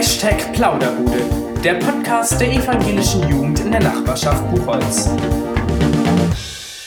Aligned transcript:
Hashtag 0.00 0.54
Plauderbude, 0.54 1.60
der 1.62 1.74
Podcast 1.74 2.40
der 2.40 2.54
evangelischen 2.54 3.28
Jugend 3.28 3.60
in 3.60 3.70
der 3.70 3.82
Nachbarschaft 3.82 4.50
Buchholz. 4.50 5.14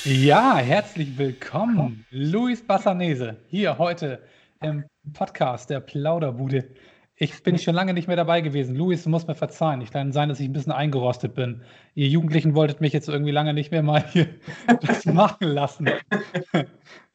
Ja, 0.04 0.58
herzlich 0.58 1.15
willkommen, 1.15 2.07
Luis 2.10 2.65
Bassanese, 2.65 3.38
hier 3.49 3.78
heute 3.78 4.20
im 4.63 4.86
Podcast 5.13 5.70
der 5.70 5.81
Plauderbude. 5.81 6.73
Ich 7.15 7.44
bin 7.44 7.60
schon 7.60 7.76
lange 7.76 7.94
nicht 7.94 8.07
mehr 8.07 8.18
dabei 8.18 8.41
gewesen. 8.41 8.76
Luis, 8.76 9.04
du 9.04 9.12
musst 9.12 9.27
mir 9.27 9.36
verzeihen. 9.36 9.82
Ich 9.82 9.91
kann 9.91 10.11
sein, 10.11 10.30
dass 10.30 10.39
ich 10.39 10.50
ein 10.50 10.54
bisschen 10.54 10.71
eingerostet 10.71 11.36
bin. 11.36 11.61
Ihr 11.93 12.07
Jugendlichen 12.07 12.55
wolltet 12.55 12.82
mich 12.82 12.93
jetzt 12.93 13.09
irgendwie 13.09 13.32
lange 13.32 13.54
nicht 13.54 13.70
mehr 13.70 13.84
mal 13.84 14.04
hier 14.11 14.27
das 14.82 15.05
machen 15.05 15.50
lassen. 15.50 15.88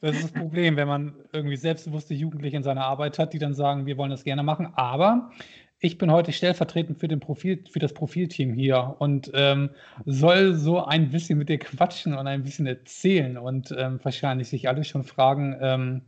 Das 0.01 0.15
ist 0.15 0.23
das 0.23 0.33
Problem, 0.33 0.77
wenn 0.77 0.87
man 0.87 1.17
irgendwie 1.33 1.57
selbstbewusste 1.57 2.15
Jugendliche 2.15 2.57
in 2.57 2.63
seiner 2.63 2.85
Arbeit 2.85 3.19
hat, 3.19 3.33
die 3.33 3.41
dann 3.41 3.55
sagen, 3.55 3.87
wir 3.87 3.99
wollen 3.99 4.13
das 4.13 4.23
gerne 4.23 4.45
machen. 4.45 4.73
Aber 4.77 5.33
ich 5.81 5.97
bin 5.97 6.11
heute 6.11 6.33
stellvertretend 6.33 6.99
für, 6.99 7.09
den 7.09 7.21
Profil, 7.21 7.65
für 7.71 7.79
das 7.79 7.95
Profilteam 7.95 8.53
hier 8.53 8.97
und 8.99 9.31
ähm, 9.35 9.71
soll 10.05 10.55
so 10.55 10.85
ein 10.85 11.11
bisschen 11.11 11.39
mit 11.39 11.49
dir 11.49 11.59
quatschen 11.59 12.15
und 12.15 12.27
ein 12.27 12.43
bisschen 12.43 12.67
erzählen 12.67 13.39
und 13.39 13.75
ähm, 13.77 14.01
wahrscheinlich 14.03 14.49
sich 14.49 14.69
alle 14.69 14.85
schon 14.85 15.05
fragen, 15.05 15.57
ähm, 15.61 16.03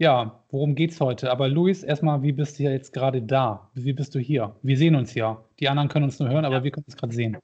ja, 0.00 0.44
worum 0.50 0.76
geht's 0.76 1.00
heute? 1.00 1.32
Aber 1.32 1.48
Luis, 1.48 1.82
erstmal, 1.82 2.22
wie 2.22 2.30
bist 2.30 2.58
du 2.58 2.62
ja 2.62 2.70
jetzt 2.70 2.92
gerade 2.92 3.20
da? 3.20 3.68
Wie 3.74 3.92
bist 3.92 4.14
du 4.14 4.20
hier? 4.20 4.54
Wir 4.62 4.76
sehen 4.76 4.94
uns 4.94 5.14
ja. 5.14 5.42
Die 5.58 5.68
anderen 5.68 5.88
können 5.88 6.04
uns 6.04 6.20
nur 6.20 6.28
hören, 6.28 6.44
aber 6.44 6.62
wir 6.62 6.70
können 6.70 6.84
uns 6.86 6.96
gerade 6.96 7.12
sehen. 7.12 7.36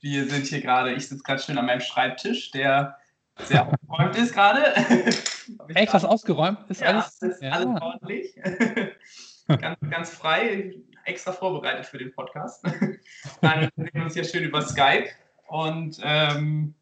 Wir 0.00 0.28
sind 0.28 0.46
hier 0.46 0.60
gerade, 0.60 0.92
ich 0.92 1.08
sitze 1.08 1.22
gerade 1.22 1.42
schön 1.42 1.56
an 1.56 1.64
meinem 1.64 1.80
Schreibtisch, 1.80 2.50
der 2.50 2.98
sehr 3.38 3.66
aufgeräumt 3.66 4.16
ist 4.18 4.34
gerade. 4.34 4.62
Echt, 5.74 5.94
was 5.94 6.04
ausgeräumt? 6.04 6.58
Ist 6.68 6.82
ja, 6.82 6.88
alles, 6.88 7.22
ist 7.22 7.42
ja. 7.42 7.52
alles 7.52 7.80
ordentlich. 7.80 8.34
ganz, 9.58 9.78
ganz 9.88 10.10
frei, 10.10 10.74
extra 11.04 11.32
vorbereitet 11.32 11.86
für 11.86 11.98
den 11.98 12.12
Podcast. 12.12 12.64
Dann 13.40 13.68
sehen 13.76 13.90
wir 13.92 14.02
uns 14.02 14.14
hier 14.14 14.24
schön 14.24 14.44
über 14.44 14.62
Skype 14.62 15.08
und 15.48 15.98
ähm, 16.02 16.74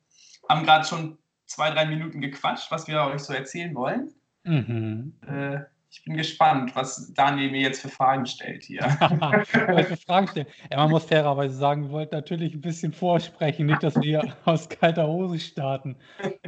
haben 0.48 0.64
gerade 0.64 0.84
schon 0.84 1.18
zwei, 1.46 1.70
drei 1.70 1.86
Minuten 1.86 2.20
gequatscht, 2.20 2.70
was 2.70 2.86
wir 2.88 3.02
euch 3.02 3.20
so 3.22 3.32
erzählen 3.32 3.74
wollen. 3.74 4.12
Mhm. 4.44 5.14
Äh, 5.26 5.60
ich 5.90 6.04
bin 6.04 6.16
gespannt, 6.16 6.76
was 6.76 7.12
Daniel 7.14 7.50
mir 7.50 7.62
jetzt 7.62 7.80
für 7.80 7.88
Fragen 7.88 8.26
stellt 8.26 8.64
hier. 8.64 8.82
für 9.50 9.96
Fragen 9.96 10.28
stellen. 10.28 10.46
Ja, 10.70 10.78
man 10.78 10.90
muss 10.90 11.04
fairerweise 11.04 11.56
sagen, 11.56 11.84
wir 11.84 11.90
wollten 11.90 12.14
natürlich 12.14 12.54
ein 12.54 12.60
bisschen 12.60 12.92
vorsprechen, 12.92 13.66
nicht, 13.66 13.82
dass 13.82 13.96
wir 13.96 14.34
aus 14.44 14.68
kalter 14.68 15.06
Hose 15.06 15.38
starten. 15.38 15.96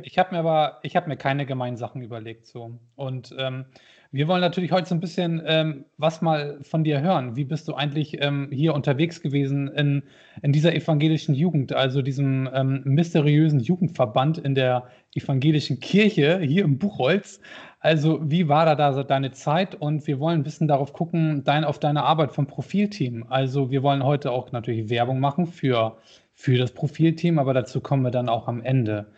Ich 0.03 0.19
habe 0.19 0.35
mir 0.35 0.41
aber, 0.41 0.79
ich 0.83 0.95
habe 0.95 1.09
mir 1.09 1.17
keine 1.17 1.47
gemeinen 1.47 1.79
Sachen 1.79 2.03
überlegt 2.03 2.47
so. 2.47 2.79
Und 2.97 3.35
ähm, 3.39 3.65
wir 4.13 4.27
wollen 4.27 4.41
natürlich 4.41 4.73
heute 4.73 4.89
so 4.89 4.95
ein 4.95 5.01
bisschen 5.01 5.41
ähm, 5.47 5.85
was 5.97 6.21
mal 6.21 6.59
von 6.63 6.83
dir 6.83 7.01
hören. 7.01 7.37
Wie 7.37 7.45
bist 7.45 7.69
du 7.69 7.75
eigentlich 7.75 8.21
ähm, 8.21 8.49
hier 8.51 8.75
unterwegs 8.75 9.23
gewesen 9.23 9.69
in, 9.69 10.03
in 10.43 10.53
dieser 10.53 10.75
evangelischen 10.75 11.35
Jugend, 11.35 11.73
also 11.73 12.03
diesem 12.03 12.51
ähm, 12.53 12.83
mysteriösen 12.85 13.61
Jugendverband 13.61 14.39
in 14.39 14.57
der 14.57 14.89
evangelischen 15.15 15.79
Kirche 15.79 16.41
hier 16.41 16.65
im 16.65 16.79
Buchholz? 16.79 17.41
Also, 17.83 18.21
wie 18.31 18.47
war 18.47 18.77
da, 18.77 19.03
deine 19.03 19.33
Zeit? 19.33 19.75
Und 19.75 20.07
wir 20.07 20.21
wollen 20.21 20.41
ein 20.41 20.45
bisschen 20.45 20.69
darauf 20.69 20.93
gucken, 20.93 21.45
dein, 21.45 21.65
auf 21.65 21.79
deine 21.79 22.05
Arbeit 22.05 22.33
vom 22.33 22.47
Profilteam. 22.47 23.25
Also, 23.31 23.71
wir 23.71 23.83
wollen 23.83 24.05
heute 24.05 24.33
auch 24.33 24.53
natürlich 24.53 24.91
Werbung 24.91 25.19
machen 25.19 25.47
für, 25.47 25.97
für 26.35 26.59
das 26.59 26.73
Profilteam, 26.73 27.39
aber 27.39 27.55
dazu 27.55 27.81
kommen 27.81 28.03
wir 28.03 28.11
dann 28.11 28.29
auch 28.29 28.49
am 28.49 28.63
Ende. 28.63 29.11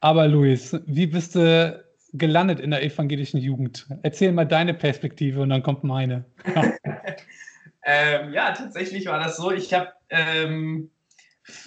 Aber 0.00 0.26
Luis, 0.26 0.76
wie 0.86 1.06
bist 1.06 1.36
du 1.36 1.84
gelandet 2.12 2.58
in 2.58 2.72
der 2.72 2.82
evangelischen 2.82 3.38
Jugend? 3.38 3.86
Erzähl 4.02 4.32
mal 4.32 4.46
deine 4.46 4.74
Perspektive 4.74 5.42
und 5.42 5.50
dann 5.50 5.62
kommt 5.62 5.84
meine. 5.84 6.24
ähm, 7.84 8.32
ja, 8.32 8.50
tatsächlich 8.52 9.06
war 9.06 9.20
das 9.20 9.36
so. 9.36 9.52
Ich 9.52 9.72
habe, 9.72 9.92
ähm, 10.08 10.90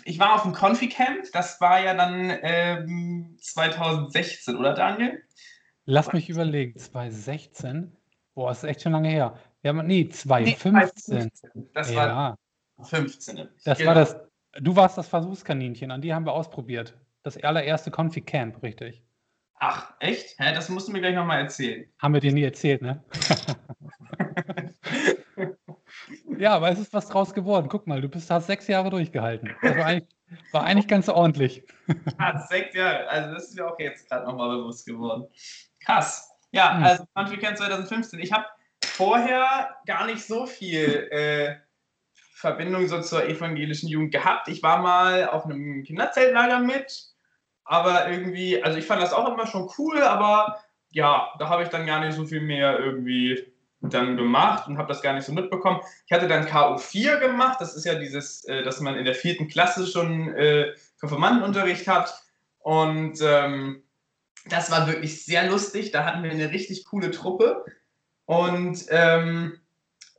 ich 0.03 0.19
war 0.19 0.36
auf 0.36 0.44
dem 0.44 0.52
Confi-Camp. 0.52 1.31
Das 1.31 1.61
war 1.61 1.81
ja 1.81 1.94
dann 1.94 2.38
ähm, 2.41 3.37
2016, 3.39 4.58
oder 4.58 4.73
Daniel? 4.73 5.23
Lass 5.86 6.14
mich 6.14 6.30
überlegen. 6.30 6.77
2016? 6.77 7.95
Boah, 8.36 8.52
ist 8.52 8.64
echt 8.64 8.82
schon 8.82 8.94
lange 8.94 9.10
her. 9.10 9.38
Ja, 9.64 9.73
nee, 9.73 10.08
2015. 10.10 11.14
Nee, 11.14 11.30
2015. 11.30 11.70
Das 11.73 11.92
ja. 11.92 11.95
war 11.98 12.38
15. 12.82 13.48
Das 13.64 13.77
genau. 13.77 13.88
war 13.89 13.95
das. 13.95 14.17
Du 14.60 14.76
warst 14.76 14.98
das 14.98 15.08
Versuchskaninchen, 15.08 15.92
an 15.92 16.02
die 16.02 16.14
haben 16.14 16.26
wir 16.26 16.33
ausprobiert. 16.33 16.98
Das 17.23 17.42
allererste 17.42 17.89
Confi-Camp, 17.89 18.61
richtig. 18.61 19.04
Ach, 19.60 19.94
echt? 19.99 20.38
Hä, 20.39 20.54
das 20.54 20.70
musst 20.70 20.88
du 20.88 20.92
mir 20.92 20.99
gleich 20.99 21.16
nochmal 21.16 21.42
erzählen. 21.42 21.86
Haben 22.00 22.14
wir 22.14 22.21
dir 22.21 22.33
nie 22.33 22.44
erzählt, 22.44 22.82
ne? 22.82 23.02
ja, 26.38 26.54
aber 26.54 26.70
es 26.70 26.80
ist 26.80 26.94
was 26.94 27.08
draus 27.08 27.33
geworden. 27.33 27.70
Guck 27.70 27.88
mal, 27.88 28.02
du 28.02 28.10
bist, 28.10 28.30
hast 28.30 28.48
sechs 28.48 28.67
Jahre 28.67 28.89
durchgehalten. 28.89 29.55
Das 29.61 29.77
war 29.77 29.86
eigentlich, 29.86 30.10
war 30.52 30.64
eigentlich 30.64 30.88
ganz 30.88 31.08
ordentlich. 31.08 31.64
ja, 32.20 32.45
sechs 32.50 32.76
Jahre, 32.76 33.08
also 33.08 33.33
das 33.33 33.50
ist 33.50 33.55
mir 33.55 33.65
auch 33.65 33.80
jetzt 33.80 34.10
gerade 34.10 34.26
nochmal 34.26 34.58
bewusst 34.58 34.86
geworden. 34.86 35.27
Krass. 35.86 36.32
Ja, 36.52 36.76
hm. 36.76 36.83
also 36.83 37.38
Camp 37.38 37.58
2015. 37.58 38.20
Ich 38.20 38.32
habe 38.32 38.45
vorher 38.83 39.76
gar 39.86 40.05
nicht 40.05 40.23
so 40.23 40.45
viel 40.45 41.08
äh, 41.11 41.55
Verbindung 42.36 42.88
so 42.88 43.02
zur 43.02 43.26
evangelischen 43.26 43.89
Jugend 43.89 44.11
gehabt. 44.11 44.48
Ich 44.48 44.61
war 44.61 44.80
mal 44.80 45.27
auf 45.30 45.45
einem 45.45 45.83
Kinderzeltlager 45.83 46.60
mit 46.60 47.14
aber 47.66 48.10
irgendwie, 48.10 48.61
also 48.61 48.77
ich 48.77 48.86
fand 48.86 49.02
das 49.02 49.14
auch 49.14 49.32
immer 49.32 49.48
schon 49.48 49.70
cool, 49.77 50.02
aber 50.02 50.60
ja, 50.92 51.33
da 51.39 51.49
habe 51.49 51.64
ich 51.64 51.70
dann 51.70 51.86
gar 51.86 52.00
nicht 52.02 52.15
so 52.15 52.26
viel 52.26 52.42
mehr 52.42 52.80
irgendwie 52.80 53.48
dann 53.82 54.15
gemacht 54.15 54.67
und 54.67 54.77
habe 54.77 54.88
das 54.88 55.02
gar 55.02 55.14
nicht 55.14 55.26
so 55.26 55.33
mitbekommen. 55.33 55.82
Ich 56.05 56.11
hatte 56.11 56.27
dann 56.27 56.45
KO4 56.45 57.20
gemacht, 57.20 57.60
das 57.60 57.76
ist 57.76 57.86
ja 57.86 57.95
dieses, 57.95 58.45
äh, 58.45 58.64
dass 58.64 58.80
man 58.80 58.95
in 58.95 59.05
der 59.05 59.15
vierten 59.15 59.48
Klasse 59.48 59.88
schon 59.88 60.33
äh, 60.36 60.73
Konfirmandenunterricht 61.00 61.88
hat 61.88 62.14
und 62.60 63.20
ähm, 63.21 63.83
das 64.49 64.71
war 64.71 64.87
wirklich 64.87 65.26
sehr 65.26 65.49
lustig, 65.49 65.92
da 65.92 66.05
hatten 66.05 66.23
wir 66.23 66.31
eine 66.31 66.52
richtig 66.52 66.86
coole 66.86 67.11
Truppe 67.11 67.65
und 68.26 68.86
ähm, 68.89 69.59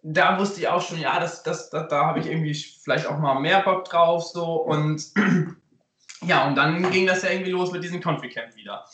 da 0.03 0.39
wusste 0.39 0.61
ich 0.61 0.69
auch 0.69 0.83
schon, 0.83 1.01
ja, 1.01 1.19
das, 1.19 1.43
das, 1.43 1.71
das 1.71 1.89
da 1.89 2.07
habe 2.07 2.21
ich 2.21 2.27
irgendwie 2.27 2.55
vielleicht 2.55 3.07
auch 3.07 3.19
mal 3.19 3.41
mehr 3.41 3.63
Bock 3.63 3.85
drauf 3.85 4.25
so 4.25 4.63
und 4.63 5.03
ja, 6.27 6.47
und 6.47 6.57
dann 6.57 6.91
ging 6.91 7.07
das 7.07 7.23
ja 7.23 7.31
irgendwie 7.31 7.51
los 7.51 7.73
mit 7.73 7.83
diesem 7.83 8.01
Country 8.01 8.29
Camp 8.29 8.55
wieder. 8.55 8.85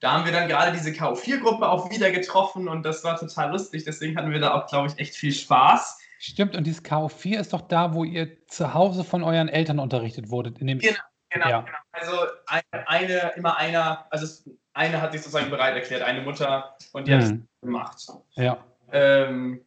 Da 0.00 0.12
haben 0.12 0.24
wir 0.26 0.32
dann 0.32 0.48
gerade 0.48 0.72
diese 0.72 0.90
KO4-Gruppe 0.90 1.68
auch 1.68 1.90
wieder 1.90 2.10
getroffen 2.10 2.68
und 2.68 2.82
das 2.84 3.02
war 3.02 3.18
total 3.18 3.52
lustig. 3.52 3.84
Deswegen 3.84 4.16
hatten 4.16 4.30
wir 4.30 4.40
da 4.40 4.54
auch, 4.54 4.66
glaube 4.66 4.88
ich, 4.88 4.98
echt 4.98 5.14
viel 5.14 5.32
Spaß. 5.32 5.98
Stimmt, 6.18 6.54
und 6.54 6.64
dieses 6.64 6.84
KO4 6.84 7.38
ist 7.40 7.52
doch 7.52 7.62
da, 7.62 7.94
wo 7.94 8.04
ihr 8.04 8.46
zu 8.46 8.74
Hause 8.74 9.04
von 9.04 9.22
euren 9.22 9.48
Eltern 9.48 9.78
unterrichtet 9.78 10.30
wurdet. 10.30 10.58
In 10.58 10.66
dem 10.66 10.78
genau, 10.80 10.98
genau, 11.30 11.48
ja. 11.48 11.60
genau. 11.60 11.78
Also 11.92 12.18
eine, 12.46 12.88
eine, 12.88 13.32
immer 13.36 13.56
einer, 13.56 14.06
also 14.10 14.24
es, 14.24 14.50
eine 14.76 15.00
hat 15.00 15.12
sich 15.12 15.22
sozusagen 15.22 15.50
bereit 15.50 15.74
erklärt, 15.74 16.02
eine 16.02 16.20
Mutter, 16.20 16.76
und 16.92 17.08
die 17.08 17.12
mhm. 17.12 17.16
hat 17.16 17.24
es 17.24 17.34
gemacht. 17.62 18.06
Ja. 18.34 18.58
Ähm, 18.92 19.60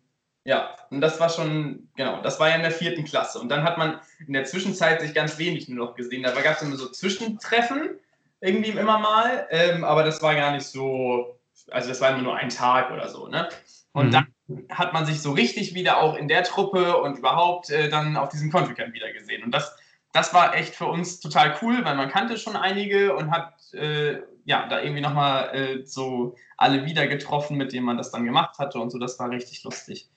ja, 0.46 0.76
und 0.90 1.02
das 1.02 1.20
war 1.20 1.30
schon, 1.30 1.90
genau, 1.96 2.22
das 2.22 2.40
war 2.40 2.50
ja 2.50 2.56
in 2.56 2.62
der 2.62 2.72
vierten 2.72 3.04
Klasse. 3.04 3.40
Und 3.40 3.50
dann 3.50 3.64
hat 3.64 3.78
man 3.78 4.00
in 4.26 4.34
der 4.34 4.46
Zwischenzeit 4.46 5.02
sich 5.02 5.14
ganz 5.14 5.38
wenig 5.38 5.68
nur 5.68 5.86
noch 5.86 5.96
gesehen. 5.96 6.24
Da 6.24 6.32
gab 6.42 6.56
es 6.56 6.62
immer 6.62 6.76
so 6.76 6.90
Zwischentreffen, 6.90 8.00
irgendwie 8.42 8.70
immer 8.70 9.00
mal, 9.00 9.48
ähm, 9.52 9.84
aber 9.84 10.04
das 10.04 10.22
war 10.22 10.34
gar 10.36 10.52
nicht 10.52 10.66
so, 10.66 11.38
also 11.70 11.90
das 11.90 12.00
war 12.02 12.12
immer 12.12 12.22
nur 12.22 12.36
ein 12.36 12.50
Tag 12.50 12.92
oder 12.92 13.10
so, 13.10 13.28
ne? 13.28 13.50
Und 13.92 14.08
mhm. 14.08 14.12
dann 14.12 14.28
hat 14.70 14.94
man 14.94 15.06
sich 15.06 15.22
so 15.22 15.32
richtig 15.32 15.76
wieder 15.76 16.02
auch 16.02 16.16
in 16.16 16.28
der 16.28 16.44
Truppe 16.44 16.98
und 16.98 17.18
überhaupt 17.18 17.70
äh, 17.70 17.90
dann 17.90 18.16
auf 18.18 18.30
diesem 18.30 18.52
Camp 18.52 18.70
wieder 18.76 19.12
gesehen. 19.12 19.44
Und 19.44 19.52
das, 19.52 19.76
das 20.14 20.34
war 20.34 20.56
echt 20.56 20.76
für 20.76 20.86
uns 20.86 21.20
total 21.20 21.56
cool, 21.62 21.84
weil 21.84 21.96
man 21.96 22.10
kannte 22.10 22.38
schon 22.38 22.56
einige 22.56 23.16
und 23.16 23.32
hat 23.32 23.74
äh, 23.74 24.22
ja 24.50 24.68
da 24.68 24.82
irgendwie 24.82 25.02
nochmal 25.02 25.56
äh, 25.56 25.86
so 25.86 26.36
alle 26.58 26.84
wieder 26.84 27.08
getroffen, 27.08 27.56
mit 27.56 27.72
denen 27.72 27.86
man 27.86 27.98
das 27.98 28.12
dann 28.12 28.26
gemacht 28.26 28.58
hatte 28.58 28.80
und 28.80 28.90
so. 28.90 28.98
Das 28.98 29.20
war 29.20 29.30
richtig 29.30 29.64
lustig. 29.64 30.10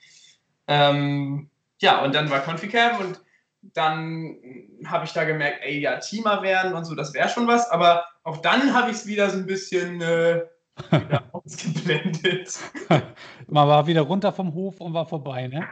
Ähm, 0.66 1.50
ja, 1.80 2.02
und 2.02 2.14
dann 2.14 2.30
war 2.30 2.40
ConfiCamp 2.40 2.98
und 2.98 3.20
dann 3.60 4.38
habe 4.86 5.04
ich 5.04 5.12
da 5.12 5.24
gemerkt, 5.24 5.60
ey, 5.62 5.80
ja, 5.80 5.98
Teamer 5.98 6.42
werden 6.42 6.72
und 6.72 6.86
so, 6.86 6.94
das 6.94 7.12
wäre 7.12 7.28
schon 7.28 7.46
was, 7.46 7.70
aber 7.70 8.06
auch 8.24 8.38
dann 8.38 8.74
habe 8.74 8.90
ich 8.90 8.96
es 8.96 9.06
wieder 9.06 9.28
so 9.28 9.36
ein 9.36 9.46
bisschen 9.46 10.00
äh, 10.00 10.44
ausgeblendet. 11.32 12.58
Man 13.48 13.68
war 13.68 13.86
wieder 13.86 14.00
runter 14.00 14.32
vom 14.32 14.54
Hof 14.54 14.80
und 14.80 14.94
war 14.94 15.06
vorbei, 15.06 15.48
ne? 15.48 15.68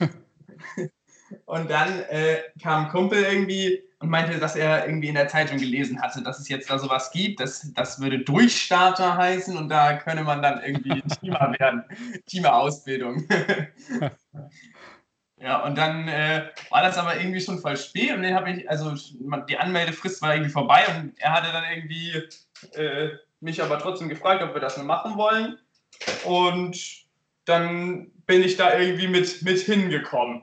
und 1.44 1.70
dann 1.70 2.00
äh, 2.08 2.38
kam 2.62 2.86
ein 2.86 2.90
Kumpel 2.90 3.22
irgendwie 3.22 3.82
und 4.04 4.10
meinte, 4.10 4.38
dass 4.38 4.54
er 4.54 4.86
irgendwie 4.86 5.08
in 5.08 5.14
der 5.14 5.28
Zeitung 5.28 5.56
gelesen 5.56 6.00
hatte, 6.02 6.22
dass 6.22 6.38
es 6.38 6.50
jetzt 6.50 6.68
da 6.68 6.78
sowas 6.78 7.10
gibt. 7.10 7.40
Das, 7.40 7.72
das 7.72 7.98
würde 8.00 8.18
Durchstarter 8.18 9.16
heißen 9.16 9.56
und 9.56 9.70
da 9.70 9.94
könne 9.94 10.24
man 10.24 10.42
dann 10.42 10.62
irgendwie 10.62 11.00
Teamer 11.20 11.54
werden. 11.58 11.84
Teamer-Ausbildung. 12.26 13.26
ja, 15.40 15.64
und 15.64 15.78
dann 15.78 16.06
äh, 16.08 16.50
war 16.68 16.82
das 16.82 16.98
aber 16.98 17.18
irgendwie 17.18 17.40
schon 17.40 17.58
voll 17.58 17.78
spät 17.78 18.12
und 18.14 18.22
dann 18.22 18.34
habe 18.34 18.50
ich, 18.50 18.68
also 18.68 18.94
die 19.48 19.56
Anmeldefrist 19.56 20.20
war 20.20 20.34
irgendwie 20.34 20.52
vorbei 20.52 20.84
und 20.94 21.18
er 21.18 21.32
hatte 21.32 21.50
dann 21.50 21.64
irgendwie 21.64 22.22
äh, 22.74 23.08
mich 23.40 23.62
aber 23.62 23.78
trotzdem 23.78 24.10
gefragt, 24.10 24.42
ob 24.42 24.52
wir 24.52 24.60
das 24.60 24.76
nur 24.76 24.84
machen 24.84 25.16
wollen. 25.16 25.58
Und 26.26 27.06
dann 27.46 28.10
bin 28.26 28.42
ich 28.42 28.58
da 28.58 28.78
irgendwie 28.78 29.08
mit, 29.08 29.40
mit 29.40 29.60
hingekommen. 29.60 30.42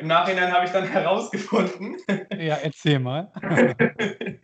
Im 0.00 0.06
Nachhinein 0.06 0.50
habe 0.50 0.64
ich 0.64 0.72
dann 0.72 0.88
herausgefunden. 0.90 1.98
Ja, 2.34 2.56
erzähl 2.56 2.98
mal. 2.98 3.30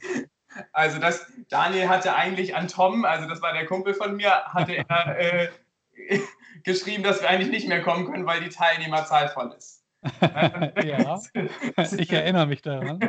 also 0.72 1.00
das, 1.00 1.26
Daniel 1.48 1.88
hatte 1.88 2.14
eigentlich 2.14 2.54
an 2.54 2.68
Tom, 2.68 3.06
also 3.06 3.26
das 3.26 3.40
war 3.40 3.54
der 3.54 3.64
Kumpel 3.64 3.94
von 3.94 4.16
mir, 4.16 4.30
hatte 4.44 4.76
er 4.88 5.18
äh, 5.18 5.48
geschrieben, 6.62 7.02
dass 7.02 7.22
wir 7.22 7.30
eigentlich 7.30 7.50
nicht 7.50 7.68
mehr 7.68 7.80
kommen 7.80 8.04
können, 8.04 8.26
weil 8.26 8.42
die 8.42 8.50
Teilnehmerzahl 8.50 9.30
voll 9.30 9.54
ist. 9.56 9.82
ja, 10.20 11.18
ich 11.96 12.12
erinnere 12.12 12.46
mich 12.46 12.60
daran. 12.60 13.00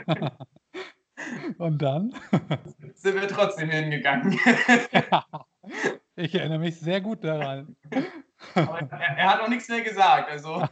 Und 1.58 1.82
dann? 1.82 2.14
Sind 2.96 3.22
wir 3.22 3.28
trotzdem 3.28 3.70
hingegangen. 3.70 4.40
ich 6.16 6.34
erinnere 6.34 6.60
mich 6.60 6.80
sehr 6.80 7.02
gut 7.02 7.24
daran. 7.24 7.76
Aber 8.56 8.80
er, 8.80 9.18
er 9.18 9.34
hat 9.34 9.42
auch 9.42 9.50
nichts 9.50 9.68
mehr 9.68 9.82
gesagt. 9.82 10.32
Also. 10.32 10.66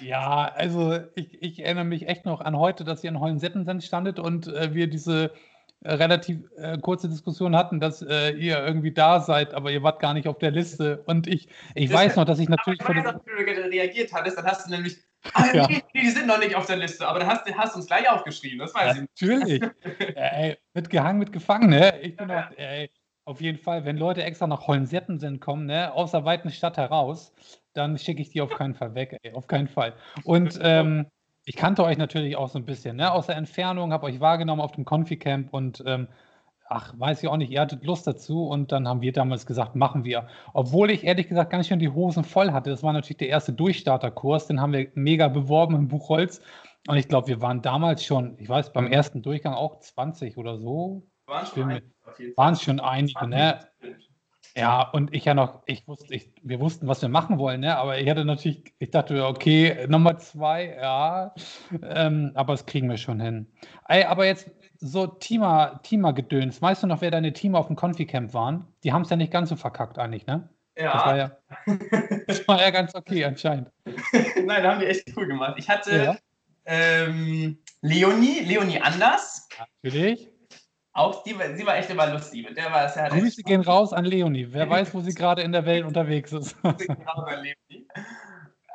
Ja, 0.00 0.52
also 0.54 0.98
ich, 1.14 1.42
ich 1.42 1.64
erinnere 1.64 1.84
mich 1.84 2.08
echt 2.08 2.24
noch 2.26 2.40
an 2.40 2.56
heute, 2.56 2.84
dass 2.84 3.02
ihr 3.04 3.10
in 3.10 3.20
Hollensettensen 3.20 3.80
standet 3.80 4.18
und 4.18 4.48
äh, 4.48 4.74
wir 4.74 4.88
diese 4.88 5.32
äh, 5.82 5.92
relativ 5.94 6.38
äh, 6.56 6.78
kurze 6.78 7.08
Diskussion 7.08 7.56
hatten, 7.56 7.80
dass 7.80 8.02
äh, 8.02 8.30
ihr 8.32 8.58
irgendwie 8.64 8.92
da 8.92 9.20
seid, 9.20 9.54
aber 9.54 9.70
ihr 9.70 9.82
wart 9.82 10.00
gar 10.00 10.14
nicht 10.14 10.28
auf 10.28 10.38
der 10.38 10.50
Liste. 10.50 11.02
Und 11.06 11.26
ich, 11.26 11.48
ich 11.74 11.90
Das- 11.90 11.98
weiß 11.98 12.16
noch, 12.16 12.24
dass 12.24 12.38
ich 12.38 12.48
natürlich 12.48 12.80
Aber 12.80 12.94
vor 12.94 13.04
wenn 13.04 13.04
dem, 13.04 13.20
du 13.24 13.70
reagiert 13.76 14.12
hattest, 14.12 14.38
dann 14.38 14.46
hast 14.46 14.66
du 14.66 14.70
nämlich. 14.70 14.98
Ja. 15.52 15.66
nee, 15.66 15.82
die 15.92 16.08
sind 16.10 16.28
noch 16.28 16.38
nicht 16.38 16.54
auf 16.54 16.66
der 16.66 16.76
Liste, 16.76 17.04
aber 17.08 17.18
dann 17.18 17.28
hast 17.28 17.48
du 17.48 17.54
hast 17.56 17.74
uns 17.74 17.86
gleich 17.88 18.08
aufgeschrieben, 18.08 18.60
das 18.60 18.72
weiß 18.72 18.94
ich 18.94 19.00
nicht. 19.02 19.10
Natürlich. 19.20 19.62
Ey, 20.16 20.56
mitgehangen, 20.72 21.18
mitgefangen, 21.18 21.68
ne? 21.70 21.98
Ich 22.00 22.16
bin 22.16 22.30
auch, 22.30 22.44
ey, 22.56 22.88
auf 23.24 23.40
jeden 23.40 23.58
Fall, 23.58 23.84
wenn 23.84 23.96
Leute 23.96 24.22
extra 24.22 24.46
nach 24.46 24.68
Hollensettensen 24.68 25.40
kommen, 25.40 25.66
ne, 25.66 25.92
aus 25.92 26.12
der 26.12 26.24
weiten 26.24 26.50
Stadt 26.52 26.76
heraus, 26.76 27.32
dann 27.76 27.98
schicke 27.98 28.22
ich 28.22 28.30
die 28.30 28.40
auf 28.40 28.50
keinen 28.50 28.74
Fall 28.74 28.94
weg, 28.94 29.18
ey, 29.22 29.32
auf 29.32 29.46
keinen 29.46 29.68
Fall. 29.68 29.94
Und 30.24 30.58
ähm, 30.62 31.06
ich 31.44 31.56
kannte 31.56 31.84
euch 31.84 31.98
natürlich 31.98 32.36
auch 32.36 32.48
so 32.48 32.58
ein 32.58 32.64
bisschen, 32.64 32.96
ne, 32.96 33.12
aus 33.12 33.26
der 33.26 33.36
Entfernung, 33.36 33.92
habe 33.92 34.06
euch 34.06 34.20
wahrgenommen 34.20 34.60
auf 34.60 34.72
dem 34.72 34.84
Confi-Camp 34.84 35.52
und 35.52 35.82
ähm, 35.86 36.08
ach, 36.68 36.92
weiß 36.98 37.22
ich 37.22 37.28
auch 37.28 37.36
nicht, 37.36 37.50
ihr 37.50 37.60
hattet 37.60 37.84
Lust 37.84 38.06
dazu 38.06 38.48
und 38.48 38.72
dann 38.72 38.88
haben 38.88 39.00
wir 39.00 39.12
damals 39.12 39.46
gesagt, 39.46 39.76
machen 39.76 40.04
wir. 40.04 40.26
Obwohl 40.52 40.90
ich 40.90 41.04
ehrlich 41.04 41.28
gesagt 41.28 41.50
ganz 41.50 41.68
schön 41.68 41.78
die 41.78 41.88
Hosen 41.88 42.24
voll 42.24 42.52
hatte. 42.52 42.70
Das 42.70 42.82
war 42.82 42.92
natürlich 42.92 43.18
der 43.18 43.28
erste 43.28 43.52
Durchstarterkurs, 43.52 44.48
den 44.48 44.60
haben 44.60 44.72
wir 44.72 44.88
mega 44.94 45.28
beworben 45.28 45.76
im 45.76 45.88
Buchholz. 45.88 46.40
Und 46.88 46.96
ich 46.96 47.08
glaube, 47.08 47.28
wir 47.28 47.40
waren 47.40 47.62
damals 47.62 48.04
schon, 48.04 48.36
ich 48.38 48.48
weiß, 48.48 48.72
beim 48.72 48.86
ersten 48.86 49.22
Durchgang 49.22 49.54
auch 49.54 49.80
20 49.80 50.36
oder 50.36 50.58
so. 50.58 51.06
Schon. 51.54 51.80
Waren 52.36 52.54
es 52.54 52.62
schon 52.62 52.80
einige, 52.80 53.26
ne? 53.26 53.58
Ja, 54.56 54.82
und 54.82 55.14
ich 55.14 55.26
ja 55.26 55.34
noch, 55.34 55.62
ich 55.66 55.86
wusste, 55.86 56.14
ich, 56.14 56.32
wir 56.42 56.60
wussten, 56.60 56.88
was 56.88 57.02
wir 57.02 57.10
machen 57.10 57.38
wollen, 57.38 57.60
ne? 57.60 57.76
Aber 57.76 57.98
ich 57.98 58.08
hatte 58.08 58.24
natürlich, 58.24 58.72
ich 58.78 58.90
dachte, 58.90 59.26
okay, 59.26 59.86
Nummer 59.86 60.16
zwei, 60.16 60.76
ja, 60.80 61.34
ähm, 61.82 62.32
aber 62.34 62.54
das 62.54 62.64
kriegen 62.64 62.88
wir 62.88 62.96
schon 62.96 63.20
hin. 63.20 63.46
Ey, 63.86 64.04
aber 64.04 64.24
jetzt 64.24 64.50
so 64.78 65.06
Teamer, 65.06 65.80
Teamer-Gedöns, 65.82 66.62
weißt 66.62 66.84
du 66.84 66.86
noch, 66.86 67.02
wer 67.02 67.10
deine 67.10 67.34
Teamer 67.34 67.58
auf 67.58 67.66
dem 67.66 67.76
Confi-Camp 67.76 68.32
waren? 68.32 68.66
Die 68.82 68.94
haben 68.94 69.02
es 69.02 69.10
ja 69.10 69.16
nicht 69.16 69.30
ganz 69.30 69.50
so 69.50 69.56
verkackt 69.56 69.98
eigentlich, 69.98 70.26
ne? 70.26 70.48
Das 70.74 71.04
war 71.04 71.16
Ja, 71.16 71.30
ja, 71.66 71.76
das 72.26 72.48
war 72.48 72.60
ja 72.60 72.70
ganz 72.70 72.94
okay 72.94 73.24
anscheinend. 73.24 73.70
nein, 74.44 74.62
da 74.62 74.72
haben 74.72 74.80
die 74.80 74.86
echt 74.86 75.04
cool 75.16 75.26
gemacht. 75.26 75.56
Ich 75.58 75.68
hatte 75.68 75.96
Ja. 75.96 76.16
ähm, 76.64 77.58
Leonie, 77.82 78.40
Leonie 78.40 78.80
Anders. 78.80 79.48
Natürlich. 79.82 80.30
Auch 80.96 81.22
die, 81.24 81.36
sie 81.54 81.66
war 81.66 81.76
echt 81.76 81.90
immer 81.90 82.06
lustig. 82.06 82.48
Mit 82.48 82.56
der 82.56 82.72
war 82.72 82.86
es 82.86 82.94
ja 82.94 83.08
Grüße 83.08 83.42
gehen 83.42 83.60
raus 83.60 83.92
an 83.92 84.06
Leonie. 84.06 84.46
Wer 84.50 84.68
weiß, 84.70 84.94
wo 84.94 85.00
sie 85.00 85.12
gerade 85.12 85.42
in 85.42 85.52
der 85.52 85.66
Welt 85.66 85.84
unterwegs 85.84 86.32
ist. 86.32 86.56
Genau, 86.62 87.22
bei 87.22 87.34
Leonie. 87.34 87.86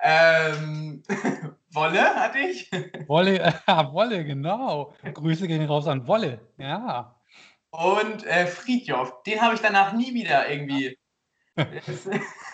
Ähm, 0.04 1.02
Wolle 1.74 2.16
hatte 2.16 2.38
ich. 2.38 2.70
Wolle, 3.08 3.60
ah, 3.66 3.92
Wolle, 3.92 4.24
genau. 4.24 4.94
Grüße 5.04 5.48
gehen 5.48 5.66
raus 5.66 5.88
an 5.88 6.06
Wolle. 6.06 6.40
Ja. 6.60 7.16
Und 7.72 8.24
äh, 8.28 8.46
Friedjof. 8.46 9.24
Den 9.24 9.42
habe 9.42 9.56
ich 9.56 9.62
danach 9.62 9.94
nie 9.94 10.14
wieder 10.14 10.48
irgendwie. 10.48 10.96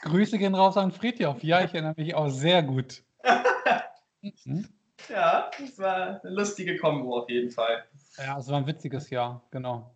Grüße 0.04 0.38
gehen 0.38 0.56
raus 0.56 0.78
an 0.78 0.94
Friedhof. 0.94 1.44
Ja, 1.44 1.62
ich 1.62 1.74
erinnere 1.74 1.94
mich 1.98 2.16
auch 2.16 2.30
sehr 2.30 2.64
gut. 2.64 3.04
Mhm. 4.22 4.70
Ja, 5.10 5.50
das 5.60 5.78
war 5.80 6.22
eine 6.24 6.34
lustige 6.34 6.78
Kombo 6.78 7.18
auf 7.20 7.30
jeden 7.30 7.52
Fall. 7.52 7.84
Ja, 8.18 8.38
es 8.38 8.48
war 8.50 8.58
ein 8.58 8.68
witziges 8.68 9.10
Jahr, 9.10 9.42
genau. 9.52 9.92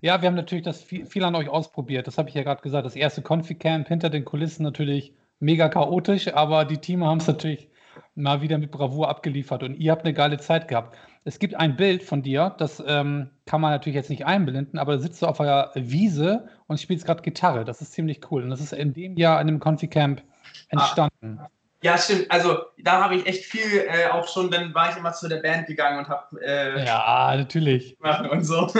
Ja, 0.00 0.20
wir 0.20 0.28
haben 0.28 0.34
natürlich 0.34 0.64
das 0.64 0.82
viel, 0.82 1.06
viel 1.06 1.24
an 1.24 1.34
euch 1.34 1.48
ausprobiert. 1.48 2.06
Das 2.06 2.18
habe 2.18 2.28
ich 2.28 2.34
ja 2.34 2.42
gerade 2.42 2.62
gesagt. 2.62 2.84
Das 2.84 2.96
erste 2.96 3.22
Confi-Camp 3.22 3.88
hinter 3.88 4.10
den 4.10 4.24
Kulissen 4.24 4.62
natürlich 4.62 5.14
mega 5.40 5.68
chaotisch, 5.68 6.32
aber 6.34 6.64
die 6.64 6.78
Teams 6.78 7.04
haben 7.04 7.18
es 7.18 7.26
natürlich 7.26 7.68
mal 8.14 8.40
wieder 8.42 8.58
mit 8.58 8.70
Bravour 8.70 9.08
abgeliefert 9.08 9.62
und 9.62 9.74
ihr 9.74 9.92
habt 9.92 10.04
eine 10.04 10.14
geile 10.14 10.38
Zeit 10.38 10.68
gehabt. 10.68 10.96
Es 11.24 11.38
gibt 11.38 11.54
ein 11.54 11.76
Bild 11.76 12.02
von 12.02 12.22
dir, 12.22 12.54
das 12.58 12.82
ähm, 12.86 13.30
kann 13.46 13.60
man 13.60 13.70
natürlich 13.70 13.96
jetzt 13.96 14.10
nicht 14.10 14.26
einblenden, 14.26 14.78
aber 14.78 14.92
da 14.92 14.98
sitzt 14.98 15.22
du 15.22 15.26
auf 15.26 15.40
einer 15.40 15.70
Wiese 15.74 16.48
und 16.66 16.80
spielst 16.80 17.06
gerade 17.06 17.22
Gitarre. 17.22 17.64
Das 17.64 17.80
ist 17.80 17.92
ziemlich 17.92 18.30
cool. 18.30 18.42
Und 18.42 18.50
das 18.50 18.60
ist 18.60 18.72
in 18.72 18.92
dem 18.92 19.16
Jahr 19.16 19.38
an 19.38 19.46
dem 19.46 19.58
Confi-Camp 19.58 20.22
entstanden. 20.68 21.40
Ja, 21.84 21.98
stimmt. 21.98 22.30
Also 22.30 22.64
da 22.78 23.04
habe 23.04 23.16
ich 23.16 23.26
echt 23.26 23.44
viel 23.44 23.86
äh, 23.86 24.08
auch 24.10 24.26
schon, 24.26 24.50
dann 24.50 24.74
war 24.74 24.90
ich 24.90 24.96
immer 24.96 25.12
zu 25.12 25.28
der 25.28 25.42
Band 25.42 25.66
gegangen 25.66 25.98
und 25.98 26.08
habe 26.08 26.40
äh, 26.42 26.82
Ja, 26.82 27.34
natürlich. 27.36 27.98
gemacht 27.98 28.26
und 28.30 28.42
so. 28.42 28.72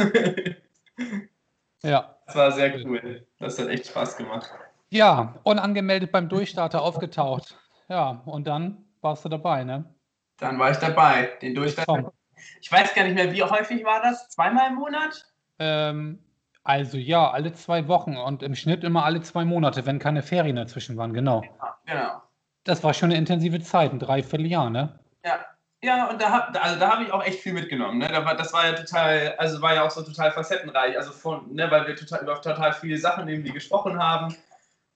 Ja. 1.82 2.16
Das 2.24 2.34
war 2.34 2.50
sehr 2.52 2.74
cool. 2.82 3.26
Das 3.38 3.58
hat 3.58 3.68
echt 3.68 3.88
Spaß 3.88 4.16
gemacht. 4.16 4.50
Ja, 4.88 5.34
unangemeldet 5.42 6.12
beim 6.12 6.30
Durchstarter 6.30 6.80
aufgetaucht. 6.80 7.58
Ja, 7.90 8.22
und 8.24 8.46
dann 8.46 8.86
warst 9.02 9.22
du 9.26 9.28
dabei, 9.28 9.64
ne? 9.64 9.84
Dann 10.38 10.58
war 10.58 10.70
ich 10.70 10.78
dabei. 10.78 11.30
Den 11.42 11.54
Durchstand. 11.54 11.86
Tom. 11.86 12.10
Ich 12.62 12.72
weiß 12.72 12.94
gar 12.94 13.04
nicht 13.04 13.16
mehr, 13.16 13.30
wie 13.32 13.42
häufig 13.42 13.84
war 13.84 14.00
das? 14.00 14.30
Zweimal 14.30 14.70
im 14.70 14.76
Monat? 14.76 15.26
Ähm, 15.58 16.24
also 16.62 16.96
ja, 16.96 17.30
alle 17.30 17.52
zwei 17.52 17.86
Wochen 17.86 18.16
und 18.16 18.42
im 18.42 18.54
Schnitt 18.54 18.82
immer 18.82 19.04
alle 19.04 19.20
zwei 19.20 19.44
Monate, 19.44 19.84
wenn 19.84 19.98
keine 19.98 20.22
Ferien 20.22 20.56
dazwischen 20.56 20.96
waren, 20.96 21.12
genau. 21.12 21.42
Ja, 21.42 21.76
genau. 21.84 22.22
Das 22.64 22.82
war 22.82 22.94
schon 22.94 23.11
eine 23.11 23.19
intensive 23.19 23.61
Zeit, 23.61 23.93
ein 23.93 23.99
Dreivierteljahr, 23.99 24.70
ne? 24.70 24.99
Ja. 25.25 25.44
Ja, 25.82 26.08
und 26.08 26.19
da 26.19 26.31
habe 26.31 26.62
also 26.62 26.81
da 26.81 26.93
hab 26.93 27.02
ich 27.02 27.12
auch 27.12 27.22
echt 27.22 27.40
viel 27.40 27.52
mitgenommen. 27.52 27.99
Ne? 27.99 28.08
Da 28.08 28.25
war, 28.25 28.34
das 28.34 28.55
war 28.55 28.64
ja 28.66 28.72
total, 28.72 29.34
also 29.37 29.61
war 29.61 29.75
ja 29.75 29.84
auch 29.84 29.90
so 29.90 30.00
total 30.00 30.32
facettenreich. 30.32 30.96
Also 30.96 31.12
von, 31.12 31.55
ne, 31.55 31.70
weil 31.70 31.87
wir 31.87 31.94
total 31.94 32.22
über 32.22 32.40
total 32.40 32.72
viele 32.72 32.96
Sachen 32.96 33.28
irgendwie 33.28 33.52
gesprochen 33.52 34.02
haben. 34.02 34.34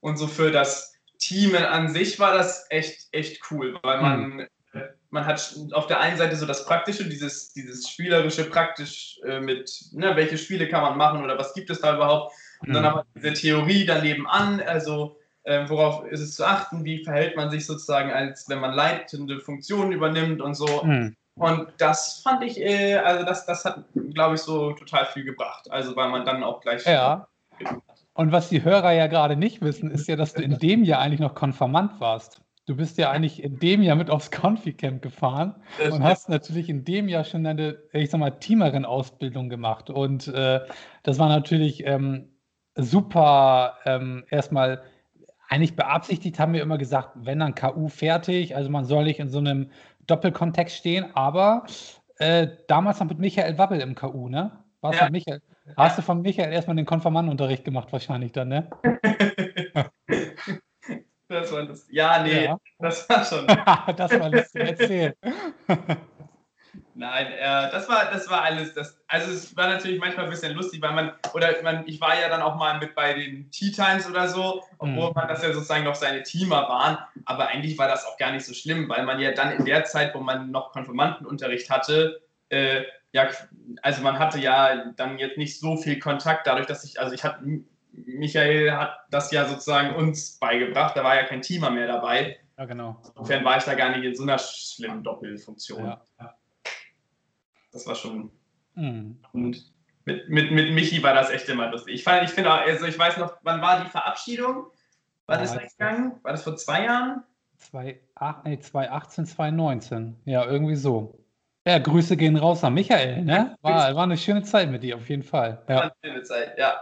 Und 0.00 0.16
so 0.16 0.26
für 0.26 0.50
das 0.50 0.94
Team 1.18 1.54
an 1.54 1.90
sich 1.90 2.18
war 2.18 2.32
das 2.32 2.66
echt, 2.70 3.08
echt 3.12 3.42
cool, 3.50 3.78
weil 3.82 4.00
man, 4.00 4.40
äh, 4.72 4.80
man 5.10 5.26
hat 5.26 5.56
auf 5.72 5.88
der 5.88 6.00
einen 6.00 6.16
Seite 6.16 6.36
so 6.36 6.46
das 6.46 6.64
Praktische, 6.64 7.06
dieses, 7.06 7.52
dieses 7.52 7.86
spielerische 7.90 8.44
praktisch 8.44 9.20
äh, 9.26 9.40
mit, 9.40 9.70
ne, 9.92 10.16
welche 10.16 10.38
Spiele 10.38 10.70
kann 10.70 10.80
man 10.80 10.96
machen 10.96 11.22
oder 11.22 11.38
was 11.38 11.52
gibt 11.52 11.68
es 11.68 11.82
da 11.82 11.96
überhaupt. 11.96 12.34
Und 12.60 12.72
dann 12.72 12.84
Mhm. 12.84 12.88
aber 12.88 13.04
diese 13.14 13.34
Theorie 13.34 13.84
daneben 13.84 14.26
an, 14.26 14.62
also 14.62 15.18
äh, 15.44 15.68
worauf 15.68 16.04
ist 16.06 16.20
es 16.20 16.34
zu 16.34 16.46
achten, 16.46 16.84
wie 16.84 17.04
verhält 17.04 17.36
man 17.36 17.50
sich 17.50 17.66
sozusagen, 17.66 18.10
als 18.10 18.48
wenn 18.48 18.60
man 18.60 18.74
leitende 18.74 19.40
Funktionen 19.40 19.92
übernimmt 19.92 20.40
und 20.40 20.54
so. 20.54 20.82
Hm. 20.82 21.16
Und 21.38 21.68
das 21.78 22.20
fand 22.22 22.42
ich, 22.42 22.60
äh, 22.60 22.96
also 22.96 23.24
das, 23.24 23.46
das 23.46 23.64
hat, 23.64 23.84
glaube 24.12 24.34
ich, 24.34 24.40
so 24.40 24.72
total 24.72 25.06
viel 25.06 25.24
gebracht. 25.24 25.70
Also 25.70 25.94
weil 25.96 26.10
man 26.10 26.24
dann 26.24 26.42
auch 26.42 26.60
gleich. 26.60 26.84
Ja. 26.84 27.28
Und 28.14 28.32
was 28.32 28.48
die 28.48 28.64
Hörer 28.64 28.92
ja 28.92 29.06
gerade 29.06 29.36
nicht 29.36 29.62
wissen, 29.62 29.90
ist 29.90 30.08
ja, 30.08 30.16
dass 30.16 30.34
du 30.34 30.42
in 30.42 30.58
dem 30.58 30.82
Jahr 30.82 31.00
eigentlich 31.00 31.20
noch 31.20 31.34
Konfirmand 31.34 32.00
warst. 32.00 32.42
Du 32.66 32.76
bist 32.76 32.98
ja 32.98 33.10
eigentlich 33.10 33.42
in 33.42 33.58
dem 33.60 33.82
Jahr 33.82 33.96
mit 33.96 34.10
aufs 34.10 34.30
Confi-Camp 34.30 35.00
gefahren 35.00 35.54
und 35.90 36.02
hast 36.02 36.28
natürlich 36.28 36.68
in 36.68 36.84
dem 36.84 37.08
Jahr 37.08 37.24
schon 37.24 37.44
deine, 37.44 37.78
ich 37.92 38.10
sag 38.10 38.18
mal, 38.18 38.32
Teamerin-Ausbildung 38.32 39.48
gemacht. 39.48 39.88
Und 39.88 40.28
äh, 40.28 40.60
das 41.02 41.18
war 41.18 41.28
natürlich 41.28 41.86
ähm, 41.86 42.28
super, 42.74 43.78
ähm, 43.86 44.24
erstmal 44.28 44.82
eigentlich 45.48 45.76
beabsichtigt, 45.76 46.38
haben 46.38 46.52
wir 46.52 46.62
immer 46.62 46.78
gesagt, 46.78 47.10
wenn 47.14 47.38
dann 47.40 47.54
KU 47.54 47.88
fertig, 47.88 48.54
also 48.54 48.70
man 48.70 48.84
soll 48.84 49.04
nicht 49.04 49.18
in 49.18 49.28
so 49.28 49.38
einem 49.38 49.70
Doppelkontext 50.06 50.76
stehen, 50.76 51.06
aber 51.14 51.64
äh, 52.18 52.48
damals 52.68 53.00
noch 53.00 53.08
mit 53.08 53.18
Michael 53.18 53.58
Wabbel 53.58 53.80
im 53.80 53.94
KU, 53.94 54.28
ne? 54.28 54.52
Warst 54.80 55.00
Ja. 55.00 55.06
du 55.06 55.12
Michael? 55.12 55.40
Hast 55.76 55.98
du 55.98 56.02
von 56.02 56.22
Michael 56.22 56.52
erstmal 56.52 56.76
den 56.76 56.86
Konfirmandenunterricht 56.86 57.64
gemacht, 57.64 57.92
wahrscheinlich 57.92 58.32
dann, 58.32 58.48
ne? 58.48 58.70
das 61.28 61.52
war 61.52 61.66
das. 61.66 61.86
Ja, 61.90 62.22
nee, 62.22 62.44
Ja. 62.44 62.58
das 62.78 63.08
war 63.08 63.24
schon. 63.24 63.46
das 63.96 64.18
war 64.18 64.30
lustig. 64.30 64.62
Erzähl. 64.62 65.14
Nein, 66.98 67.28
äh, 67.30 67.70
das 67.70 67.88
war, 67.88 68.10
das 68.10 68.28
war 68.28 68.42
alles. 68.42 68.74
Das, 68.74 69.00
also 69.06 69.30
es 69.30 69.56
war 69.56 69.68
natürlich 69.68 70.00
manchmal 70.00 70.24
ein 70.24 70.30
bisschen 70.30 70.52
lustig, 70.56 70.82
weil 70.82 70.92
man, 70.92 71.12
oder 71.32 71.54
man, 71.62 71.86
ich 71.86 72.00
war 72.00 72.18
ja 72.20 72.28
dann 72.28 72.42
auch 72.42 72.56
mal 72.56 72.76
mit 72.80 72.96
bei 72.96 73.14
den 73.14 73.48
Tea 73.52 73.70
Times 73.70 74.08
oder 74.10 74.26
so, 74.26 74.64
obwohl 74.78 75.10
Mhm. 75.10 75.14
man 75.14 75.28
das 75.28 75.44
ja 75.44 75.52
sozusagen 75.52 75.84
noch 75.84 75.94
seine 75.94 76.24
Teamer 76.24 76.68
waren. 76.68 76.98
Aber 77.24 77.46
eigentlich 77.46 77.78
war 77.78 77.86
das 77.86 78.04
auch 78.04 78.16
gar 78.18 78.32
nicht 78.32 78.44
so 78.44 78.52
schlimm, 78.52 78.88
weil 78.88 79.04
man 79.04 79.20
ja 79.20 79.30
dann 79.30 79.52
in 79.52 79.64
der 79.64 79.84
Zeit, 79.84 80.12
wo 80.12 80.18
man 80.18 80.50
noch 80.50 80.72
Konfirmandenunterricht 80.72 81.70
hatte, 81.70 82.20
äh, 82.48 82.82
ja, 83.12 83.28
also 83.82 84.02
man 84.02 84.18
hatte 84.18 84.40
ja 84.40 84.86
dann 84.96 85.18
jetzt 85.18 85.38
nicht 85.38 85.60
so 85.60 85.76
viel 85.76 86.00
Kontakt, 86.00 86.48
dadurch, 86.48 86.66
dass 86.66 86.82
ich, 86.82 86.98
also 87.00 87.14
ich 87.14 87.22
hatte, 87.22 87.44
Michael 87.92 88.72
hat 88.72 88.98
das 89.10 89.30
ja 89.30 89.44
sozusagen 89.46 89.94
uns 89.94 90.36
beigebracht. 90.40 90.96
Da 90.96 91.04
war 91.04 91.14
ja 91.14 91.22
kein 91.22 91.42
Teamer 91.42 91.70
mehr 91.70 91.86
dabei. 91.86 92.38
Ja, 92.58 92.64
genau. 92.64 93.00
Insofern 93.14 93.44
war 93.44 93.56
ich 93.56 93.62
da 93.62 93.74
gar 93.74 93.90
nicht 93.90 94.04
in 94.04 94.16
so 94.16 94.24
einer 94.24 94.38
schlimmen 94.38 95.04
Doppelfunktion. 95.04 95.84
Ja. 95.84 96.34
Das 97.78 97.86
war 97.86 97.94
schon. 97.94 98.30
Mhm. 98.74 99.18
Und 99.32 99.72
mit, 100.04 100.28
mit, 100.28 100.50
mit 100.52 100.72
Michi 100.72 101.02
war 101.02 101.14
das 101.14 101.30
echt 101.30 101.48
immer 101.48 101.70
lustig. 101.70 101.94
Ich, 101.94 102.02
fand- 102.04 102.24
ich 102.24 102.30
finde, 102.30 102.52
auch- 102.52 102.58
also 102.60 102.86
ich 102.86 102.98
weiß 102.98 103.18
noch, 103.18 103.36
wann 103.42 103.60
war 103.60 103.84
die 103.84 103.90
Verabschiedung? 103.90 104.66
Wann 105.26 105.38
Ja, 105.38 105.44
ist 105.44 105.54
das 105.54 105.76
gegangen? 105.76 106.18
War 106.22 106.32
das 106.32 106.42
vor 106.42 106.56
zwei 106.56 106.84
Jahren? 106.86 107.22
2008, 107.58 108.44
nee, 108.44 108.58
2018, 108.58 109.26
2019. 109.26 110.16
Ja, 110.24 110.44
irgendwie 110.44 110.76
so. 110.76 111.24
Ja, 111.66 111.78
Grüße 111.78 112.16
gehen 112.16 112.36
raus 112.36 112.64
an 112.64 112.72
Michael, 112.74 113.22
ne? 113.24 113.56
War, 113.62 113.94
war 113.94 114.04
eine 114.04 114.16
schöne 114.16 114.42
Zeit 114.42 114.70
mit 114.70 114.82
dir, 114.82 114.96
auf 114.96 115.08
jeden 115.08 115.22
Fall. 115.24 115.62
War 115.66 115.76
Ja, 115.76 115.82
eine 115.82 115.92
schöne 116.04 116.22
Zeit, 116.22 116.56
ja. 116.58 116.74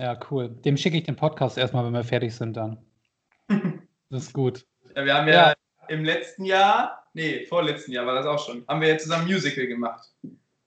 ja, 0.00 0.18
cool. 0.30 0.48
Dem 0.48 0.76
schicke 0.76 0.96
ich 0.96 1.04
den 1.04 1.16
Podcast 1.16 1.56
erstmal, 1.58 1.84
wenn 1.84 1.92
wir 1.92 2.02
fertig 2.04 2.34
sind 2.34 2.56
dann. 2.56 2.78
Das 4.10 4.24
ist 4.24 4.32
gut. 4.32 4.64
ja. 4.94 5.04
Wir 5.04 5.14
haben 5.14 5.28
ja, 5.28 5.34
Ja. 5.50 5.54
im 5.88 6.04
letzten 6.04 6.44
Jahr, 6.44 7.03
nee, 7.14 7.46
vorletzten 7.46 7.92
Jahr 7.92 8.06
war 8.06 8.14
das 8.14 8.26
auch 8.26 8.38
schon, 8.38 8.64
haben 8.68 8.80
wir 8.80 8.88
ja 8.88 8.98
zusammen 8.98 9.26
Musical 9.26 9.66
gemacht. 9.66 10.12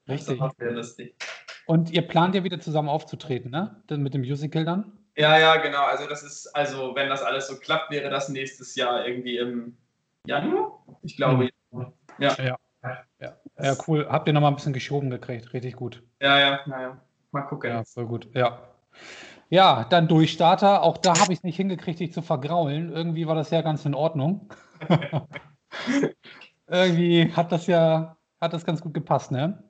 Richtig. 0.10 0.40
Das 0.40 0.40
war 0.40 0.54
sehr 0.58 0.72
lustig. 0.72 1.16
Und 1.66 1.92
ihr 1.92 2.02
plant 2.02 2.34
ja 2.34 2.44
wieder 2.44 2.60
zusammen 2.60 2.90
aufzutreten, 2.90 3.52
ne? 3.52 3.84
Dann 3.88 4.02
mit 4.02 4.14
dem 4.14 4.22
Musical 4.22 4.66
dann? 4.66 4.94
Ja, 5.18 5.38
ja, 5.38 5.58
genau. 5.58 5.84
Also 5.84 6.08
das 6.08 6.24
ist, 6.24 6.48
also 6.56 6.96
wenn 6.96 7.10
das 7.10 7.22
alles 7.22 7.48
so 7.48 7.58
klappt, 7.58 7.92
wäre 7.92 8.10
das 8.10 8.30
nächstes 8.30 8.76
Jahr 8.76 9.06
irgendwie 9.06 9.38
im 9.38 9.78
Januar? 10.26 10.84
Ich 11.04 11.18
glaube. 11.18 11.50
Ja. 12.20 12.36
Ja. 12.40 12.58
Ja, 13.60 13.76
cool. 13.88 14.08
Habt 14.10 14.28
ihr 14.28 14.34
nochmal 14.34 14.52
ein 14.52 14.56
bisschen 14.56 14.74
geschoben 14.74 15.10
gekriegt. 15.10 15.52
Richtig 15.54 15.76
gut. 15.76 16.04
Ja, 16.22 16.40
ja, 16.40 16.60
naja. 16.68 17.02
Mal 17.32 17.42
gucken. 17.42 17.72
Ja, 17.72 17.84
voll 17.84 18.06
gut. 18.06 18.30
Ja. 18.34 18.60
Ja, 19.50 19.86
dann 19.90 20.08
Durchstarter. 20.08 20.84
Auch 20.84 20.98
da 20.98 21.20
habe 21.20 21.34
ich 21.34 21.40
es 21.40 21.44
nicht 21.44 21.58
hingekriegt, 21.58 22.00
dich 22.00 22.14
zu 22.14 22.22
vergraulen. 22.22 22.94
Irgendwie 22.94 23.28
war 23.28 23.36
das 23.36 23.50
ja 23.50 23.62
ganz 23.62 23.86
in 23.86 23.96
Ordnung. 23.96 24.54
Irgendwie 26.70 27.32
hat 27.34 27.52
das 27.52 27.68
ja, 27.68 28.18
hat 28.42 28.54
das 28.54 28.66
ganz 28.66 28.82
gut 28.82 28.94
gepasst, 28.94 29.32
ne? 29.32 29.64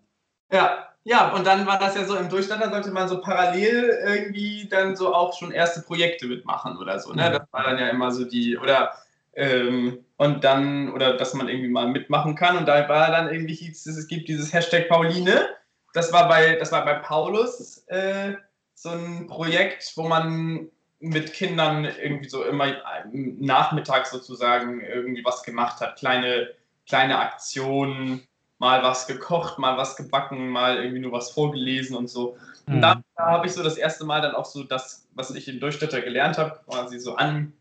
Ja, 0.52 0.88
ja, 1.04 1.34
und 1.34 1.48
dann 1.48 1.66
war 1.66 1.80
das 1.80 1.96
ja 1.96 2.04
so, 2.04 2.18
im 2.18 2.28
Durchstand, 2.28 2.62
da 2.62 2.70
sollte 2.70 2.92
man 2.92 3.08
so 3.08 3.22
parallel 3.22 3.98
irgendwie 4.06 4.68
dann 4.68 4.96
so 4.96 5.14
auch 5.14 5.38
schon 5.38 5.52
erste 5.52 5.82
Projekte 5.82 6.28
mitmachen 6.28 6.78
oder 6.78 7.00
so, 7.00 7.14
ne? 7.14 7.32
Das 7.32 7.44
war 7.52 7.64
dann 7.64 7.80
ja 7.80 7.88
immer 7.88 8.12
so 8.12 8.26
die, 8.26 8.58
oder, 8.58 8.92
ähm, 9.34 10.04
und 10.18 10.44
dann, 10.44 10.92
oder 10.92 11.16
dass 11.16 11.34
man 11.34 11.48
irgendwie 11.48 11.70
mal 11.70 11.88
mitmachen 11.88 12.36
kann 12.36 12.58
und 12.58 12.68
da 12.68 12.90
war 12.90 13.10
dann 13.12 13.32
irgendwie, 13.32 13.54
hieß 13.54 13.86
es, 13.86 13.98
es 13.98 14.08
gibt 14.08 14.28
dieses 14.28 14.52
Hashtag 14.52 14.90
Pauline, 14.90 15.48
das 15.94 16.12
war 16.12 16.28
bei, 16.28 16.56
das 16.56 16.72
war 16.72 16.84
bei 16.84 16.96
Paulus 16.96 17.86
äh, 17.88 18.34
so 18.74 18.90
ein 18.90 19.28
Projekt, 19.28 19.94
wo 19.96 20.08
man 20.08 20.70
mit 21.00 21.34
Kindern 21.34 21.86
irgendwie 21.86 22.30
so 22.30 22.44
immer 22.44 22.76
nachmittags 23.12 24.12
sozusagen 24.12 24.82
irgendwie 24.82 25.24
was 25.24 25.44
gemacht 25.44 25.80
hat, 25.80 25.98
kleine, 25.98 26.50
kleine 26.88 27.20
Aktionen, 27.20 28.28
mal 28.60 28.82
was 28.82 29.06
gekocht, 29.08 29.60
mal 29.60 29.78
was 29.78 29.96
gebacken, 29.96 30.50
mal 30.50 30.78
irgendwie 30.78 31.00
nur 31.00 31.12
was 31.12 31.32
vorgelesen 31.32 31.96
und 31.96 32.10
so. 32.10 32.38
Und 32.66 32.78
Mhm. 32.78 32.82
da, 32.82 33.02
da 33.16 33.26
habe 33.26 33.46
ich 33.46 33.54
so 33.54 33.64
das 33.64 33.78
erste 33.78 34.06
Mal 34.06 34.22
dann 34.22 34.34
auch 34.34 34.46
so 34.46 34.64
das, 34.64 35.08
was 35.14 35.32
ich 35.32 35.48
im 35.48 35.60
Durchstädter 35.60 36.02
gelernt 36.02 36.38
habe, 36.38 36.60
quasi 36.66 37.00
so 37.00 37.16
an, 37.16 37.54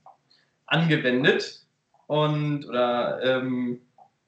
angewendet. 0.66 1.62
Und 2.06 2.66
oder 2.66 3.22
ähm, 3.22 3.80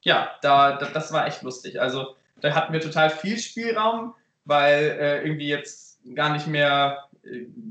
ja, 0.03 0.31
da, 0.43 0.77
da, 0.77 0.91
das 0.91 1.13
war 1.13 1.27
echt 1.27 1.43
lustig. 1.43 1.81
Also 1.81 2.17
da 2.41 2.55
hatten 2.55 2.73
wir 2.73 2.81
total 2.81 3.11
viel 3.11 3.39
Spielraum, 3.39 4.15
weil 4.45 4.97
äh, 5.01 5.23
irgendwie 5.23 5.49
jetzt 5.49 6.01
gar 6.15 6.31
nicht 6.31 6.47
mehr 6.47 7.08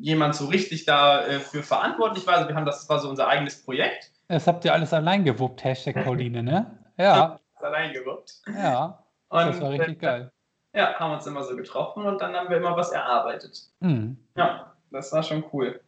jemand 0.01 0.35
so 0.35 0.45
richtig 0.47 0.85
dafür 0.85 1.63
verantwortlich 1.63 2.25
war. 2.27 2.35
Also 2.35 2.47
wir 2.49 2.55
haben 2.55 2.65
das, 2.65 2.79
das 2.81 2.89
war 2.89 2.99
so 2.99 3.09
unser 3.09 3.27
eigenes 3.27 3.63
Projekt. 3.63 4.11
Das 4.27 4.45
habt 4.47 4.65
ihr 4.65 4.73
alles 4.73 4.93
allein 4.93 5.23
gewuppt, 5.23 5.63
Hashtag 5.63 6.03
Pauline, 6.03 6.43
ne? 6.43 6.71
Ja, 6.99 7.39
Das 7.55 7.63
allein 7.63 7.93
gewuppt. 7.93 8.33
ja. 8.47 9.03
Und 9.29 9.45
Das 9.47 9.61
war 9.61 9.69
richtig 9.71 9.99
geil. 9.99 10.31
äh, 10.73 10.79
ja, 10.79 10.95
haben 10.95 11.13
uns 11.13 11.27
immer 11.27 11.43
so 11.43 11.55
getroffen 11.55 12.05
und 12.05 12.19
dann 12.21 12.33
haben 12.35 12.49
wir 12.49 12.57
immer 12.57 12.75
was 12.75 12.91
erarbeitet. 12.91 13.61
Mhm. 13.81 14.17
Ja, 14.35 14.73
das 14.91 15.11
war 15.13 15.21
schon 15.21 15.43
cool. 15.53 15.79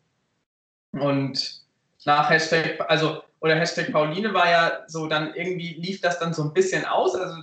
Und 0.92 1.62
nach 2.06 2.30
Hashtag, 2.30 2.80
also, 2.90 3.24
oder 3.42 3.56
Hashtag 3.56 3.92
Pauline 3.92 4.34
war 4.34 4.50
ja 4.50 4.72
so, 4.88 5.08
dann 5.08 5.34
irgendwie 5.34 5.74
lief 5.76 6.02
das 6.02 6.20
dann 6.20 6.34
so 6.34 6.44
ein 6.44 6.54
bisschen 6.54 6.86
aus. 6.86 7.16
Also 7.16 7.42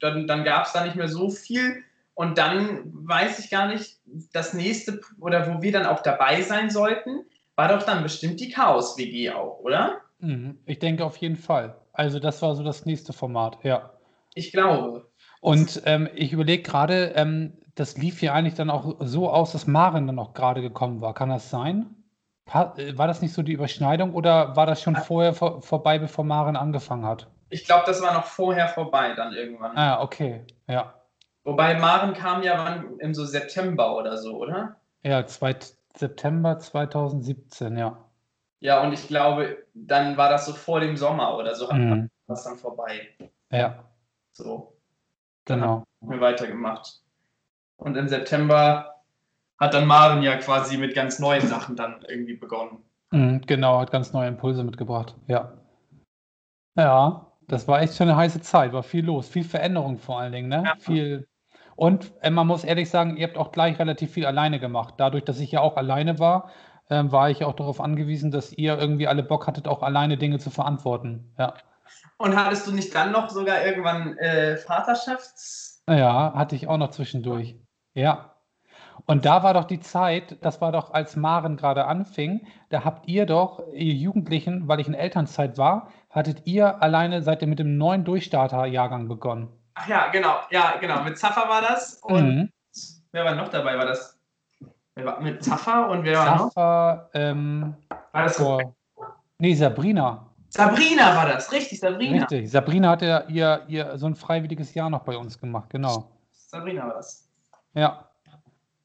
dann, 0.00 0.26
dann 0.26 0.44
gab 0.44 0.66
es 0.66 0.72
da 0.72 0.84
nicht 0.84 0.96
mehr 0.96 1.08
so 1.08 1.30
viel. 1.30 1.82
Und 2.14 2.38
dann 2.38 2.80
weiß 2.92 3.38
ich 3.40 3.50
gar 3.50 3.66
nicht, 3.66 3.98
das 4.32 4.54
nächste, 4.54 5.00
oder 5.20 5.52
wo 5.52 5.62
wir 5.62 5.72
dann 5.72 5.86
auch 5.86 6.00
dabei 6.00 6.42
sein 6.42 6.70
sollten, 6.70 7.24
war 7.56 7.68
doch 7.68 7.82
dann 7.82 8.02
bestimmt 8.02 8.40
die 8.40 8.50
Chaos-WG 8.50 9.30
auch, 9.30 9.58
oder? 9.60 10.00
Mhm. 10.18 10.58
Ich 10.66 10.78
denke 10.78 11.04
auf 11.04 11.16
jeden 11.16 11.36
Fall. 11.36 11.76
Also 11.92 12.18
das 12.18 12.40
war 12.42 12.54
so 12.54 12.62
das 12.62 12.86
nächste 12.86 13.12
Format, 13.12 13.58
ja. 13.62 13.90
Ich 14.34 14.52
glaube. 14.52 15.08
Und 15.40 15.82
ähm, 15.84 16.08
ich 16.14 16.32
überlege 16.32 16.62
gerade, 16.62 17.12
ähm, 17.16 17.52
das 17.74 17.98
lief 17.98 18.22
ja 18.22 18.32
eigentlich 18.32 18.54
dann 18.54 18.70
auch 18.70 18.96
so 19.00 19.30
aus, 19.30 19.52
dass 19.52 19.66
Maren 19.66 20.06
dann 20.06 20.18
auch 20.18 20.34
gerade 20.34 20.62
gekommen 20.62 21.00
war. 21.00 21.14
Kann 21.14 21.28
das 21.28 21.50
sein? 21.50 21.86
Äh, 22.46 22.96
war 22.96 23.06
das 23.06 23.22
nicht 23.22 23.32
so 23.32 23.42
die 23.42 23.52
Überschneidung 23.52 24.14
oder 24.14 24.56
war 24.56 24.66
das 24.66 24.82
schon 24.82 24.96
vorher 24.96 25.34
vor 25.34 25.62
vorbei, 25.62 25.98
bevor 25.98 26.24
Maren 26.24 26.56
angefangen 26.56 27.04
hat? 27.04 27.28
Ich 27.50 27.64
glaube, 27.64 27.84
das 27.86 28.02
war 28.02 28.14
noch 28.14 28.24
vorher 28.24 28.68
vorbei 28.68 29.14
dann 29.14 29.32
irgendwann. 29.32 29.76
Ah, 29.76 30.02
okay. 30.02 30.44
Ja. 30.66 30.94
Wobei 31.44 31.78
Maren 31.78 32.14
kam 32.14 32.42
ja 32.42 32.64
wann 32.64 32.98
im 32.98 33.14
so 33.14 33.24
September 33.24 33.96
oder 33.96 34.16
so, 34.16 34.36
oder? 34.38 34.76
Ja, 35.02 35.26
zweit 35.26 35.74
September 35.94 36.58
2017, 36.58 37.76
ja. 37.76 37.98
Ja, 38.60 38.82
und 38.82 38.92
ich 38.94 39.06
glaube, 39.08 39.66
dann 39.74 40.16
war 40.16 40.30
das 40.30 40.46
so 40.46 40.54
vor 40.54 40.80
dem 40.80 40.96
Sommer 40.96 41.36
oder 41.36 41.54
so, 41.54 41.68
hat 41.70 41.78
Mhm. 41.78 42.10
das 42.26 42.44
dann 42.44 42.56
vorbei. 42.56 43.08
Ja, 43.52 43.84
So, 44.32 44.76
genau. 45.44 45.84
haben 46.00 46.10
wir 46.10 46.20
weitergemacht. 46.20 47.02
Und 47.76 47.96
im 47.96 48.08
September 48.08 49.02
hat 49.60 49.74
dann 49.74 49.86
Maren 49.86 50.22
ja 50.22 50.36
quasi 50.38 50.78
mit 50.78 50.94
ganz 50.94 51.18
neuen 51.18 51.46
Sachen 51.46 51.76
dann 51.76 52.02
irgendwie 52.08 52.34
begonnen. 52.36 52.82
Mhm, 53.10 53.42
genau, 53.42 53.78
hat 53.80 53.90
ganz 53.92 54.12
neue 54.14 54.28
Impulse 54.28 54.64
mitgebracht. 54.64 55.14
Ja. 55.28 55.52
Ja, 56.76 57.26
das 57.42 57.68
war 57.68 57.82
echt 57.82 57.94
schon 57.94 58.08
eine 58.08 58.16
heiße 58.16 58.40
Zeit, 58.40 58.72
war 58.72 58.82
viel 58.82 59.04
los, 59.04 59.28
viel 59.28 59.44
Veränderung 59.44 59.98
vor 59.98 60.18
allen 60.20 60.32
Dingen, 60.32 60.48
ne? 60.48 60.62
Ja. 60.64 60.74
Viel. 60.78 61.28
Und 61.76 62.12
äh, 62.20 62.30
man 62.30 62.46
muss 62.46 62.64
ehrlich 62.64 62.90
sagen, 62.90 63.16
ihr 63.16 63.26
habt 63.26 63.38
auch 63.38 63.52
gleich 63.52 63.78
relativ 63.78 64.12
viel 64.12 64.26
alleine 64.26 64.60
gemacht. 64.60 64.94
Dadurch, 64.98 65.24
dass 65.24 65.40
ich 65.40 65.52
ja 65.52 65.60
auch 65.60 65.76
alleine 65.76 66.18
war, 66.18 66.50
ähm, 66.90 67.12
war 67.12 67.30
ich 67.30 67.44
auch 67.44 67.54
darauf 67.54 67.80
angewiesen, 67.80 68.30
dass 68.30 68.52
ihr 68.52 68.78
irgendwie 68.78 69.08
alle 69.08 69.22
Bock 69.22 69.46
hattet, 69.46 69.68
auch 69.68 69.82
alleine 69.82 70.16
Dinge 70.16 70.38
zu 70.38 70.50
verantworten. 70.50 71.32
Ja. 71.38 71.54
Und 72.18 72.36
hattest 72.36 72.66
du 72.66 72.72
nicht 72.72 72.94
dann 72.94 73.12
noch 73.12 73.30
sogar 73.30 73.64
irgendwann 73.64 74.16
äh, 74.18 74.56
Vaterschafts... 74.56 75.82
Ja, 75.88 76.32
hatte 76.34 76.56
ich 76.56 76.68
auch 76.68 76.78
noch 76.78 76.90
zwischendurch. 76.90 77.56
Ja. 77.94 78.30
Und 79.06 79.26
da 79.26 79.42
war 79.42 79.52
doch 79.52 79.64
die 79.64 79.80
Zeit, 79.80 80.38
das 80.40 80.60
war 80.60 80.72
doch, 80.72 80.94
als 80.94 81.16
Maren 81.16 81.56
gerade 81.56 81.86
anfing, 81.86 82.46
da 82.70 82.84
habt 82.84 83.06
ihr 83.06 83.26
doch, 83.26 83.62
ihr 83.72 83.92
Jugendlichen, 83.92 84.66
weil 84.66 84.80
ich 84.80 84.88
in 84.88 84.94
Elternzeit 84.94 85.58
war, 85.58 85.88
hattet 86.08 86.46
ihr 86.46 86.82
alleine, 86.82 87.22
seid 87.22 87.42
ihr 87.42 87.48
mit 87.48 87.58
dem 87.58 87.76
neuen 87.76 88.04
Durchstarter-Jahrgang 88.04 89.08
begonnen. 89.08 89.48
Ach 89.74 89.88
ja, 89.88 90.08
genau, 90.08 90.40
ja, 90.50 90.76
genau. 90.80 91.02
Mit 91.02 91.18
Zaffa 91.18 91.48
war 91.48 91.60
das. 91.60 91.94
Und 92.02 92.24
Mhm. 92.36 92.52
wer 93.12 93.24
war 93.24 93.34
noch 93.34 93.48
dabei? 93.48 93.76
War 93.76 93.86
das 93.86 94.18
wer 94.94 95.04
war, 95.06 95.20
mit 95.20 95.42
Zaffa 95.42 95.86
und 95.86 96.04
wer 96.04 96.18
war 96.18 96.36
noch? 96.36 96.52
Safa, 96.52 97.10
ähm, 97.14 97.74
War 98.12 98.22
das 98.24 98.36
vor, 98.36 98.74
nee, 99.38 99.54
Sabrina. 99.54 100.26
Sabrina 100.50 101.16
war 101.16 101.26
das, 101.26 101.50
richtig, 101.50 101.80
Sabrina. 101.80 102.18
Richtig. 102.18 102.48
Sabrina 102.50 102.90
hatte 102.90 103.06
ja 103.06 103.24
ihr, 103.26 103.64
ihr 103.66 103.98
so 103.98 104.06
ein 104.06 104.14
freiwilliges 104.14 104.72
Jahr 104.74 104.88
noch 104.88 105.02
bei 105.02 105.16
uns 105.16 105.40
gemacht, 105.40 105.68
genau. 105.70 106.08
Sabrina 106.30 106.86
war 106.86 106.94
das. 106.94 107.28
Ja. 107.74 108.08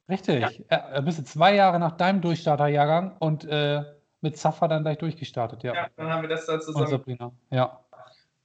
Richtig. 0.09 0.63
Ja. 0.71 0.95
Äh, 0.95 1.01
bist 1.03 1.19
du 1.19 1.23
zwei 1.23 1.53
Jahre 1.53 1.77
nach 1.77 1.91
deinem 1.91 2.21
Durchstarter-Jahrgang 2.21 3.15
und 3.19 3.45
äh, 3.45 3.83
mit 4.21 4.37
Safa 4.39 4.67
dann 4.67 4.81
gleich 4.81 4.97
durchgestartet, 4.97 5.61
ja. 5.61 5.75
Ja, 5.75 5.87
dann 5.95 6.11
haben 6.11 6.23
wir 6.23 6.29
das 6.29 6.47
da 6.47 6.53
Und 6.55 6.63
zusammen. 6.63 6.87
Sabrina, 6.87 7.31
ja. 7.51 7.79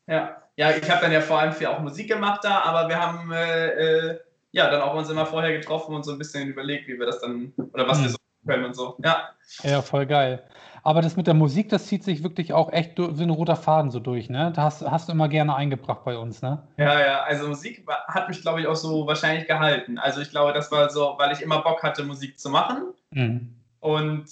Ja, 0.07 0.37
ja 0.57 0.71
ich 0.71 0.91
habe 0.91 1.03
dann 1.03 1.13
ja 1.13 1.21
vor 1.21 1.39
allem 1.39 1.53
viel 1.53 1.67
auch 1.67 1.81
Musik 1.81 2.09
gemacht 2.09 2.41
da, 2.45 2.61
aber 2.61 2.89
wir 2.89 3.01
haben 3.01 3.33
äh, 3.33 3.67
äh, 3.69 4.21
ja 4.53 4.71
dann 4.71 4.83
auch 4.83 4.95
uns 4.95 5.11
immer 5.11 5.27
vorher 5.27 5.53
getroffen 5.53 5.95
und 5.95 6.05
so 6.05 6.13
ein 6.13 6.19
bisschen 6.19 6.49
überlegt, 6.49 6.89
wie 6.89 6.99
wir 6.99 7.07
das 7.07 7.21
dann 7.21 7.53
oder 7.73 7.89
was 7.89 7.99
wir 7.99 8.07
Hm. 8.07 8.13
so 8.13 8.19
können 8.47 8.65
und 8.67 8.75
so. 8.77 8.97
Ja, 9.03 9.31
Ja, 9.63 9.83
voll 9.83 10.07
geil. 10.07 10.43
Aber 10.83 11.01
das 11.01 11.17
mit 11.17 11.27
der 11.27 11.33
Musik, 11.33 11.71
das 11.71 11.87
zieht 11.87 12.05
sich 12.05 12.23
wirklich 12.23 12.53
auch 12.53 12.71
echt 12.71 12.99
wie 12.99 13.23
ein 13.23 13.31
roter 13.31 13.57
Faden 13.57 13.91
so 13.91 14.01
durch, 14.01 14.29
ne? 14.29 14.53
Das 14.55 14.83
hast, 14.83 14.91
hast 14.91 15.09
du 15.09 15.13
immer 15.13 15.29
gerne 15.31 15.55
eingebracht 15.55 16.05
bei 16.05 16.15
uns, 16.19 16.43
ne? 16.43 16.63
ja, 16.77 17.01
ja. 17.01 17.23
Also 17.23 17.49
Musik 17.49 17.87
hat 18.09 18.29
mich, 18.29 18.43
glaube 18.43 18.61
ich, 18.61 18.67
auch 18.67 18.77
so 18.77 19.07
wahrscheinlich 19.07 19.47
gehalten. 19.47 19.97
Also 19.99 20.21
ich 20.21 20.29
glaube, 20.29 20.53
das 20.53 20.71
war 20.71 20.91
so, 20.91 21.15
weil 21.17 21.33
ich 21.33 21.41
immer 21.41 21.63
Bock 21.63 21.83
hatte, 21.83 22.05
Musik 22.05 22.39
zu 22.39 22.51
machen. 22.51 22.93
Mhm. 23.13 23.55
Und 23.81 24.27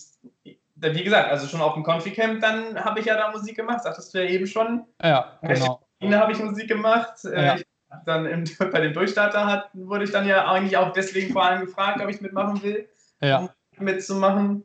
wie 0.83 1.05
gesagt, 1.05 1.31
also 1.31 1.47
schon 1.47 1.61
auf 1.61 1.75
dem 1.75 1.83
Confi-Camp, 1.83 2.41
dann 2.41 2.83
habe 2.85 3.01
ich 3.01 3.07
ja 3.07 3.17
da 3.17 3.31
Musik 3.31 3.57
gemacht, 3.57 3.83
sagtest 3.83 4.13
du 4.13 4.23
ja 4.23 4.29
eben 4.29 4.47
schon. 4.47 4.85
Ja, 5.03 5.39
genau. 5.43 5.81
Da 6.01 6.21
habe 6.21 6.33
ich 6.33 6.39
Musik 6.43 6.69
gemacht. 6.69 7.25
Äh, 7.25 7.47
Ja. 7.47 7.55
ich, 7.57 7.67
dann 8.05 8.27
im, 8.27 8.45
bei 8.73 8.81
dem 8.81 8.93
Durchstarter 8.93 9.47
hat, 9.47 9.71
wurde 9.75 10.05
ich 10.05 10.11
dann 10.11 10.27
ja 10.27 10.51
eigentlich 10.51 10.77
auch 10.77 10.93
deswegen 10.93 11.33
vor 11.33 11.45
allem 11.45 11.67
gefragt, 11.67 12.01
ob 12.03 12.09
ich 12.09 12.21
mitmachen 12.21 12.63
will. 12.63 12.89
Ja, 13.21 13.49
mitzumachen. 13.79 14.65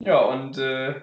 Ja, 0.00 0.18
und 0.18 0.58
äh, 0.58 0.94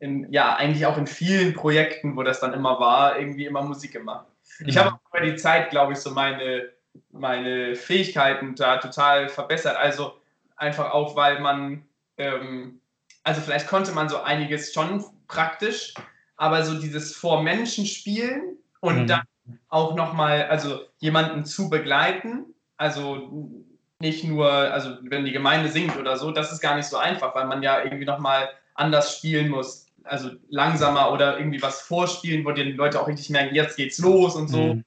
in, 0.00 0.32
ja, 0.32 0.56
eigentlich 0.56 0.86
auch 0.86 0.96
in 0.96 1.06
vielen 1.06 1.52
Projekten, 1.52 2.16
wo 2.16 2.22
das 2.22 2.40
dann 2.40 2.54
immer 2.54 2.80
war, 2.80 3.18
irgendwie 3.18 3.44
immer 3.44 3.62
Musik 3.62 3.92
gemacht. 3.92 4.26
Ich 4.64 4.76
habe 4.78 4.92
auch 4.94 4.98
über 5.10 5.24
die 5.24 5.36
Zeit, 5.36 5.70
glaube 5.70 5.92
ich, 5.92 5.98
so 5.98 6.10
meine, 6.10 6.70
meine 7.12 7.76
Fähigkeiten 7.76 8.54
da 8.54 8.78
total 8.78 9.28
verbessert. 9.28 9.76
Also 9.76 10.14
einfach 10.56 10.92
auch, 10.92 11.16
weil 11.16 11.40
man, 11.40 11.84
ähm, 12.16 12.79
also 13.22 13.40
vielleicht 13.40 13.66
konnte 13.66 13.92
man 13.92 14.08
so 14.08 14.20
einiges 14.20 14.72
schon 14.72 15.04
praktisch, 15.28 15.94
aber 16.36 16.62
so 16.64 16.78
dieses 16.78 17.14
vor 17.14 17.42
Menschen 17.42 17.86
spielen 17.86 18.56
und 18.80 19.02
mhm. 19.02 19.06
dann 19.06 19.22
auch 19.68 19.94
nochmal, 19.94 20.44
also 20.44 20.80
jemanden 20.98 21.44
zu 21.44 21.68
begleiten, 21.68 22.46
also 22.76 23.52
nicht 24.00 24.24
nur, 24.24 24.50
also 24.50 24.96
wenn 25.02 25.24
die 25.24 25.32
Gemeinde 25.32 25.68
singt 25.68 25.96
oder 25.98 26.16
so, 26.16 26.30
das 26.30 26.52
ist 26.52 26.60
gar 26.60 26.76
nicht 26.76 26.86
so 26.86 26.96
einfach, 26.96 27.34
weil 27.34 27.46
man 27.46 27.62
ja 27.62 27.82
irgendwie 27.82 28.06
nochmal 28.06 28.48
anders 28.74 29.16
spielen 29.16 29.50
muss 29.50 29.90
also 30.04 30.30
langsamer 30.48 31.12
oder 31.12 31.38
irgendwie 31.38 31.62
was 31.62 31.80
vorspielen, 31.82 32.44
wo 32.44 32.52
die 32.52 32.62
Leute 32.62 33.00
auch 33.00 33.08
richtig 33.08 33.30
merken, 33.30 33.54
jetzt 33.54 33.76
geht's 33.76 33.98
los 33.98 34.34
und 34.36 34.48
so. 34.48 34.74
Mhm. 34.74 34.84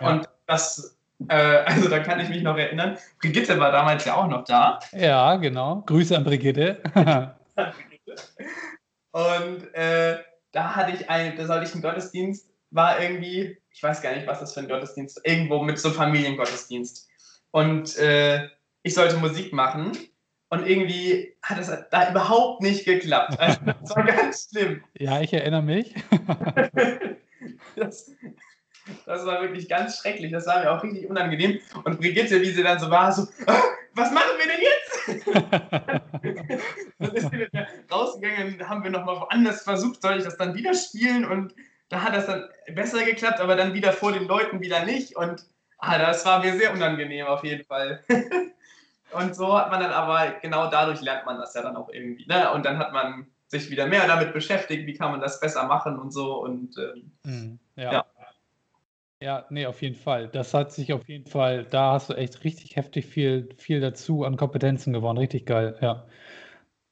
Ja. 0.00 0.10
Und 0.10 0.28
das, 0.46 0.98
äh, 1.28 1.34
also 1.34 1.88
da 1.88 1.98
kann 2.00 2.20
ich 2.20 2.28
mich 2.28 2.42
noch 2.42 2.56
erinnern. 2.56 2.96
Brigitte 3.20 3.58
war 3.58 3.72
damals 3.72 4.04
ja 4.04 4.14
auch 4.14 4.28
noch 4.28 4.44
da. 4.44 4.78
Ja, 4.92 5.36
genau. 5.36 5.82
Grüße 5.86 6.16
an 6.16 6.24
Brigitte. 6.24 6.80
und 9.12 9.74
äh, 9.74 10.18
da 10.52 10.74
hatte 10.76 10.92
ich 10.92 11.10
einen, 11.10 11.36
da 11.36 11.46
sollte 11.46 11.66
ich 11.66 11.72
einen 11.72 11.82
Gottesdienst, 11.82 12.48
war 12.70 13.00
irgendwie, 13.00 13.58
ich 13.70 13.82
weiß 13.82 14.02
gar 14.02 14.14
nicht, 14.14 14.26
was 14.26 14.40
das 14.40 14.54
für 14.54 14.60
ein 14.60 14.68
Gottesdienst, 14.68 15.20
irgendwo 15.24 15.62
mit 15.62 15.78
so 15.78 15.90
Familiengottesdienst. 15.90 17.08
Und 17.50 17.96
äh, 17.98 18.48
ich 18.82 18.94
sollte 18.94 19.16
Musik 19.16 19.52
machen 19.52 19.92
und 20.48 20.66
irgendwie 20.66 21.34
hat 21.42 21.58
es 21.58 21.72
da 21.90 22.10
überhaupt 22.10 22.62
nicht 22.62 22.84
geklappt. 22.84 23.38
Also, 23.38 23.58
das 23.64 23.96
war 23.96 24.04
ganz 24.04 24.48
schlimm. 24.50 24.84
Ja, 24.98 25.20
ich 25.20 25.32
erinnere 25.32 25.62
mich. 25.62 25.94
das, 27.76 28.12
das 29.04 29.26
war 29.26 29.42
wirklich 29.42 29.68
ganz 29.68 29.98
schrecklich. 29.98 30.30
Das 30.32 30.46
war 30.46 30.60
mir 30.60 30.70
auch 30.70 30.82
richtig 30.82 31.08
unangenehm. 31.08 31.58
Und 31.84 31.98
Brigitte, 31.98 32.40
wie 32.40 32.50
sie 32.50 32.62
dann 32.62 32.78
so 32.78 32.90
war, 32.90 33.12
so, 33.12 33.26
ah, 33.46 33.62
was 33.94 34.12
machen 34.12 34.30
wir 34.38 34.46
denn 34.46 34.60
jetzt? 34.62 34.76
dann 36.98 37.14
ist 37.14 37.30
sie 37.30 37.48
rausgegangen, 37.90 38.55
haben 38.68 38.82
wir 38.82 38.90
nochmal 38.90 39.20
woanders 39.20 39.62
versucht, 39.62 40.02
soll 40.02 40.18
ich 40.18 40.24
das 40.24 40.36
dann 40.36 40.54
wieder 40.54 40.74
spielen? 40.74 41.24
Und 41.24 41.54
da 41.88 42.02
hat 42.02 42.14
das 42.14 42.26
dann 42.26 42.44
besser 42.74 43.04
geklappt, 43.04 43.40
aber 43.40 43.56
dann 43.56 43.74
wieder 43.74 43.92
vor 43.92 44.12
den 44.12 44.26
Leuten 44.26 44.60
wieder 44.60 44.84
nicht. 44.84 45.16
Und 45.16 45.44
ah, 45.78 45.98
das 45.98 46.24
war 46.26 46.40
mir 46.40 46.56
sehr 46.56 46.72
unangenehm 46.72 47.26
auf 47.26 47.44
jeden 47.44 47.64
Fall. 47.64 48.02
Und 49.12 49.36
so 49.36 49.56
hat 49.56 49.70
man 49.70 49.80
dann 49.80 49.92
aber, 49.92 50.32
genau 50.42 50.68
dadurch 50.68 51.00
lernt 51.00 51.26
man 51.26 51.38
das 51.38 51.54
ja 51.54 51.62
dann 51.62 51.76
auch 51.76 51.88
irgendwie. 51.88 52.26
Ne? 52.26 52.50
Und 52.52 52.66
dann 52.66 52.78
hat 52.78 52.92
man 52.92 53.26
sich 53.46 53.70
wieder 53.70 53.86
mehr 53.86 54.06
damit 54.06 54.32
beschäftigt, 54.32 54.86
wie 54.86 54.94
kann 54.94 55.12
man 55.12 55.20
das 55.20 55.40
besser 55.40 55.64
machen 55.64 55.98
und 55.98 56.12
so. 56.12 56.42
Und 56.42 56.76
ähm, 56.76 57.12
mhm, 57.24 57.58
ja. 57.76 57.92
ja. 57.92 58.06
Ja, 59.22 59.46
nee, 59.48 59.64
auf 59.64 59.80
jeden 59.80 59.96
Fall. 59.96 60.28
Das 60.28 60.52
hat 60.52 60.72
sich 60.72 60.92
auf 60.92 61.08
jeden 61.08 61.26
Fall, 61.26 61.64
da 61.64 61.92
hast 61.92 62.10
du 62.10 62.14
echt 62.14 62.44
richtig 62.44 62.76
heftig 62.76 63.06
viel, 63.06 63.48
viel 63.56 63.80
dazu 63.80 64.24
an 64.24 64.36
Kompetenzen 64.36 64.92
gewonnen. 64.92 65.18
Richtig 65.18 65.46
geil, 65.46 65.78
ja. 65.80 66.04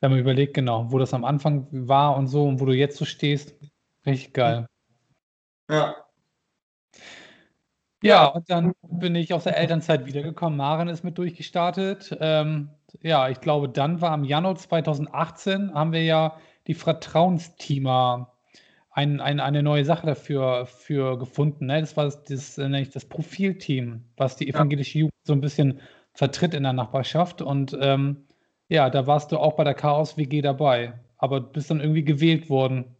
Wenn 0.04 0.10
man 0.10 0.20
überlegt, 0.20 0.52
genau, 0.52 0.92
wo 0.92 0.98
das 0.98 1.14
am 1.14 1.24
Anfang 1.24 1.66
war 1.70 2.14
und 2.14 2.26
so 2.26 2.46
und 2.46 2.60
wo 2.60 2.66
du 2.66 2.74
jetzt 2.74 2.98
so 2.98 3.06
stehst, 3.06 3.54
richtig 4.04 4.34
geil. 4.34 4.66
Ja. 5.70 5.96
Ja, 8.02 8.26
und 8.26 8.50
dann 8.50 8.74
bin 8.82 9.14
ich 9.14 9.32
aus 9.32 9.44
der 9.44 9.56
Elternzeit 9.56 10.04
wiedergekommen. 10.04 10.58
Maren 10.58 10.88
ist 10.88 11.04
mit 11.04 11.16
durchgestartet. 11.16 12.14
Ähm, 12.20 12.68
ja, 13.00 13.30
ich 13.30 13.40
glaube, 13.40 13.70
dann 13.70 14.02
war 14.02 14.14
im 14.14 14.24
Januar 14.24 14.56
2018 14.56 15.72
haben 15.72 15.92
wir 15.92 16.02
ja 16.02 16.36
die 16.66 16.74
Vertrauensteamer 16.74 18.30
ein, 18.90 19.22
ein, 19.22 19.40
eine 19.40 19.62
neue 19.62 19.86
Sache 19.86 20.06
dafür 20.06 20.66
für 20.66 21.18
gefunden. 21.18 21.64
Ne? 21.64 21.80
Das 21.80 21.96
war 21.96 22.04
das, 22.04 22.22
das, 22.24 22.58
äh, 22.58 22.84
das 22.92 23.06
Profilteam, 23.06 24.04
was 24.18 24.36
die 24.36 24.50
evangelische 24.50 24.98
Jugend 24.98 25.14
so 25.22 25.32
ein 25.32 25.40
bisschen 25.40 25.80
vertritt 26.12 26.52
in 26.52 26.64
der 26.64 26.74
Nachbarschaft. 26.74 27.40
Und 27.40 27.74
ähm, 27.80 28.26
ja, 28.68 28.90
da 28.90 29.06
warst 29.06 29.32
du 29.32 29.38
auch 29.38 29.54
bei 29.54 29.64
der 29.64 29.74
Chaos 29.74 30.16
WG 30.16 30.42
dabei, 30.42 30.94
aber 31.18 31.40
bist 31.40 31.70
dann 31.70 31.80
irgendwie 31.80 32.04
gewählt 32.04 32.48
worden. 32.48 32.96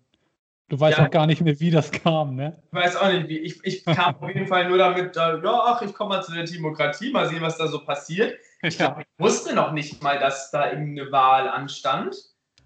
Du 0.69 0.81
weißt 0.81 0.99
ja. 0.99 1.05
auch 1.05 1.11
gar 1.11 1.27
nicht 1.27 1.43
mehr, 1.43 1.59
wie 1.61 1.71
das 1.71 1.91
kam, 1.91 2.37
ne? 2.37 2.63
Ich 2.67 2.73
weiß 2.73 2.97
auch 2.97 3.13
nicht, 3.13 3.29
wie. 3.29 3.39
Ich, 3.39 3.63
ich 3.65 3.85
kam 3.85 4.17
auf 4.17 4.29
jeden 4.29 4.47
Fall 4.47 4.69
nur 4.69 4.79
damit, 4.79 5.15
ja, 5.15 5.39
ach, 5.45 5.83
ich 5.83 5.93
komme 5.93 6.17
mal 6.17 6.23
zu 6.23 6.33
der 6.33 6.45
Demokratie, 6.45 7.11
mal 7.11 7.29
sehen, 7.29 7.43
was 7.43 7.59
da 7.59 7.69
so 7.69 7.85
passiert. 7.85 8.39
Ich, 8.63 8.79
glaub, 8.79 8.99
ich 8.99 9.07
wusste 9.19 9.55
noch 9.55 9.73
nicht 9.73 10.03
mal, 10.03 10.19
dass 10.19 10.51
da 10.51 10.71
irgendeine 10.71 11.13
Wahl 11.13 11.49
anstand. 11.49 12.17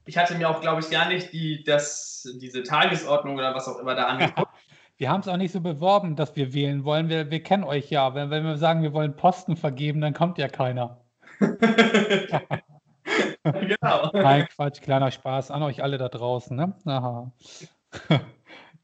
Ich 0.06 0.16
hatte 0.16 0.37
mir 0.37 0.48
auch, 0.48 0.61
glaube 0.61 0.80
ich, 0.80 0.90
gar 0.90 1.08
nicht 1.08 1.32
die, 1.32 1.64
das, 1.64 2.26
diese 2.40 2.62
Tagesordnung 2.62 3.37
oder 3.37 3.54
was 3.54 3.68
auch 3.68 3.78
immer 3.78 3.94
da 3.94 4.04
angeguckt. 4.04 4.52
Wir 4.96 5.11
haben 5.11 5.20
es 5.20 5.28
auch 5.28 5.37
nicht 5.37 5.52
so 5.52 5.61
beworben, 5.61 6.16
dass 6.16 6.34
wir 6.34 6.54
wählen 6.54 6.84
wollen. 6.84 7.08
Wir, 7.08 7.30
wir 7.30 7.42
kennen 7.42 7.64
euch 7.64 7.90
ja. 7.90 8.14
Wenn, 8.14 8.30
wenn 8.30 8.44
wir 8.44 8.56
sagen, 8.56 8.82
wir 8.82 8.92
wollen 8.92 9.16
Posten 9.16 9.56
vergeben, 9.56 10.00
dann 10.00 10.14
kommt 10.14 10.38
ja 10.38 10.48
keiner. 10.48 11.00
genau. 13.42 14.11
Nein, 14.12 14.46
Quatsch, 14.54 14.81
kleiner 14.81 15.11
Spaß 15.11 15.50
an 15.50 15.62
euch 15.62 15.83
alle 15.83 15.98
da 15.98 16.09
draußen. 16.09 16.57
Ne? 16.57 16.74
Aha. 16.87 17.33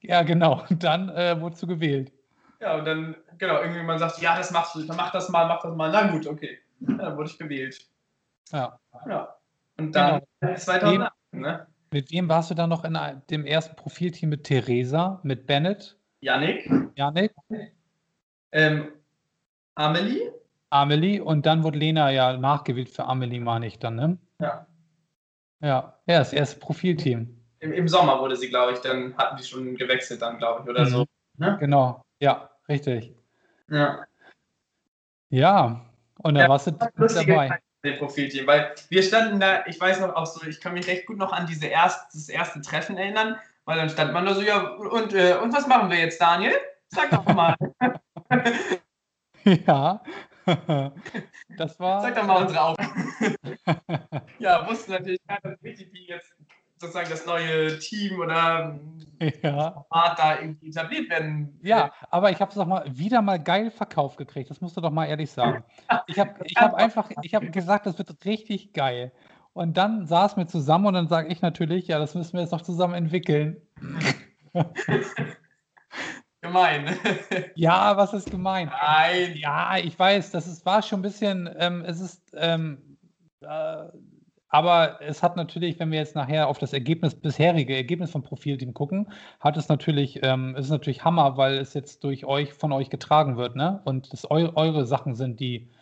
ja, 0.00 0.22
genau. 0.22 0.64
Und 0.68 0.82
dann 0.82 1.08
äh, 1.10 1.40
wurdest 1.40 1.62
du 1.62 1.66
gewählt. 1.66 2.12
Ja, 2.60 2.76
und 2.78 2.84
dann, 2.84 3.16
genau, 3.38 3.60
irgendwie 3.60 3.82
man 3.82 3.98
sagt, 3.98 4.20
ja, 4.20 4.36
das 4.36 4.50
machst 4.50 4.74
du, 4.74 4.82
dann 4.82 4.96
mach 4.96 5.12
das 5.12 5.28
mal, 5.28 5.46
mach 5.46 5.60
das 5.62 5.74
mal. 5.74 5.90
Na 5.90 6.10
gut, 6.10 6.26
okay. 6.26 6.58
Ja, 6.80 6.96
dann 6.96 7.16
wurde 7.16 7.30
ich 7.30 7.38
gewählt. 7.38 7.78
Ja. 8.52 8.78
Ja. 9.08 9.34
Und 9.76 9.92
dann 9.94 10.22
genau. 10.40 10.56
2008, 10.56 11.12
ne? 11.32 11.66
Mit 11.90 12.10
wem 12.10 12.28
warst 12.28 12.50
du 12.50 12.54
dann 12.54 12.70
noch 12.70 12.84
in 12.84 12.98
dem 13.30 13.46
ersten 13.46 13.76
Profilteam 13.76 14.30
mit 14.30 14.44
Theresa, 14.44 15.20
mit 15.22 15.46
Bennett? 15.46 15.96
Yannick. 16.20 16.68
Yannick. 16.96 17.32
Ähm, 18.50 18.92
Amelie. 19.74 20.32
Amelie 20.74 21.20
und 21.20 21.46
dann 21.46 21.62
wurde 21.62 21.78
Lena 21.78 22.10
ja 22.10 22.36
nachgewählt 22.36 22.90
für 22.90 23.04
Amelie, 23.04 23.40
meine 23.40 23.66
ich 23.66 23.78
dann, 23.78 23.96
ne? 23.96 24.18
Ja. 24.40 24.66
Ja, 25.60 25.98
ja, 26.06 26.18
das 26.18 26.32
erste 26.32 26.58
Profilteam 26.60 27.44
im, 27.64 27.72
im 27.72 27.88
Sommer 27.88 28.20
wurde 28.20 28.36
sie, 28.36 28.48
glaube 28.48 28.72
ich, 28.72 28.80
dann 28.80 29.16
hatten 29.16 29.36
die 29.36 29.44
schon 29.44 29.74
gewechselt 29.76 30.22
dann, 30.22 30.38
glaube 30.38 30.62
ich, 30.62 30.68
oder 30.68 30.84
mhm. 30.84 30.88
so. 30.88 31.04
Ne? 31.38 31.56
Genau, 31.58 32.02
ja, 32.20 32.50
richtig. 32.68 33.14
Ja. 33.70 34.04
Ja, 35.30 35.80
und 36.18 36.34
da 36.34 36.42
ja, 36.42 36.48
warst 36.48 36.66
du 36.66 36.72
dabei. 36.72 37.58
Dem 37.82 37.98
Profilteam, 37.98 38.46
weil 38.46 38.74
wir 38.88 39.02
standen 39.02 39.40
da, 39.40 39.66
ich 39.66 39.78
weiß 39.78 40.00
noch 40.00 40.14
auch 40.14 40.24
so, 40.24 40.46
ich 40.46 40.60
kann 40.60 40.72
mich 40.72 40.86
recht 40.86 41.06
gut 41.06 41.18
noch 41.18 41.32
an 41.32 41.46
diese 41.46 41.66
erst, 41.66 42.14
das 42.14 42.30
erste 42.30 42.62
Treffen 42.62 42.96
erinnern, 42.96 43.36
weil 43.66 43.76
dann 43.76 43.90
stand 43.90 44.12
man 44.14 44.24
da 44.24 44.34
so, 44.34 44.40
ja, 44.40 44.68
und, 44.68 45.12
äh, 45.12 45.36
und 45.42 45.52
was 45.52 45.66
machen 45.66 45.90
wir 45.90 45.98
jetzt, 45.98 46.18
Daniel? 46.18 46.54
Sag 46.88 47.10
doch 47.10 47.26
mal. 47.34 47.54
ja, 49.44 50.00
das 51.56 51.80
war. 51.80 52.02
Sag 52.02 52.14
doch 52.16 52.26
mal 52.26 52.42
unsere 52.42 52.60
Aufgabe. 52.60 52.90
ja, 54.38 54.68
wussten 54.68 54.92
natürlich 54.92 55.20
keiner 55.26 55.56
wie 55.62 56.06
jetzt 56.06 56.34
sozusagen 56.78 57.10
das 57.10 57.26
neue 57.26 57.78
Team 57.78 58.18
oder 58.20 58.78
ja. 59.42 59.72
Format 59.72 60.18
da 60.18 60.40
irgendwie 60.40 60.68
etabliert 60.68 61.08
werden. 61.08 61.58
Ja, 61.62 61.92
aber 62.10 62.30
ich 62.30 62.40
habe 62.40 62.50
es 62.50 62.56
doch 62.56 62.66
mal 62.66 62.84
wieder 62.86 63.22
mal 63.22 63.42
geil 63.42 63.70
verkauft 63.70 64.18
gekriegt. 64.18 64.50
Das 64.50 64.60
musst 64.60 64.76
du 64.76 64.80
doch 64.80 64.90
mal 64.90 65.06
ehrlich 65.06 65.30
sagen. 65.30 65.64
Ich 66.06 66.18
habe 66.18 66.34
ich 66.44 66.56
hab 66.56 66.74
einfach, 66.74 67.10
ich 67.22 67.34
habe 67.34 67.50
gesagt, 67.50 67.86
das 67.86 67.98
wird 67.98 68.24
richtig 68.24 68.72
geil. 68.72 69.12
Und 69.52 69.76
dann 69.76 70.06
saßen 70.06 70.36
wir 70.36 70.46
zusammen 70.48 70.86
und 70.86 70.94
dann 70.94 71.08
sage 71.08 71.28
ich 71.28 71.40
natürlich, 71.40 71.86
ja, 71.86 71.98
das 71.98 72.14
müssen 72.14 72.34
wir 72.34 72.40
jetzt 72.40 72.50
noch 72.50 72.62
zusammen 72.62 72.94
entwickeln. 72.94 73.62
Gemein. 76.44 76.96
ja, 77.54 77.96
was 77.96 78.12
ist 78.12 78.30
gemein? 78.30 78.70
Nein. 78.70 79.34
Ja, 79.36 79.76
ich 79.78 79.98
weiß, 79.98 80.30
das 80.30 80.46
ist, 80.46 80.64
war 80.64 80.82
schon 80.82 81.00
ein 81.00 81.02
bisschen, 81.02 81.50
ähm, 81.58 81.84
es 81.86 82.00
ist, 82.00 82.32
ähm, 82.36 82.98
äh, 83.40 83.84
aber 84.48 85.00
es 85.00 85.22
hat 85.22 85.36
natürlich, 85.36 85.80
wenn 85.80 85.90
wir 85.90 85.98
jetzt 85.98 86.14
nachher 86.14 86.46
auf 86.46 86.58
das 86.58 86.72
Ergebnis, 86.72 87.16
bisherige 87.16 87.74
Ergebnis 87.74 88.12
vom 88.12 88.22
Profilteam 88.22 88.72
gucken, 88.72 89.10
hat 89.40 89.56
es 89.56 89.68
natürlich, 89.68 90.20
ähm, 90.22 90.54
ist 90.54 90.70
natürlich 90.70 91.04
Hammer, 91.04 91.36
weil 91.36 91.58
es 91.58 91.74
jetzt 91.74 92.04
durch 92.04 92.24
euch, 92.24 92.52
von 92.52 92.70
euch 92.70 92.88
getragen 92.88 93.36
wird, 93.36 93.56
ne? 93.56 93.80
Und 93.84 94.12
es 94.12 94.30
eu 94.30 94.52
eure 94.54 94.86
Sachen 94.86 95.16
sind, 95.16 95.40
die, 95.40 95.72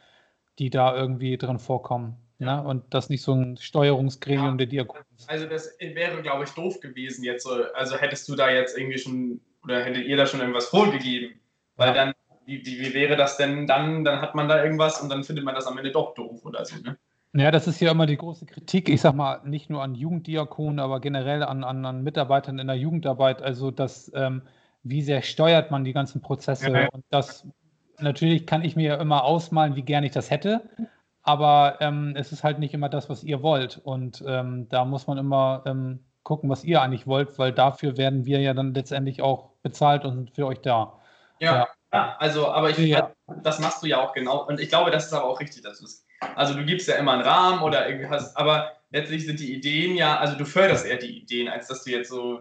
die 0.59 0.71
da 0.71 0.97
irgendwie 0.97 1.37
drin 1.37 1.59
vorkommen. 1.59 2.17
Ne? 2.39 2.61
Und 2.65 2.93
das 2.93 3.09
nicht 3.09 3.23
so 3.23 3.35
ein 3.35 3.57
Steuerungsgremium 3.57 4.53
ja, 4.53 4.57
der 4.57 4.67
Diakonie. 4.67 5.05
Also 5.29 5.47
das 5.47 5.77
wäre, 5.79 6.23
glaube 6.23 6.45
ich, 6.45 6.51
doof 6.51 6.81
gewesen 6.81 7.23
jetzt. 7.25 7.47
Also 7.75 7.97
hättest 7.97 8.29
du 8.29 8.35
da 8.35 8.51
jetzt 8.51 8.77
irgendwie 8.77 8.99
schon, 8.99 9.41
oder 9.63 9.85
hättet 9.85 10.07
ihr 10.07 10.17
da 10.17 10.27
schon 10.27 10.41
irgendwas 10.41 10.67
vorgegeben? 10.67 11.41
Weil 11.77 11.89
ja. 11.89 11.95
dann, 11.95 12.15
wie, 12.47 12.65
wie, 12.65 12.95
wäre 12.95 13.17
das 13.17 13.37
denn 13.37 13.67
dann? 13.67 14.05
Dann 14.05 14.21
hat 14.21 14.35
man 14.35 14.49
da 14.49 14.63
irgendwas 14.63 15.01
und 15.01 15.09
dann 15.09 15.25
findet 15.25 15.45
man 15.45 15.55
das 15.55 15.67
am 15.67 15.79
Ende 15.79 15.93
doch 15.93 16.15
doof 16.15 16.45
oder 16.45 16.65
so, 16.65 16.77
ne? 16.77 16.97
Ja, 17.35 17.51
das 17.51 17.67
ist 17.67 17.81
ja 17.81 17.91
immer 17.91 18.05
die 18.05 18.19
große 18.19 18.45
Kritik, 18.45 18.91
ich 18.91 19.01
sag 19.01 19.15
mal, 19.15 19.41
nicht 19.45 19.71
nur 19.71 19.83
an 19.83 19.95
Jugenddiakonen, 19.95 20.79
aber 20.79 21.01
generell 21.01 21.43
an, 21.43 21.65
an, 21.65 21.87
an 21.87 22.03
Mitarbeitern 22.03 22.59
in 22.59 22.67
der 22.67 22.77
Jugendarbeit. 22.77 23.41
Also, 23.41 23.71
das, 23.71 24.13
ähm, 24.15 24.43
wie 24.83 25.01
sehr 25.01 25.23
steuert 25.23 25.71
man 25.71 25.85
die 25.85 25.95
ganzen 25.95 26.21
Prozesse? 26.21 26.71
Ja. 26.71 26.89
Und 26.93 27.05
das, 27.09 27.47
natürlich 27.99 28.47
kann 28.47 28.63
ich 28.63 28.77
mir 28.77 28.89
ja 28.89 28.97
immer 28.97 29.25
ausmalen, 29.25 29.77
wie 29.77 29.83
gern 29.83 30.05
ich 30.05 30.13
das 30.13 30.31
hätte. 30.31 30.61
aber 31.23 31.79
ähm, 31.81 32.15
es 32.17 32.33
ist 32.33 32.45
halt 32.45 32.59
nicht 32.59 32.75
immer 32.75 32.89
das, 32.89 33.09
was 33.09 33.25
ihr 33.25 33.43
wollt. 33.43 33.79
Und 33.83 34.23
ähm, 34.27 34.69
da 34.69 34.85
muss 34.85 35.07
man 35.07 35.19
immer 35.19 35.63
ähm, 35.67 36.01
gucken, 36.23 36.49
was 36.51 36.65
ihr 36.65 36.83
eigentlich 36.83 37.07
wollt, 37.07 37.39
weil 37.39 37.53
dafür 37.53 37.97
werden 37.97 38.25
wir 38.27 38.41
ja 38.41 38.55
dann 38.55 38.75
letztendlich 38.75 39.23
auch 39.23 39.51
bezahlt 39.63 40.05
und 40.05 40.31
für 40.31 40.47
euch 40.47 40.61
da. 40.61 41.01
Ja, 41.39 41.55
ja. 41.55 41.69
ja 41.93 42.17
also, 42.19 42.49
aber 42.49 42.71
ich, 42.71 42.79
ja. 42.79 43.13
das 43.43 43.59
machst 43.59 43.83
du 43.83 43.87
ja 43.87 44.01
auch 44.01 44.13
genau. 44.13 44.47
Und 44.47 44.61
ich 44.61 44.69
glaube, 44.69 44.91
das 44.91 45.07
ist 45.07 45.13
aber 45.13 45.27
auch 45.27 45.41
richtig, 45.41 45.63
dass 45.63 45.79
du 45.79 45.85
es. 45.85 46.07
Also, 46.37 46.55
du 46.55 46.65
gibst 46.65 46.87
ja 46.87 46.95
immer 46.95 47.13
einen 47.13 47.23
Rahmen 47.23 47.63
oder 47.63 47.89
irgendwas, 47.89 48.37
aber 48.37 48.73
letztlich 48.91 49.27
sind 49.27 49.41
die 49.41 49.55
Ideen 49.55 49.97
ja, 49.97 50.19
also 50.19 50.37
du 50.37 50.45
förderst 50.45 50.87
eher 50.87 50.99
die 50.99 51.19
Ideen, 51.19 51.49
als 51.49 51.67
dass 51.67 51.85
du 51.85 51.91
jetzt 51.91 52.11
so. 52.11 52.41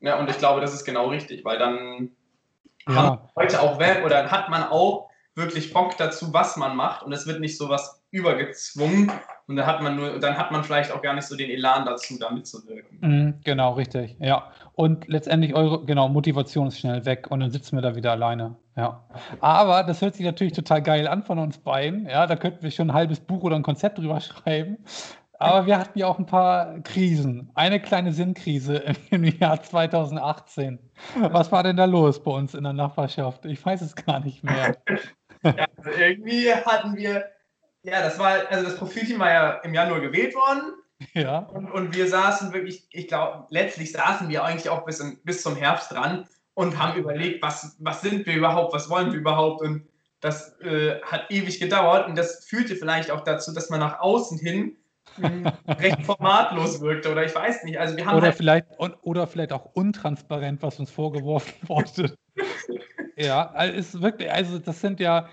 Ja, 0.00 0.18
und 0.18 0.28
ich 0.30 0.38
glaube, 0.38 0.60
das 0.60 0.72
ist 0.72 0.84
genau 0.84 1.08
richtig, 1.08 1.44
weil 1.44 1.58
dann 1.58 2.10
ja. 2.88 2.94
haben 2.94 3.28
Leute 3.36 3.60
auch 3.60 3.78
Wert 3.78 4.04
oder 4.04 4.30
hat 4.30 4.48
man 4.48 4.64
auch 4.64 5.10
wirklich 5.34 5.72
Bock 5.72 5.96
dazu, 5.98 6.32
was 6.32 6.56
man 6.56 6.74
macht 6.74 7.02
und 7.02 7.12
es 7.12 7.26
wird 7.26 7.40
nicht 7.40 7.56
so 7.56 7.68
was 7.68 8.02
übergezwungen 8.10 9.12
und 9.50 9.56
dann 9.56 9.66
hat 9.66 9.82
man 9.82 9.96
nur, 9.96 10.20
dann 10.20 10.38
hat 10.38 10.52
man 10.52 10.62
vielleicht 10.62 10.92
auch 10.92 11.02
gar 11.02 11.12
nicht 11.12 11.26
so 11.26 11.36
den 11.36 11.50
Elan 11.50 11.84
dazu, 11.84 12.16
da 12.20 12.30
mitzuwirken. 12.30 12.98
Mhm, 13.00 13.34
genau, 13.42 13.72
richtig, 13.72 14.16
ja. 14.20 14.52
Und 14.74 15.08
letztendlich 15.08 15.56
eure, 15.56 15.84
genau, 15.84 16.08
Motivation 16.08 16.68
ist 16.68 16.78
schnell 16.78 17.04
weg 17.04 17.26
und 17.30 17.40
dann 17.40 17.50
sitzen 17.50 17.76
wir 17.76 17.82
da 17.82 17.96
wieder 17.96 18.12
alleine. 18.12 18.54
Ja. 18.76 19.04
Aber 19.40 19.82
das 19.82 20.02
hört 20.02 20.14
sich 20.14 20.24
natürlich 20.24 20.52
total 20.52 20.82
geil 20.82 21.08
an 21.08 21.24
von 21.24 21.40
uns 21.40 21.58
beiden. 21.58 22.06
Ja, 22.06 22.28
da 22.28 22.36
könnten 22.36 22.62
wir 22.62 22.70
schon 22.70 22.90
ein 22.90 22.94
halbes 22.94 23.18
Buch 23.18 23.42
oder 23.42 23.56
ein 23.56 23.64
Konzept 23.64 23.98
drüber 23.98 24.20
schreiben. 24.20 24.78
Aber 25.40 25.66
wir 25.66 25.78
hatten 25.78 25.98
ja 25.98 26.06
auch 26.06 26.20
ein 26.20 26.26
paar 26.26 26.78
Krisen. 26.84 27.50
Eine 27.56 27.80
kleine 27.80 28.12
Sinnkrise 28.12 28.84
im 29.10 29.24
Jahr 29.24 29.60
2018. 29.60 30.78
Was 31.16 31.50
war 31.50 31.64
denn 31.64 31.76
da 31.76 31.86
los 31.86 32.22
bei 32.22 32.30
uns 32.30 32.54
in 32.54 32.62
der 32.62 32.72
Nachbarschaft? 32.72 33.46
Ich 33.46 33.66
weiß 33.66 33.80
es 33.80 33.96
gar 33.96 34.20
nicht 34.20 34.44
mehr. 34.44 34.76
Ja, 35.42 35.64
also 35.78 35.98
irgendwie 35.98 36.52
hatten 36.52 36.98
wir, 36.98 37.24
ja, 37.82 38.02
das 38.02 38.18
war, 38.18 38.48
also 38.50 38.64
das 38.64 38.76
Profilteam 38.76 39.18
war 39.18 39.30
ja 39.30 39.50
im 39.62 39.74
Januar 39.74 40.00
gewählt 40.00 40.34
worden. 40.34 40.74
Ja. 41.14 41.38
Und, 41.38 41.70
und 41.70 41.94
wir 41.94 42.08
saßen 42.08 42.52
wirklich, 42.52 42.86
ich 42.90 43.08
glaube, 43.08 43.46
letztlich 43.50 43.92
saßen 43.92 44.28
wir 44.28 44.44
eigentlich 44.44 44.68
auch 44.68 44.84
bis, 44.84 45.00
in, 45.00 45.18
bis 45.24 45.42
zum 45.42 45.56
Herbst 45.56 45.90
dran 45.92 46.28
und 46.54 46.78
haben 46.78 46.98
überlegt, 46.98 47.42
was, 47.42 47.76
was 47.78 48.02
sind 48.02 48.26
wir 48.26 48.34
überhaupt, 48.34 48.74
was 48.74 48.90
wollen 48.90 49.12
wir 49.12 49.18
überhaupt. 49.18 49.62
Und 49.62 49.88
das 50.20 50.60
äh, 50.60 51.00
hat 51.02 51.30
ewig 51.30 51.58
gedauert 51.58 52.06
und 52.06 52.16
das 52.16 52.44
führte 52.44 52.76
vielleicht 52.76 53.10
auch 53.10 53.22
dazu, 53.22 53.54
dass 53.54 53.70
man 53.70 53.80
nach 53.80 54.00
außen 54.00 54.38
hin 54.38 54.76
recht 55.66 56.02
formatlos 56.02 56.80
wirkte 56.80 57.10
oder 57.10 57.24
ich 57.24 57.34
weiß 57.34 57.64
nicht. 57.64 57.78
Also 57.78 57.96
wir 57.96 58.04
haben 58.04 58.18
oder, 58.18 58.26
halt 58.26 58.36
vielleicht, 58.36 58.66
oder 58.78 59.26
vielleicht 59.26 59.52
auch 59.52 59.64
untransparent, 59.72 60.62
was 60.62 60.78
uns 60.78 60.90
vorgeworfen 60.90 61.54
wurde. 61.68 62.14
Ja, 63.20 63.50
also 63.50 63.74
ist 63.76 64.00
wirklich, 64.00 64.32
also 64.32 64.58
das 64.58 64.80
sind 64.80 64.98
ja, 64.98 65.28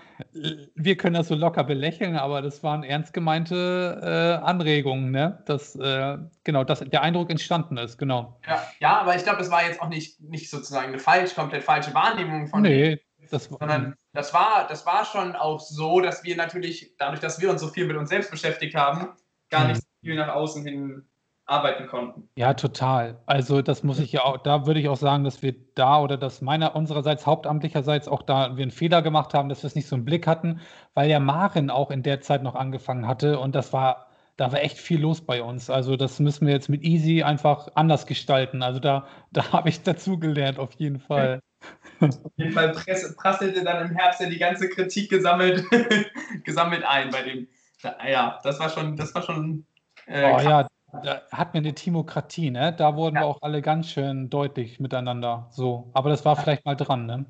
wir 0.74 0.96
können 0.96 1.14
das 1.14 1.28
so 1.28 1.34
locker 1.34 1.64
belächeln, 1.64 2.16
aber 2.16 2.42
das 2.42 2.62
waren 2.62 2.82
ernst 2.82 3.12
gemeinte 3.12 4.00
äh, 4.02 4.44
Anregungen, 4.44 5.10
ne? 5.10 5.42
Dass 5.46 5.74
äh, 5.76 6.18
genau, 6.44 6.64
dass 6.64 6.80
der 6.80 7.02
Eindruck 7.02 7.30
entstanden 7.30 7.78
ist, 7.78 7.96
genau. 7.96 8.38
Ja, 8.46 8.62
ja 8.80 9.00
aber 9.00 9.16
ich 9.16 9.22
glaube, 9.22 9.38
das 9.38 9.50
war 9.50 9.64
jetzt 9.64 9.80
auch 9.80 9.88
nicht, 9.88 10.20
nicht 10.20 10.50
sozusagen 10.50 10.88
eine 10.88 10.98
falsch, 10.98 11.34
komplett 11.34 11.64
falsche 11.64 11.94
Wahrnehmung 11.94 12.48
von 12.48 12.62
nee. 12.62 13.00
Das, 13.30 13.44
sondern 13.44 13.94
das 14.14 14.32
war, 14.32 14.66
das 14.68 14.86
war 14.86 15.04
schon 15.04 15.36
auch 15.36 15.60
so, 15.60 16.00
dass 16.00 16.24
wir 16.24 16.34
natürlich, 16.36 16.94
dadurch, 16.98 17.20
dass 17.20 17.40
wir 17.40 17.50
uns 17.50 17.60
so 17.60 17.68
viel 17.68 17.86
mit 17.86 17.96
uns 17.96 18.08
selbst 18.08 18.30
beschäftigt 18.30 18.74
haben, 18.74 19.08
gar 19.50 19.66
nicht 19.66 19.76
mhm. 19.76 19.80
so 19.80 19.88
viel 20.00 20.16
nach 20.16 20.28
außen 20.28 20.64
hin 20.64 21.06
arbeiten 21.48 21.86
konnten. 21.86 22.28
Ja, 22.36 22.54
total. 22.54 23.18
Also 23.26 23.62
das 23.62 23.82
muss 23.82 23.98
ich 23.98 24.12
ja 24.12 24.24
auch, 24.24 24.36
da 24.38 24.66
würde 24.66 24.80
ich 24.80 24.88
auch 24.88 24.96
sagen, 24.96 25.24
dass 25.24 25.42
wir 25.42 25.54
da 25.74 26.00
oder 26.00 26.16
dass 26.16 26.42
meiner 26.42 26.76
unsererseits 26.76 27.26
hauptamtlicherseits 27.26 28.06
auch 28.06 28.22
da 28.22 28.56
wir 28.56 28.62
einen 28.62 28.70
Fehler 28.70 29.02
gemacht 29.02 29.34
haben, 29.34 29.48
dass 29.48 29.62
wir 29.62 29.68
es 29.68 29.74
nicht 29.74 29.88
so 29.88 29.96
im 29.96 30.04
Blick 30.04 30.26
hatten, 30.26 30.60
weil 30.94 31.08
ja 31.08 31.20
Maren 31.20 31.70
auch 31.70 31.90
in 31.90 32.02
der 32.02 32.20
Zeit 32.20 32.42
noch 32.42 32.54
angefangen 32.54 33.08
hatte 33.08 33.38
und 33.38 33.54
das 33.54 33.72
war, 33.72 34.08
da 34.36 34.52
war 34.52 34.62
echt 34.62 34.78
viel 34.78 35.00
los 35.00 35.22
bei 35.22 35.42
uns. 35.42 35.70
Also 35.70 35.96
das 35.96 36.20
müssen 36.20 36.46
wir 36.46 36.52
jetzt 36.52 36.68
mit 36.68 36.82
Easy 36.84 37.22
einfach 37.22 37.68
anders 37.74 38.06
gestalten. 38.06 38.62
Also 38.62 38.78
da, 38.78 39.06
da 39.32 39.52
habe 39.52 39.70
ich 39.70 39.82
dazugelernt 39.82 40.58
auf 40.58 40.72
jeden 40.74 41.00
Fall. 41.00 41.40
Auf 42.00 42.10
jeden 42.36 42.52
Fall 42.52 42.70
prasselte 43.16 43.64
dann 43.64 43.88
im 43.88 43.96
Herbst 43.96 44.20
ja 44.20 44.28
die 44.28 44.38
ganze 44.38 44.68
Kritik 44.68 45.10
gesammelt, 45.10 45.64
gesammelt 46.44 46.84
ein 46.86 47.10
bei 47.10 47.22
dem 47.22 47.48
ja, 47.82 48.38
das 48.42 48.58
war 48.58 48.70
schon, 48.70 48.96
das 48.96 49.14
war 49.14 49.22
schon. 49.22 49.64
Äh, 50.06 50.32
oh, 50.32 50.40
ja, 50.40 50.66
da 50.92 51.22
hat 51.30 51.54
mir 51.54 51.58
eine 51.58 51.74
Timokratie, 51.74 52.50
ne? 52.50 52.72
Da 52.72 52.96
wurden 52.96 53.16
ja. 53.16 53.22
wir 53.22 53.26
auch 53.26 53.42
alle 53.42 53.62
ganz 53.62 53.88
schön 53.88 54.30
deutlich 54.30 54.80
miteinander. 54.80 55.46
So. 55.50 55.90
Aber 55.92 56.10
das 56.10 56.24
war 56.24 56.36
vielleicht 56.36 56.64
mal 56.64 56.76
dran, 56.76 57.06
ne? 57.06 57.26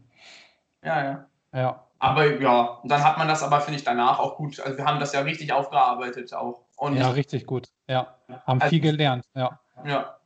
Ja, 0.83 1.05
ja. 1.05 1.27
Ja. 1.53 1.85
Aber 1.99 2.41
ja, 2.41 2.81
dann 2.85 3.03
hat 3.03 3.19
man 3.19 3.27
das 3.27 3.43
aber, 3.43 3.61
finde 3.61 3.79
ich, 3.79 3.85
danach 3.85 4.21
auch 4.21 4.37
gut. 4.37 4.61
Also 4.61 4.79
wir 4.79 4.85
haben 4.85 5.01
das 5.01 5.13
ja 5.13 5.21
richtig 5.21 5.53
aufgearbeitet 5.53 6.33
auch. 6.33 6.63
Und 6.77 6.97
ja, 6.97 7.11
richtig 7.11 7.47
gut. 7.47 7.69
Ja. 7.89 8.15
Haben 8.47 8.61
also, 8.61 8.71
viel 8.71 8.81
gelernt, 8.81 9.25
ja. 9.35 9.59
Ja. 9.85 10.17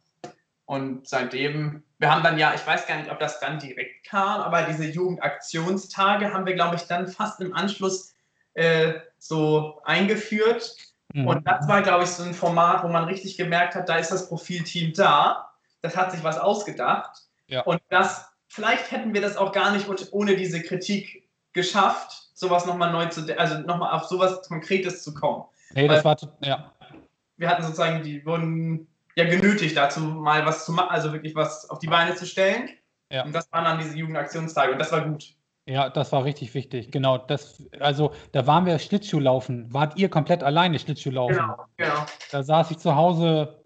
Und 0.66 1.09
seitdem, 1.09 1.83
wir 1.99 2.11
haben 2.11 2.23
dann 2.23 2.38
ja, 2.38 2.53
ich 2.55 2.66
weiß 2.66 2.87
gar 2.87 2.97
nicht, 2.99 3.11
ob 3.11 3.18
das 3.18 3.40
dann 3.40 3.59
direkt 3.59 4.07
kam, 4.07 4.40
aber 4.40 4.62
diese 4.62 4.85
Jugendaktionstage 4.85 6.33
haben 6.33 6.47
wir, 6.47 6.55
glaube 6.55 6.77
ich, 6.77 6.83
dann 6.83 7.09
fast 7.09 7.40
im 7.40 7.55
Anschluss 7.55 8.14
äh, 8.55 8.95
so 9.18 9.81
eingeführt. 9.85 10.77
Mhm. 11.12 11.27
Und 11.27 11.46
das 11.46 11.68
war, 11.68 11.83
glaube 11.83 12.05
ich, 12.05 12.11
so 12.11 12.22
ein 12.22 12.35
Format, 12.35 12.83
wo 12.83 12.88
man 12.88 13.05
richtig 13.05 13.37
gemerkt 13.37 13.75
hat, 13.75 13.88
da 13.88 13.96
ist 13.96 14.11
das 14.11 14.29
Profilteam 14.29 14.92
da. 14.94 15.51
Das 15.81 15.96
hat 15.96 16.12
sich 16.12 16.22
was 16.22 16.38
ausgedacht. 16.38 17.22
Ja. 17.46 17.62
Und 17.62 17.81
das, 17.88 18.31
vielleicht 18.48 18.90
hätten 18.90 19.12
wir 19.14 19.20
das 19.20 19.37
auch 19.37 19.53
gar 19.53 19.72
nicht 19.72 19.87
ohne 20.12 20.37
diese 20.37 20.62
Kritik 20.62 21.29
geschafft, 21.53 22.31
sowas 22.35 22.66
nochmal 22.66 22.92
neu 22.92 23.07
zu, 23.07 23.38
also 23.38 23.59
nochmal 23.59 23.92
auf 23.92 24.05
sowas 24.05 24.42
Konkretes 24.48 25.03
zu 25.03 25.12
kommen. 25.12 25.44
Nee, 25.75 25.88
Weil 25.88 25.96
das 25.96 26.05
war, 26.05 26.16
ja. 26.40 26.72
Wir 27.37 27.48
hatten 27.48 27.62
sozusagen, 27.62 28.03
die 28.03 28.25
wurden 28.25 28.87
ja 29.16 29.25
genötigt 29.25 29.77
dazu, 29.77 30.01
mal 30.01 30.46
was 30.46 30.64
zu 30.64 30.72
machen, 30.72 30.90
also 30.90 31.12
wirklich 31.12 31.35
was 31.35 31.68
auf 31.68 31.79
die 31.79 31.88
Beine 31.88 32.14
zu 32.14 32.27
stellen. 32.27 32.70
Ja. 33.11 33.25
Und 33.25 33.33
das 33.35 33.51
waren 33.53 33.64
dann 33.64 33.79
diese 33.79 33.96
Jugendaktionstage 33.96 34.72
und 34.72 34.79
das 34.79 34.92
war 34.92 35.03
gut. 35.03 35.35
Ja, 35.73 35.89
das 35.89 36.13
war 36.13 36.25
richtig 36.25 36.53
wichtig. 36.53 36.91
Genau, 36.91 37.17
das, 37.17 37.67
also 37.81 38.13
da 38.33 38.47
waren 38.47 38.67
wir 38.67 38.79
Schlittschuhlaufen. 38.79 39.73
Wart 39.73 39.97
ihr 39.97 40.11
komplett 40.11 40.43
alleine 40.43 40.79
Schlittschuhlaufen? 40.79 41.37
Genau, 41.37 41.65
genau. 41.79 42.07
Da 42.31 42.43
saß 42.43 42.71
ich 42.73 42.79
zu 42.79 42.95
Hause 42.95 43.65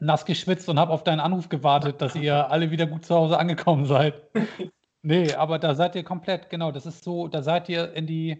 nass 0.00 0.26
geschwitzt 0.26 0.68
und 0.68 0.78
habe 0.78 0.92
auf 0.92 1.02
deinen 1.02 1.20
Anruf 1.20 1.48
gewartet, 1.48 2.02
dass 2.02 2.14
ihr 2.14 2.50
alle 2.50 2.70
wieder 2.70 2.86
gut 2.86 3.06
zu 3.06 3.14
Hause 3.14 3.38
angekommen 3.38 3.86
seid. 3.86 4.14
nee, 5.02 5.32
aber 5.32 5.58
da 5.58 5.74
seid 5.74 5.94
ihr 5.94 6.04
komplett, 6.04 6.50
genau, 6.50 6.70
das 6.72 6.84
ist 6.84 7.02
so, 7.04 7.26
da 7.26 7.40
seid 7.40 7.70
ihr 7.70 7.94
in 7.94 8.06
die, 8.06 8.38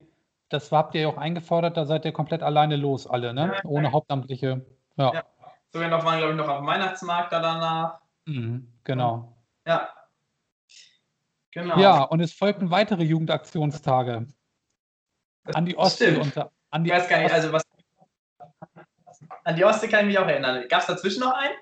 das 0.51 0.71
habt 0.71 0.95
ihr 0.95 1.01
ja 1.03 1.09
auch 1.09 1.17
eingefordert, 1.17 1.79
da 1.79 1.87
seid 1.87 2.05
ihr 2.05 2.13
komplett 2.13 2.43
alleine 2.43 2.77
los, 2.77 3.07
alle, 3.07 3.33
ne? 3.33 3.55
Ohne 3.65 3.93
Hauptamtliche. 3.93 4.67
Ja. 4.97 5.15
ja. 5.15 5.23
Sogar 5.73 5.89
noch 5.89 6.05
waren, 6.05 6.19
glaube 6.19 6.33
ich, 6.35 6.39
noch 6.39 6.49
auf 6.49 6.59
dem 6.59 6.67
Weihnachtsmarkt 6.67 7.33
da 7.33 7.41
danach. 7.41 8.01
Mhm, 8.27 8.69
genau. 8.85 9.35
Ja, 9.67 9.89
Genau. 11.55 11.79
Ja, 11.79 12.03
und 12.03 12.21
es 12.21 12.33
folgten 12.33 12.71
weitere 12.71 13.05
Jugendaktionstage. 13.05 14.27
An 15.45 15.65
die 15.65 15.77
Ostsee 15.79 16.17
unter. 16.17 16.51
An 16.71 16.83
die 16.83 16.91
ich 16.91 16.97
weiß 16.97 17.09
gar 17.09 17.21
nicht, 17.21 17.33
also 17.33 17.53
was. 17.53 17.63
An 19.45 19.55
die 19.55 19.65
Ostsee 19.65 19.87
kann 19.87 20.01
ich 20.01 20.07
mich 20.07 20.19
auch 20.19 20.27
erinnern. 20.27 20.67
Gab 20.69 20.81
es 20.81 20.87
dazwischen 20.87 21.21
noch 21.21 21.33
einen? 21.33 21.55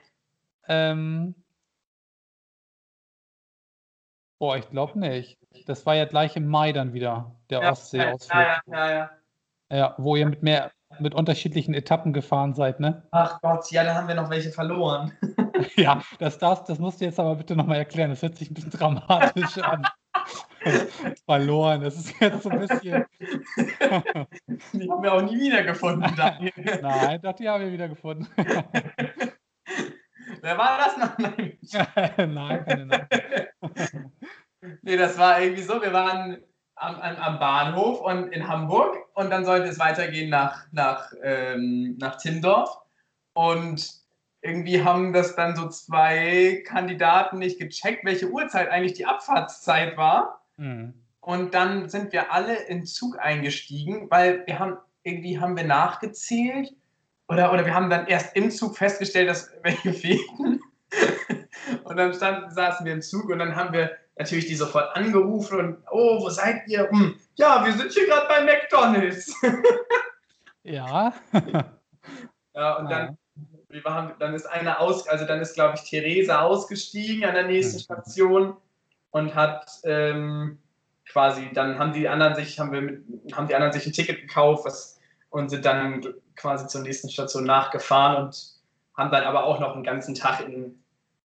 Ähm. 0.68 1.34
Boah, 4.38 4.56
ich 4.56 4.70
glaube 4.70 4.98
nicht. 4.98 5.38
Das 5.66 5.84
war 5.84 5.94
ja 5.94 6.06
gleich 6.06 6.36
im 6.36 6.48
Mai 6.48 6.72
dann 6.72 6.94
wieder, 6.94 7.36
der 7.50 7.60
ja, 7.60 7.70
Ostsee-Ausflug. 7.70 8.40
Ja, 8.40 8.62
ja, 8.66 8.90
ja, 8.90 8.90
ja. 8.90 9.10
Ja, 9.70 9.94
wo 9.98 10.16
ihr 10.16 10.26
mit 10.26 10.42
mehr, 10.42 10.72
mit 11.00 11.14
unterschiedlichen 11.14 11.74
Etappen 11.74 12.12
gefahren 12.14 12.54
seid, 12.54 12.80
ne? 12.80 13.06
Ach 13.10 13.40
Gott, 13.42 13.70
ja, 13.70 13.84
da 13.84 13.94
haben 13.94 14.08
wir 14.08 14.14
noch 14.14 14.30
welche 14.30 14.50
verloren. 14.50 15.12
ja, 15.76 16.02
das, 16.18 16.38
das, 16.38 16.64
das 16.64 16.78
musst 16.78 17.00
du 17.00 17.04
jetzt 17.04 17.18
aber 17.18 17.36
bitte 17.36 17.56
nochmal 17.56 17.78
erklären. 17.78 18.10
Das 18.10 18.22
hört 18.22 18.36
sich 18.36 18.50
ein 18.50 18.54
bisschen 18.54 18.70
dramatisch 18.70 19.58
an. 19.58 19.82
verloren, 21.26 21.80
das 21.82 21.96
ist 21.96 22.20
jetzt 22.20 22.42
so 22.42 22.50
ein 22.50 22.60
bisschen. 22.60 23.04
die 24.72 24.90
haben 24.90 25.02
wir 25.02 25.12
auch 25.12 25.22
nie 25.22 25.40
wiedergefunden. 25.40 26.14
Nein, 26.16 27.20
doch, 27.20 27.32
die 27.32 27.48
haben 27.48 27.64
wir 27.64 27.72
wiedergefunden. 27.72 28.28
Wer 30.40 30.58
war 30.58 30.78
das 30.78 30.96
noch? 30.96 31.18
Nein, 31.18 32.64
keine 32.64 32.86
Nein. 32.86 33.08
nee, 34.82 34.96
das 34.96 35.18
war 35.18 35.40
irgendwie 35.40 35.62
so, 35.62 35.82
wir 35.82 35.92
waren 35.92 36.38
am, 36.76 37.00
am, 37.00 37.38
Bahnhof 37.38 38.00
und 38.00 38.32
in 38.32 38.46
Hamburg 38.46 38.96
und 39.14 39.30
dann 39.30 39.44
sollte 39.44 39.68
es 39.68 39.78
weitergehen 39.78 40.30
nach, 40.30 40.66
nach, 40.72 41.12
ähm, 41.22 41.96
nach 41.98 42.16
Timmendorf. 42.16 42.78
Und 43.34 44.01
irgendwie 44.42 44.82
haben 44.82 45.12
das 45.12 45.36
dann 45.36 45.56
so 45.56 45.68
zwei 45.68 46.62
Kandidaten 46.66 47.38
nicht 47.38 47.58
gecheckt, 47.58 48.04
welche 48.04 48.28
Uhrzeit 48.28 48.68
eigentlich 48.68 48.94
die 48.94 49.06
Abfahrtszeit 49.06 49.96
war. 49.96 50.44
Mhm. 50.56 50.94
Und 51.20 51.54
dann 51.54 51.88
sind 51.88 52.12
wir 52.12 52.32
alle 52.32 52.56
in 52.56 52.84
Zug 52.84 53.18
eingestiegen, 53.18 54.10
weil 54.10 54.44
wir 54.46 54.58
haben 54.58 54.76
irgendwie 55.04 55.38
haben 55.38 55.56
wir 55.56 55.64
nachgezählt 55.64 56.74
oder, 57.28 57.52
oder 57.52 57.64
wir 57.64 57.74
haben 57.74 57.88
dann 57.88 58.06
erst 58.08 58.36
im 58.36 58.50
Zug 58.50 58.76
festgestellt, 58.76 59.28
dass 59.28 59.52
welche 59.62 59.92
fehlten. 59.92 60.60
und 61.84 61.96
dann 61.96 62.12
stand, 62.12 62.52
saßen 62.52 62.84
wir 62.84 62.92
im 62.92 63.02
Zug 63.02 63.30
und 63.30 63.38
dann 63.38 63.54
haben 63.54 63.72
wir 63.72 63.92
natürlich 64.16 64.46
die 64.46 64.56
sofort 64.56 64.94
angerufen 64.96 65.58
und, 65.58 65.78
oh, 65.90 66.20
wo 66.20 66.28
seid 66.28 66.66
ihr? 66.66 66.90
Hm, 66.90 67.16
ja, 67.36 67.64
wir 67.64 67.72
sind 67.72 67.92
hier 67.92 68.06
gerade 68.06 68.26
bei 68.28 68.44
McDonalds. 68.44 69.34
Ja. 70.64 71.12
Ja, 72.54 72.76
und 72.76 72.88
dann, 72.88 73.18
wir 73.72 73.84
waren, 73.84 74.12
dann 74.18 74.34
ist 74.34 74.46
einer 74.46 74.80
aus, 74.80 75.08
also 75.08 75.24
dann 75.26 75.40
ist, 75.40 75.54
glaube 75.54 75.74
ich, 75.76 75.88
Theresa 75.88 76.40
ausgestiegen 76.42 77.24
an 77.24 77.34
der 77.34 77.46
nächsten 77.46 77.78
Mhm. 77.78 77.80
Station 77.80 78.56
und 79.10 79.34
hat 79.34 79.70
ähm, 79.84 80.58
quasi, 81.08 81.50
dann 81.52 81.78
haben 81.78 81.92
die 81.92 82.08
anderen 82.08 82.34
sich, 82.34 82.58
haben 82.58 82.72
wir 82.72 82.82
mit, 82.82 83.02
haben 83.34 83.48
die 83.48 83.54
anderen 83.54 83.72
sich 83.72 83.86
ein 83.86 83.92
Ticket 83.92 84.20
gekauft 84.20 84.64
was, 84.64 85.00
und 85.30 85.48
sind 85.48 85.64
dann 85.64 86.04
quasi 86.36 86.66
zur 86.66 86.82
nächsten 86.82 87.08
Station 87.08 87.44
nachgefahren 87.44 88.24
und 88.26 88.52
haben 88.96 89.10
dann 89.10 89.24
aber 89.24 89.44
auch 89.44 89.58
noch 89.60 89.74
einen 89.74 89.82
ganzen 89.84 90.14
Tag 90.14 90.46
in, 90.46 90.82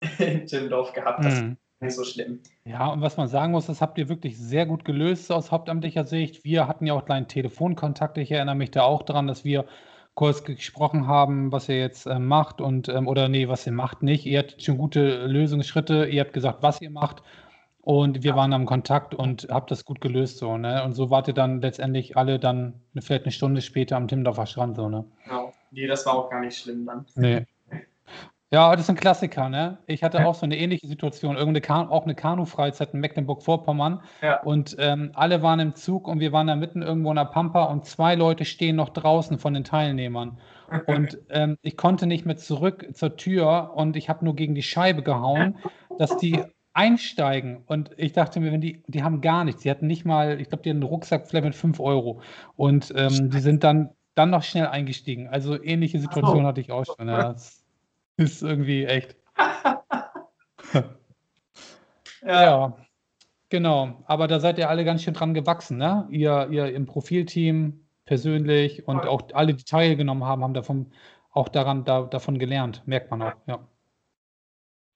in 0.19 0.47
Timmendorf 0.47 0.93
gehabt. 0.93 1.25
Das 1.25 1.41
Mhm. 1.41 1.57
ist 1.81 1.83
nicht 1.83 1.95
so 1.97 2.05
schlimm. 2.05 2.41
Ja, 2.65 2.89
und 2.89 3.01
was 3.01 3.17
man 3.17 3.29
sagen 3.29 3.53
muss, 3.53 3.67
das 3.67 3.81
habt 3.81 3.97
ihr 3.99 4.09
wirklich 4.09 4.37
sehr 4.39 4.67
gut 4.67 4.85
gelöst 4.85 5.33
aus 5.33 5.51
hauptamtlicher 5.51 6.05
Sicht. 6.05 6.45
Wir 6.45 6.69
hatten 6.69 6.87
ja 6.87 6.93
auch 6.95 7.05
kleinen 7.07 7.29
Telefonkontakt. 7.29 8.19
Ich 8.19 8.31
erinnere 8.31 8.55
mich 8.57 8.71
da 8.71 8.83
auch 8.83 9.03
daran, 9.03 9.27
dass 9.27 9.45
wir 9.45 9.65
kurz 10.17 10.43
gesprochen 10.43 11.07
haben, 11.07 11.53
was 11.53 11.69
ihr 11.69 11.79
jetzt 11.79 12.07
äh, 12.07 12.19
macht 12.19 12.61
und 12.61 12.89
ähm, 12.89 13.07
oder 13.07 13.29
nee, 13.29 13.47
was 13.49 13.67
ihr 13.67 13.73
macht 13.73 14.03
nicht. 14.03 14.27
Ihr 14.27 14.41
hattet 14.41 14.63
schon 14.65 14.79
gute 14.79 15.27
Lösungsschritte. 15.27 16.07
Ihr 16.07 16.23
habt 16.23 16.33
gesagt, 16.33 16.63
was 16.63 16.81
ihr 16.81 16.91
macht. 16.91 17.23
Und 17.83 18.25
wir 18.25 18.35
waren 18.35 18.53
am 18.53 18.67
Kontakt 18.67 19.15
und 19.15 19.47
habt 19.51 19.71
das 19.71 19.85
gut 19.85 20.01
gelöst 20.01 20.39
so, 20.39 20.57
ne? 20.59 20.83
Und 20.85 20.95
so 20.95 21.11
wart 21.11 21.29
ihr 21.29 21.35
dann 21.35 21.61
letztendlich 21.61 22.17
alle 22.17 22.41
dann 22.41 22.81
eine- 22.95 23.03
vielleicht 23.03 23.25
eine 23.27 23.31
Stunde 23.31 23.61
später 23.61 23.97
am 23.97 24.09
Timmendorfer 24.09 24.47
Strand 24.47 24.75
so, 24.77 24.89
ne? 24.89 25.05
Genau. 25.25 25.53
Nee, 25.71 25.87
das 25.87 26.05
war 26.07 26.15
auch 26.15 26.31
gar 26.31 26.41
nicht 26.41 26.57
schlimm 26.59 26.85
dann. 26.87 27.07
Nee. 27.15 27.45
Ja, 28.53 28.71
das 28.73 28.83
ist 28.83 28.91
ein 28.91 28.97
Klassiker, 28.97 29.49
ne? 29.49 29.79
Ich 29.87 30.05
hatte 30.05 30.25
auch 30.25 30.37
so 30.37 30.45
eine 30.45 30.57
ähnliche 30.57 30.87
Situation, 30.87 31.35
irgendeine 31.35 31.61
Kan 31.61 31.89
auch 31.89 32.05
eine 32.05 32.15
Kanu-Freizeit 32.15 32.95
in 32.95 33.01
Mecklenburg-Vorpommern. 33.01 34.03
Ja. 34.23 34.41
Und 34.43 34.77
ähm, 34.79 35.11
alle 35.15 35.43
waren 35.43 35.59
im 35.59 35.75
Zug 35.75 36.07
und 36.07 36.21
wir 36.21 36.33
waren 36.33 36.47
da 36.47 36.55
mitten 36.55 36.81
irgendwo 36.81 37.11
in 37.11 37.17
der 37.17 37.25
Pampa 37.25 37.65
und 37.65 37.85
zwei 37.87 38.15
Leute 38.15 38.45
stehen 38.45 38.77
noch 38.77 38.91
draußen 38.91 39.39
von 39.39 39.53
den 39.55 39.65
Teilnehmern. 39.65 40.39
Und 40.89 41.17
ähm, 41.31 41.59
ich 41.63 41.77
konnte 41.77 42.09
nicht 42.09 42.27
mehr 42.27 42.37
zurück 42.37 42.89
zur 42.93 43.17
Tür 43.17 43.75
und 43.77 43.95
ich 43.95 44.09
habe 44.09 44.25
nur 44.25 44.35
gegen 44.35 44.57
die 44.57 44.65
Scheibe 44.65 45.05
gehauen, 45.05 45.59
dass 45.97 46.17
die 46.17 46.43
einsteigen. 46.73 47.63
Und 47.67 47.91
ich 47.97 48.15
dachte 48.15 48.41
mir, 48.41 48.51
wenn 48.51 48.61
die, 48.61 48.83
die 48.89 49.05
haben 49.05 49.21
gar 49.21 49.45
nichts. 49.45 49.63
Die 49.63 49.71
hatten 49.71 49.87
nicht 49.87 50.05
mal, 50.05 50.41
ich 50.41 50.49
glaube, 50.49 50.63
die 50.63 50.71
hatten 50.71 50.83
einen 50.83 50.89
Rucksack 50.89 51.29
vielleicht 51.29 51.45
mit 51.45 51.55
5 51.55 51.79
Euro. 51.79 52.21
Und 52.57 52.93
ähm, 52.97 53.31
die 53.31 53.39
sind 53.39 53.63
dann, 53.63 53.91
dann 54.17 54.31
noch 54.31 54.43
schnell 54.43 54.67
eingestiegen. 54.67 55.29
Also 55.29 55.63
ähnliche 55.63 56.01
Situation 56.01 56.45
hatte 56.45 56.61
ich 56.61 56.73
auch 56.73 56.85
schon. 56.85 57.07
Ja. 57.07 57.33
Das 57.33 57.66
ist 58.17 58.43
irgendwie 58.43 58.85
echt. 58.87 59.17
Ja, 62.23 62.43
Ja, 62.43 62.77
genau. 63.51 64.03
Aber 64.07 64.27
da 64.27 64.41
seid 64.41 64.59
ihr 64.59 64.69
alle 64.69 64.85
ganz 64.85 65.03
schön 65.03 65.15
dran 65.15 65.33
gewachsen, 65.33 65.77
ne? 65.77 66.09
Ihr, 66.11 66.49
ihr 66.51 66.75
im 66.75 66.87
Profilteam 66.87 67.87
persönlich 68.05 68.89
und 68.89 69.07
auch 69.07 69.23
alle, 69.33 69.55
die 69.55 69.65
teilgenommen 69.65 70.25
haben, 70.25 70.43
haben 70.43 70.55
davon 70.55 70.93
auch 71.31 71.49
daran, 71.49 71.85
da, 71.85 72.03
davon 72.03 72.39
gelernt. 72.39 72.83
Merkt 72.87 73.11
man 73.11 73.23
auch, 73.23 73.35
ja. 73.47 73.59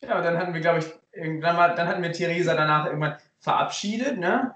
ja 0.02 0.16
und 0.16 0.24
dann 0.24 0.38
hatten 0.38 0.54
wir, 0.54 0.61
glaube 0.61 0.80
ich, 0.80 0.87
irgendwann 1.12 1.56
mal, 1.56 1.74
dann 1.74 1.87
hatten 1.87 2.02
wir 2.02 2.12
Theresa 2.12 2.54
danach 2.54 2.87
irgendwann 2.87 3.16
verabschiedet, 3.38 4.18
ne? 4.18 4.54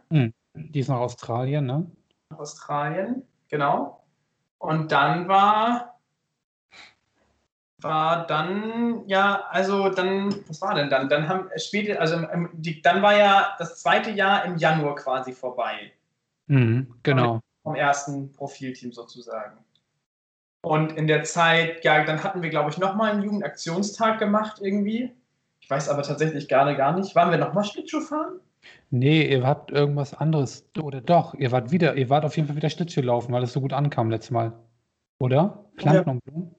Die 0.54 0.80
ist 0.80 0.88
nach 0.88 1.00
Australien, 1.00 1.66
ne? 1.66 1.90
Nach 2.30 2.38
Australien, 2.38 3.22
genau. 3.48 4.04
Und 4.58 4.92
dann 4.92 5.28
war, 5.28 5.93
war 7.84 8.26
dann, 8.26 9.06
ja, 9.06 9.44
also 9.50 9.90
dann, 9.90 10.34
was 10.48 10.60
war 10.60 10.74
denn 10.74 10.90
dann? 10.90 11.08
Dann 11.08 11.28
haben 11.28 11.48
später, 11.56 12.00
also 12.00 12.16
im, 12.16 12.48
die, 12.54 12.82
dann 12.82 13.02
war 13.02 13.16
ja 13.16 13.54
das 13.58 13.80
zweite 13.80 14.10
Jahr 14.10 14.44
im 14.44 14.56
Januar 14.56 14.96
quasi 14.96 15.32
vorbei. 15.32 15.92
Mhm, 16.46 16.94
genau. 17.02 17.40
vom 17.62 17.74
ersten 17.74 18.32
Profilteam 18.32 18.92
sozusagen. 18.92 19.58
Und 20.62 20.92
in 20.92 21.06
der 21.06 21.24
Zeit, 21.24 21.84
ja, 21.84 22.04
dann 22.04 22.24
hatten 22.24 22.42
wir, 22.42 22.50
glaube 22.50 22.70
ich, 22.70 22.78
nochmal 22.78 23.12
einen 23.12 23.22
Jugendaktionstag 23.22 24.18
gemacht 24.18 24.60
irgendwie. 24.62 25.12
Ich 25.60 25.68
weiß 25.68 25.88
aber 25.88 26.02
tatsächlich 26.02 26.48
gerade 26.48 26.76
gar 26.76 26.98
nicht. 26.98 27.14
Waren 27.14 27.30
wir 27.30 27.38
nochmal 27.38 27.64
Schlittschuh 27.64 28.00
fahren? 28.00 28.40
Nee, 28.90 29.30
ihr 29.30 29.46
habt 29.46 29.70
irgendwas 29.70 30.14
anderes. 30.14 30.66
Oder 30.80 31.02
doch, 31.02 31.34
ihr 31.34 31.52
wart 31.52 31.70
wieder, 31.70 31.96
ihr 31.96 32.08
wart 32.08 32.24
auf 32.24 32.36
jeden 32.36 32.48
Fall 32.48 32.56
wieder 32.56 32.70
Schlittschuh 32.70 33.02
laufen, 33.02 33.32
weil 33.32 33.42
es 33.42 33.52
so 33.52 33.60
gut 33.60 33.74
ankam 33.74 34.10
letztes 34.10 34.30
Mal. 34.30 34.52
Oder? 35.18 35.64
Planten 35.76 36.10
und 36.10 36.24
Blumen? 36.24 36.54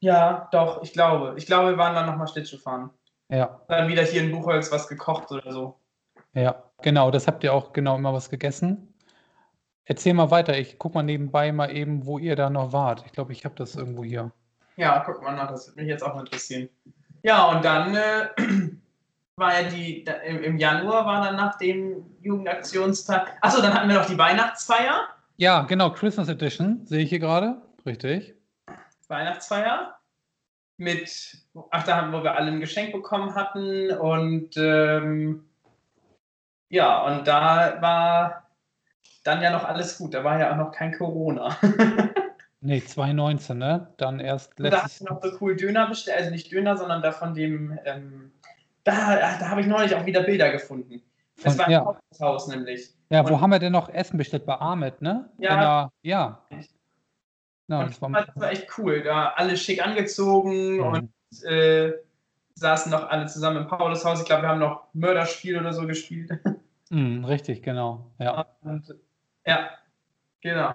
Ja, 0.00 0.48
doch, 0.52 0.82
ich 0.82 0.92
glaube. 0.92 1.34
Ich 1.36 1.46
glaube, 1.46 1.70
wir 1.70 1.78
waren 1.78 1.94
dann 1.94 2.06
nochmal 2.06 2.28
Schlittschuh 2.28 2.58
fahren. 2.58 2.90
Ja, 3.30 3.60
Dann 3.68 3.88
wieder 3.88 4.02
hier 4.04 4.22
in 4.22 4.32
Buchholz 4.32 4.72
was 4.72 4.88
gekocht 4.88 5.30
oder 5.32 5.52
so. 5.52 5.78
ja, 6.32 6.62
genau. 6.82 7.10
Das 7.10 7.26
habt 7.26 7.44
ihr 7.44 7.52
auch 7.52 7.72
genau 7.72 7.96
immer 7.96 8.14
was 8.14 8.30
gegessen. 8.30 8.94
Erzähl 9.84 10.14
mal 10.14 10.30
weiter. 10.30 10.56
Ich 10.58 10.78
guck 10.78 10.94
mal 10.94 11.02
nebenbei 11.02 11.50
mal 11.52 11.74
eben, 11.74 12.06
wo 12.06 12.18
ihr 12.18 12.36
da 12.36 12.48
noch 12.48 12.72
wart. 12.72 13.02
Ich 13.06 13.12
glaube, 13.12 13.32
ich 13.32 13.44
habe 13.44 13.54
das 13.56 13.74
irgendwo 13.74 14.04
hier. 14.04 14.30
Ja, 14.76 15.02
guck 15.04 15.22
mal 15.22 15.34
nach, 15.34 15.50
das 15.50 15.66
würde 15.68 15.80
mich 15.80 15.88
jetzt 15.90 16.02
auch 16.02 16.18
interessieren. 16.18 16.68
Ja, 17.22 17.46
und 17.50 17.64
dann 17.64 17.94
äh, 17.96 18.28
war 19.36 19.60
ja 19.60 19.68
die, 19.68 20.04
da, 20.04 20.12
im, 20.12 20.42
im 20.42 20.56
Januar 20.58 21.04
war 21.04 21.24
dann 21.24 21.36
nach 21.36 21.58
dem 21.58 22.04
Jugendaktionstag. 22.22 23.36
Achso, 23.40 23.60
dann 23.60 23.74
hatten 23.74 23.88
wir 23.88 23.96
noch 23.98 24.06
die 24.06 24.18
Weihnachtsfeier. 24.18 25.08
Ja, 25.36 25.62
genau, 25.62 25.90
Christmas 25.90 26.28
Edition, 26.28 26.86
sehe 26.86 27.00
ich 27.00 27.10
hier 27.10 27.18
gerade. 27.18 27.60
Richtig. 27.84 28.34
Weihnachtsfeier 29.08 29.98
mit, 30.76 31.38
ach, 31.70 31.82
da 31.84 31.96
haben, 31.96 32.12
wo 32.12 32.22
wir 32.22 32.36
alle 32.36 32.52
ein 32.52 32.60
Geschenk 32.60 32.92
bekommen 32.92 33.34
hatten 33.34 33.90
und 33.90 34.56
ähm, 34.56 35.44
ja, 36.68 37.02
und 37.04 37.26
da 37.26 37.80
war 37.80 38.46
dann 39.24 39.42
ja 39.42 39.50
noch 39.50 39.64
alles 39.64 39.98
gut. 39.98 40.14
Da 40.14 40.22
war 40.22 40.38
ja 40.38 40.52
auch 40.52 40.56
noch 40.56 40.72
kein 40.72 40.92
Corona. 40.96 41.56
Nee, 42.60 42.82
2019, 42.82 43.56
ne? 43.56 43.94
Dann 43.98 44.18
erst 44.18 44.58
Und 44.58 44.64
da 44.64 44.70
letztes 44.70 44.82
hast 44.82 45.00
du 45.00 45.04
noch 45.04 45.22
so 45.22 45.30
cool 45.40 45.54
Döner 45.54 45.86
bestellt, 45.86 46.18
also 46.18 46.30
nicht 46.32 46.50
Döner, 46.50 46.76
sondern 46.76 47.02
da 47.02 47.12
von 47.12 47.32
dem, 47.32 47.78
ähm, 47.84 48.32
da, 48.82 49.16
da 49.38 49.48
habe 49.48 49.60
ich 49.60 49.68
neulich 49.68 49.94
auch 49.94 50.04
wieder 50.06 50.24
Bilder 50.24 50.50
gefunden. 50.50 51.00
Das 51.40 51.54
Von- 51.54 51.64
war 51.66 51.70
ja. 51.70 51.88
ein 51.88 51.96
Haus 52.20 52.48
nämlich. 52.48 52.92
Ja, 53.10 53.24
wo 53.28 53.34
Und- 53.34 53.40
haben 53.40 53.50
wir 53.50 53.60
denn 53.60 53.70
noch 53.70 53.88
Essen 53.88 54.18
bestellt? 54.18 54.44
Bei 54.44 54.56
Ahmed, 54.56 55.00
ne? 55.00 55.30
Ja. 55.38 55.60
Der, 55.60 55.92
ja. 56.02 56.42
Ja, 57.68 57.84
das 57.84 58.00
war, 58.00 58.10
das 58.10 58.36
war 58.36 58.50
echt 58.50 58.66
cool. 58.78 59.02
Da 59.02 59.32
alle 59.36 59.56
schick 59.56 59.84
angezogen 59.86 60.76
Mhm. 60.78 60.82
und 60.82 61.44
äh, 61.44 61.92
saßen 62.54 62.90
noch 62.90 63.08
alle 63.08 63.26
zusammen 63.26 63.58
im 63.58 63.66
Paulushaus. 63.68 64.20
Ich 64.20 64.26
glaube, 64.26 64.42
wir 64.42 64.48
haben 64.48 64.58
noch 64.58 64.84
Mörderspiel 64.94 65.58
oder 65.58 65.72
so 65.72 65.86
gespielt. 65.86 66.30
Mhm, 66.90 67.26
richtig, 67.26 67.62
genau. 67.62 68.10
Ja. 68.18 68.46
Und, 68.62 68.94
ja, 69.46 69.68
genau. 70.40 70.72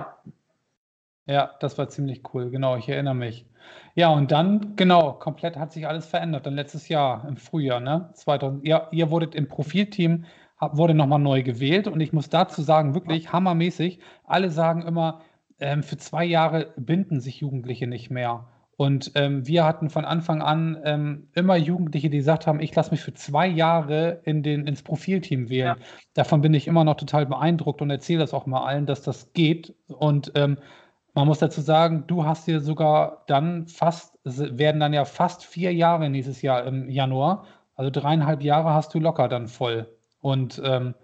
Ja, 1.25 1.56
das 1.60 1.75
war 1.79 1.89
ziemlich 1.89 2.21
cool, 2.34 2.51
genau, 2.51 2.77
ich 2.77 2.88
erinnere 2.88 3.15
mich. 3.15 3.47
Ja, 3.95 4.10
und 4.10 4.32
dann, 4.32 4.75
genau, 4.75 5.13
komplett 5.13 5.58
hat 5.58 5.71
sich 5.71 5.88
alles 5.88 6.06
verändert. 6.06 6.45
Dann 6.45 6.53
letztes 6.53 6.88
Jahr 6.88 7.27
im 7.27 7.38
Frühjahr, 7.38 7.79
ne? 7.79 8.12
2000, 8.13 8.63
ja, 8.67 8.89
ihr 8.91 9.10
wurdet 9.10 9.34
im 9.34 9.47
Profilteam, 9.47 10.25
wurde 10.60 10.93
nochmal 10.93 11.17
neu 11.17 11.41
gewählt 11.41 11.88
und 11.88 11.99
ich 11.99 12.13
muss 12.13 12.29
dazu 12.29 12.62
sagen, 12.62 12.93
wirklich 12.93 13.34
hammermäßig, 13.34 13.99
alle 14.25 14.51
sagen 14.51 14.84
immer, 14.84 15.21
ähm, 15.59 15.83
für 15.83 15.97
zwei 15.97 16.25
Jahre 16.25 16.73
binden 16.77 17.19
sich 17.19 17.41
Jugendliche 17.41 17.87
nicht 17.87 18.09
mehr. 18.09 18.47
Und 18.75 19.11
ähm, 19.15 19.45
wir 19.45 19.65
hatten 19.65 19.89
von 19.89 20.03
Anfang 20.03 20.41
an 20.41 20.79
ähm, 20.83 21.27
immer 21.33 21.55
Jugendliche, 21.55 22.09
die 22.09 22.17
gesagt 22.17 22.47
haben, 22.47 22.59
ich 22.59 22.73
lasse 22.73 22.91
mich 22.91 23.01
für 23.01 23.13
zwei 23.13 23.47
Jahre 23.47 24.21
in 24.23 24.41
den, 24.41 24.65
ins 24.65 24.81
Profilteam 24.81 25.49
wählen. 25.49 25.75
Davon 26.15 26.41
bin 26.41 26.53
ich 26.53 26.67
immer 26.67 26.83
noch 26.83 26.95
total 26.95 27.27
beeindruckt 27.27 27.81
und 27.81 27.91
erzähle 27.91 28.19
das 28.19 28.33
auch 28.33 28.47
mal 28.47 28.65
allen, 28.65 28.87
dass 28.87 29.03
das 29.03 29.31
geht. 29.33 29.75
Und 29.87 30.31
ähm, 30.35 30.57
man 31.13 31.27
muss 31.27 31.39
dazu 31.39 31.61
sagen, 31.61 32.05
du 32.07 32.25
hast 32.25 32.47
dir 32.47 32.59
sogar 32.59 33.23
dann 33.27 33.67
fast, 33.67 34.17
werden 34.23 34.79
dann 34.79 34.93
ja 34.93 35.05
fast 35.05 35.45
vier 35.45 35.71
Jahre 35.71 36.09
nächstes 36.09 36.41
Jahr 36.41 36.65
im 36.65 36.89
Januar. 36.89 37.45
Also 37.75 37.91
dreieinhalb 37.91 38.41
Jahre 38.41 38.73
hast 38.73 38.93
du 38.95 38.99
locker 38.99 39.27
dann 39.27 39.47
voll. 39.47 39.87
Und 40.19 40.59
ähm, 40.65 40.95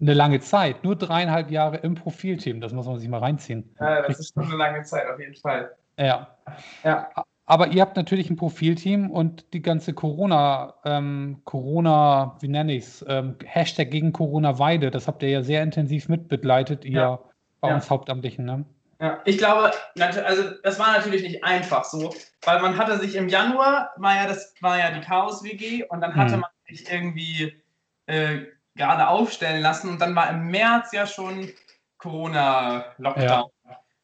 eine 0.00 0.14
lange 0.14 0.40
Zeit, 0.40 0.84
nur 0.84 0.96
dreieinhalb 0.96 1.50
Jahre 1.50 1.78
im 1.78 1.94
Profilteam, 1.94 2.60
das 2.60 2.72
muss 2.72 2.86
man 2.86 2.98
sich 2.98 3.08
mal 3.08 3.20
reinziehen. 3.20 3.74
Ja, 3.80 4.02
das 4.02 4.18
ist 4.18 4.34
schon 4.34 4.44
eine 4.44 4.56
lange 4.56 4.82
Zeit 4.82 5.08
auf 5.08 5.18
jeden 5.18 5.34
Fall. 5.36 5.74
Ja. 5.98 6.36
Ja. 6.84 7.08
Aber 7.48 7.68
ihr 7.68 7.80
habt 7.80 7.96
natürlich 7.96 8.28
ein 8.28 8.36
Profilteam 8.36 9.10
und 9.10 9.52
die 9.54 9.62
ganze 9.62 9.94
Corona, 9.94 10.74
ähm, 10.84 11.40
Corona, 11.44 12.36
wie 12.40 12.48
nenne 12.48 12.74
ich 12.74 12.84
es, 12.84 13.04
ähm, 13.08 13.36
Hashtag 13.44 13.90
gegen 13.90 14.12
Corona-Weide, 14.12 14.90
das 14.90 15.06
habt 15.06 15.22
ihr 15.22 15.30
ja 15.30 15.42
sehr 15.42 15.62
intensiv 15.62 16.08
mitbegleitet, 16.08 16.84
ihr 16.84 16.92
Ja. 17.00 17.18
bei 17.60 17.68
Ja. 17.68 17.74
uns 17.76 17.88
Hauptamtlichen, 17.88 18.44
ne? 18.44 18.64
Ja, 19.00 19.20
ich 19.26 19.38
glaube, 19.38 19.70
also 20.00 20.42
das 20.62 20.78
war 20.78 20.96
natürlich 20.96 21.22
nicht 21.22 21.44
einfach 21.44 21.84
so, 21.84 22.12
weil 22.44 22.60
man 22.60 22.76
hatte 22.78 22.98
sich 22.98 23.14
im 23.14 23.28
Januar, 23.28 23.90
war 23.96 24.16
ja 24.16 24.26
das 24.26 24.54
war 24.60 24.78
ja 24.78 24.90
die 24.90 25.00
Chaos-WG 25.00 25.84
und 25.84 26.00
dann 26.00 26.14
hatte 26.16 26.34
Mhm. 26.36 26.40
man 26.40 26.50
sich 26.68 26.90
irgendwie 26.90 27.62
äh, 28.06 28.38
gerade 28.76 29.08
aufstellen 29.08 29.62
lassen 29.62 29.90
und 29.90 30.00
dann 30.00 30.14
war 30.14 30.30
im 30.30 30.48
März 30.48 30.92
ja 30.92 31.06
schon 31.06 31.50
Corona-Lockdown. 31.98 33.50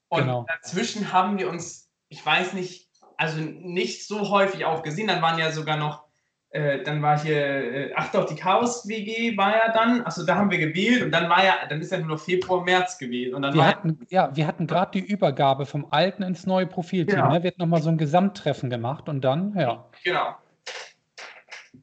und 0.08 0.20
genau. 0.20 0.46
dazwischen 0.48 1.12
haben 1.12 1.38
wir 1.38 1.48
uns, 1.48 1.90
ich 2.08 2.24
weiß 2.24 2.54
nicht, 2.54 2.88
also 3.16 3.38
nicht 3.38 4.06
so 4.06 4.30
häufig 4.30 4.64
auch 4.64 4.82
gesehen, 4.82 5.06
dann 5.06 5.22
waren 5.22 5.38
ja 5.38 5.52
sogar 5.52 5.76
noch 5.76 6.04
äh, 6.52 6.82
dann 6.82 7.00
war 7.00 7.18
hier, 7.18 7.36
äh, 7.36 7.92
ach 7.96 8.12
doch, 8.12 8.26
die 8.26 8.34
Chaos-WG 8.34 9.38
war 9.38 9.56
ja 9.56 9.72
dann, 9.72 10.02
also 10.02 10.26
da 10.26 10.36
haben 10.36 10.50
wir 10.50 10.58
gewählt 10.58 11.02
und 11.02 11.10
dann 11.10 11.30
war 11.30 11.42
ja, 11.42 11.54
dann 11.66 11.80
ist 11.80 11.90
ja 11.90 11.98
nur 11.98 12.08
noch 12.08 12.20
Februar, 12.20 12.62
März 12.62 12.98
gewesen. 12.98 13.34
Und 13.34 13.40
dann 13.40 13.54
Wir 13.54 13.66
hatten, 13.66 13.98
ja, 14.10 14.36
wir 14.36 14.46
hatten 14.46 14.66
gerade 14.66 14.90
die 15.00 15.06
Übergabe 15.06 15.64
vom 15.64 15.86
alten 15.90 16.22
ins 16.22 16.44
neue 16.44 16.66
Profilteam. 16.66 17.16
Genau. 17.16 17.32
Ne? 17.32 17.42
Wird 17.42 17.58
nochmal 17.58 17.80
so 17.80 17.88
ein 17.88 17.96
Gesamttreffen 17.96 18.68
gemacht 18.68 19.08
und 19.08 19.22
dann, 19.22 19.56
ja. 19.58 19.88
Genau. 20.04 20.18
Ja. 20.24 20.38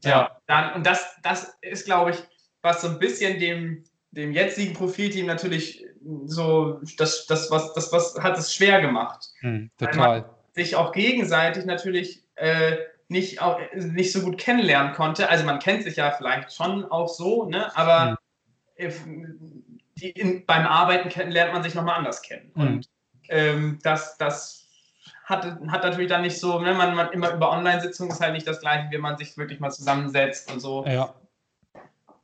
Ja, 0.04 0.38
dann, 0.46 0.74
und 0.76 0.86
das, 0.86 1.16
das 1.24 1.58
ist, 1.62 1.86
glaube 1.86 2.12
ich, 2.12 2.18
was 2.62 2.82
so 2.82 2.88
ein 2.88 3.00
bisschen 3.00 3.40
dem, 3.40 3.84
dem 4.12 4.32
jetzigen 4.32 4.74
Profilteam 4.74 5.26
natürlich 5.26 5.86
so, 6.26 6.80
das, 6.98 7.26
das, 7.28 7.52
was, 7.52 7.74
das, 7.74 7.92
was 7.92 8.16
hat 8.20 8.38
es 8.38 8.54
schwer 8.54 8.82
gemacht. 8.82 9.28
Hm, 9.42 9.70
total. 9.78 10.30
Sich 10.54 10.76
auch 10.76 10.92
gegenseitig 10.92 11.66
natürlich 11.66 12.24
äh, 12.36 12.78
nicht, 13.08 13.42
auch, 13.42 13.60
nicht 13.74 14.12
so 14.12 14.22
gut 14.22 14.38
kennenlernen 14.38 14.94
konnte. 14.94 15.30
Also 15.30 15.46
man 15.46 15.60
kennt 15.60 15.84
sich 15.84 15.98
ja 15.98 16.12
vielleicht 16.12 16.54
schon 16.54 16.86
auch 16.86 17.08
so, 17.08 17.46
ne? 17.46 17.76
aber 17.76 18.18
die, 18.78 20.10
in, 20.12 20.46
beim 20.46 20.66
Arbeiten 20.66 21.10
kenn, 21.10 21.32
lernt 21.32 21.54
man 21.54 21.64
sich 21.64 21.76
nochmal 21.76 21.98
anders 21.98 22.22
kennen. 22.22 22.52
Mhm. 22.56 22.62
Und 22.62 22.90
ähm, 23.30 23.80
das, 23.84 24.18
das 24.18 24.68
hat, 25.26 25.46
hat 25.46 25.84
natürlich 25.84 26.10
dann 26.10 26.22
nicht 26.22 26.40
so, 26.40 26.60
ne, 26.60 26.74
man, 26.74 26.96
man 26.96 27.12
immer 27.12 27.34
über 27.34 27.52
Online-Sitzungen 27.52 28.12
ist 28.12 28.22
halt 28.22 28.34
nicht 28.34 28.48
das 28.48 28.62
gleiche, 28.62 28.90
wie 28.90 28.98
man 28.98 29.18
sich 29.18 29.38
wirklich 29.38 29.60
mal 29.60 29.70
zusammensetzt 29.70 30.52
und 30.52 30.60
so. 30.60 30.86
Ja. 30.86 31.14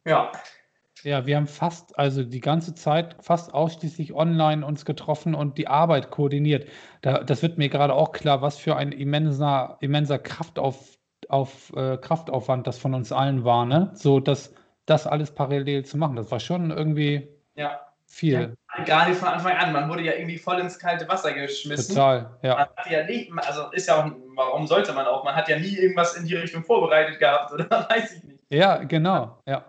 Ja, 0.06 0.32
Ja, 1.04 1.26
wir 1.26 1.36
haben 1.36 1.48
fast, 1.48 1.98
also 2.00 2.24
die 2.24 2.40
ganze 2.40 2.74
Zeit 2.74 3.16
fast 3.22 3.54
ausschließlich 3.54 4.14
online 4.14 4.66
uns 4.66 4.86
getroffen 4.86 5.36
und 5.36 5.58
die 5.58 5.68
Arbeit 5.68 6.10
koordiniert. 6.10 6.68
Da, 7.02 7.24
das 7.24 7.42
wird 7.44 7.58
mir 7.58 7.70
gerade 7.70 7.94
auch 7.94 8.12
klar, 8.12 8.42
was 8.42 8.58
für 8.58 8.76
ein 8.76 8.92
immenser, 8.92 9.78
immenser 9.82 10.18
Kraftauf, 10.18 10.98
auf, 11.30 11.72
äh, 11.76 11.98
Kraftaufwand 11.98 12.66
das 12.66 12.78
von 12.78 12.94
uns 12.94 13.12
allen 13.12 13.44
war, 13.44 13.66
ne? 13.66 13.92
So, 13.94 14.20
das, 14.20 14.54
das 14.86 15.08
alles 15.08 15.32
parallel 15.32 15.86
zu 15.86 15.98
machen. 15.98 16.16
Das 16.16 16.32
war 16.32 16.40
schon 16.40 16.72
irgendwie 16.72 17.28
ja. 17.56 17.82
viel. 18.08 18.56
Gar 18.86 19.10
nicht 19.10 19.20
von 19.20 19.30
Anfang 19.30 19.54
an. 19.54 19.74
Man 19.74 19.90
wurde 19.90 20.04
ja 20.04 20.14
irgendwie 20.14 20.38
voll 20.38 20.60
ins 20.60 20.78
kalte 20.80 21.08
Wasser 21.08 21.34
geschmissen. 21.34 21.96
Total, 21.96 22.38
ja. 22.42 22.56
Man 22.56 22.68
hat 22.76 22.90
ja 22.90 23.04
nie, 23.04 23.32
also 23.48 23.72
ist 23.72 23.88
ja 23.88 24.04
auch, 24.04 24.12
warum 24.36 24.68
sollte 24.68 24.94
man 24.94 25.06
auch? 25.06 25.24
Man 25.24 25.36
hat 25.36 25.48
ja 25.50 25.58
nie 25.58 25.78
irgendwas 25.78 26.16
in 26.16 26.26
die 26.26 26.36
Richtung 26.36 26.64
vorbereitet 26.64 27.20
gehabt, 27.20 27.52
oder 27.54 27.70
weiß 27.70 28.18
ich 28.18 28.24
nicht. 28.24 28.40
Ja, 28.50 28.78
genau, 28.78 29.40
ja. 29.46 29.64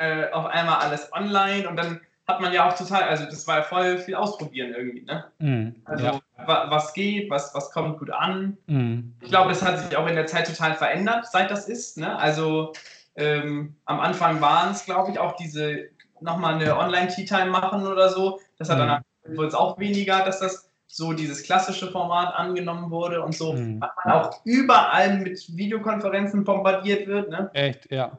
Äh, 0.00 0.30
auf 0.32 0.46
einmal 0.46 0.76
alles 0.76 1.12
online 1.12 1.68
und 1.68 1.76
dann 1.76 2.00
hat 2.26 2.40
man 2.40 2.54
ja 2.54 2.66
auch 2.66 2.74
total, 2.74 3.02
also 3.02 3.26
das 3.26 3.46
war 3.46 3.58
ja 3.58 3.62
voll 3.64 3.98
viel 3.98 4.14
ausprobieren 4.14 4.72
irgendwie, 4.74 5.02
ne? 5.02 5.24
Mhm, 5.40 5.74
Also 5.84 6.04
ja. 6.06 6.20
wa 6.46 6.70
was 6.70 6.94
geht, 6.94 7.28
was, 7.28 7.54
was 7.54 7.70
kommt 7.70 7.98
gut 7.98 8.10
an. 8.10 8.56
Mhm. 8.66 9.14
Ich 9.20 9.28
glaube, 9.28 9.50
das 9.50 9.62
hat 9.62 9.78
sich 9.78 9.94
auch 9.98 10.06
in 10.06 10.14
der 10.14 10.26
Zeit 10.26 10.46
total 10.46 10.74
verändert, 10.74 11.26
seit 11.26 11.50
das 11.50 11.68
ist. 11.68 11.98
Ne? 11.98 12.16
Also 12.18 12.72
ähm, 13.16 13.74
am 13.84 14.00
Anfang 14.00 14.40
waren 14.40 14.70
es, 14.70 14.86
glaube 14.86 15.10
ich, 15.10 15.18
auch 15.18 15.36
diese 15.36 15.88
nochmal 16.22 16.54
eine 16.54 16.78
Online-Tea-Time 16.78 17.50
machen 17.50 17.86
oder 17.86 18.08
so. 18.08 18.40
Das 18.58 18.70
hat 18.70 18.78
Mhm. 18.78 18.86
dann 19.26 19.36
wurde 19.36 19.48
es 19.48 19.54
auch 19.54 19.78
weniger, 19.78 20.24
dass 20.24 20.40
das 20.40 20.70
so 20.86 21.12
dieses 21.12 21.42
klassische 21.42 21.90
Format 21.90 22.34
angenommen 22.34 22.90
wurde 22.90 23.22
und 23.22 23.34
so, 23.34 23.52
Mhm. 23.52 23.80
man 23.80 23.90
auch 24.14 24.40
überall 24.44 25.18
mit 25.18 25.44
Videokonferenzen 25.56 26.44
bombardiert 26.44 27.06
wird. 27.06 27.28
Ne? 27.28 27.50
Echt, 27.52 27.90
ja. 27.92 28.12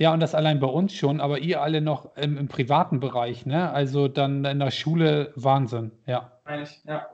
Ja, 0.00 0.14
und 0.14 0.20
das 0.20 0.34
allein 0.34 0.60
bei 0.60 0.66
uns 0.66 0.94
schon, 0.94 1.20
aber 1.20 1.40
ihr 1.40 1.60
alle 1.60 1.82
noch 1.82 2.16
im, 2.16 2.38
im 2.38 2.48
privaten 2.48 3.00
Bereich, 3.00 3.44
ne? 3.44 3.70
Also 3.70 4.08
dann 4.08 4.46
in 4.46 4.58
der 4.58 4.70
Schule 4.70 5.30
Wahnsinn, 5.36 5.92
ja. 6.06 6.32
Meine 6.46 6.62
ich, 6.62 6.82
ja. 6.84 7.06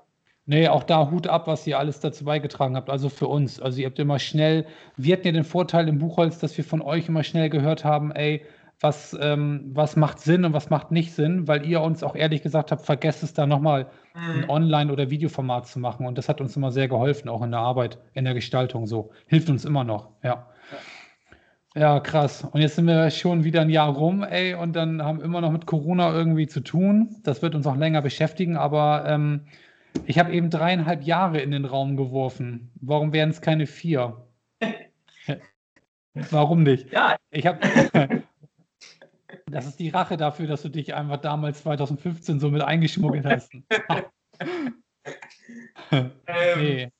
Nee, 0.48 0.68
auch 0.68 0.84
da 0.84 1.10
Hut 1.10 1.26
ab, 1.26 1.48
was 1.48 1.66
ihr 1.66 1.80
alles 1.80 1.98
dazu 1.98 2.24
beigetragen 2.24 2.76
habt. 2.76 2.88
Also 2.88 3.08
für 3.08 3.26
uns. 3.26 3.60
Also 3.60 3.80
ihr 3.80 3.86
habt 3.86 3.98
immer 3.98 4.20
schnell, 4.20 4.66
wir 4.96 5.14
hatten 5.16 5.26
ja 5.26 5.32
den 5.32 5.42
Vorteil 5.42 5.88
im 5.88 5.98
Buchholz, 5.98 6.38
dass 6.38 6.56
wir 6.56 6.62
von 6.64 6.80
euch 6.80 7.08
immer 7.08 7.24
schnell 7.24 7.50
gehört 7.50 7.84
haben, 7.84 8.12
ey, 8.12 8.44
was, 8.78 9.16
ähm, 9.20 9.70
was 9.74 9.96
macht 9.96 10.20
Sinn 10.20 10.44
und 10.44 10.52
was 10.52 10.70
macht 10.70 10.92
nicht 10.92 11.12
Sinn, 11.12 11.48
weil 11.48 11.66
ihr 11.66 11.80
uns 11.80 12.04
auch 12.04 12.14
ehrlich 12.14 12.42
gesagt 12.42 12.70
habt, 12.70 12.82
vergesst 12.86 13.24
es 13.24 13.32
da 13.34 13.46
nochmal 13.46 13.86
ein 14.14 14.42
Mhm. 14.42 14.50
Online- 14.50 14.92
oder 14.92 15.10
Videoformat 15.10 15.66
zu 15.66 15.80
machen. 15.80 16.06
Und 16.06 16.18
das 16.18 16.28
hat 16.28 16.40
uns 16.40 16.56
immer 16.56 16.70
sehr 16.70 16.86
geholfen, 16.86 17.28
auch 17.28 17.42
in 17.42 17.50
der 17.50 17.60
Arbeit, 17.60 17.98
in 18.14 18.24
der 18.24 18.34
Gestaltung 18.34 18.86
so. 18.86 19.10
Hilft 19.26 19.50
uns 19.50 19.64
immer 19.64 19.82
noch, 19.82 20.10
ja. 20.22 20.46
Ja, 21.76 22.00
krass. 22.00 22.42
Und 22.42 22.62
jetzt 22.62 22.76
sind 22.76 22.86
wir 22.86 23.10
schon 23.10 23.44
wieder 23.44 23.60
ein 23.60 23.68
Jahr 23.68 23.90
rum, 23.90 24.22
ey, 24.22 24.54
und 24.54 24.74
dann 24.74 25.02
haben 25.02 25.18
wir 25.18 25.26
immer 25.26 25.42
noch 25.42 25.52
mit 25.52 25.66
Corona 25.66 26.10
irgendwie 26.10 26.46
zu 26.46 26.60
tun. 26.60 27.16
Das 27.22 27.42
wird 27.42 27.54
uns 27.54 27.66
auch 27.66 27.76
länger 27.76 28.00
beschäftigen, 28.00 28.56
aber 28.56 29.04
ähm, 29.06 29.46
ich 30.06 30.18
habe 30.18 30.32
eben 30.32 30.48
dreieinhalb 30.48 31.02
Jahre 31.02 31.40
in 31.40 31.50
den 31.50 31.66
Raum 31.66 31.98
geworfen. 31.98 32.72
Warum 32.80 33.12
wären 33.12 33.28
es 33.28 33.42
keine 33.42 33.66
vier? 33.66 34.26
Warum 36.14 36.62
nicht? 36.62 36.90
Ja, 36.92 37.16
Ich 37.30 37.46
habe. 37.46 37.60
Das 39.48 39.64
ist 39.64 39.78
die 39.78 39.90
Rache 39.90 40.16
dafür, 40.16 40.48
dass 40.48 40.62
du 40.62 40.68
dich 40.68 40.94
einfach 40.94 41.18
damals 41.18 41.62
2015 41.62 42.40
so 42.40 42.50
mit 42.50 42.62
eingeschmuggelt 42.62 43.24
hast. 43.24 43.52
ähm, 45.92 46.10
nee, 46.56 46.90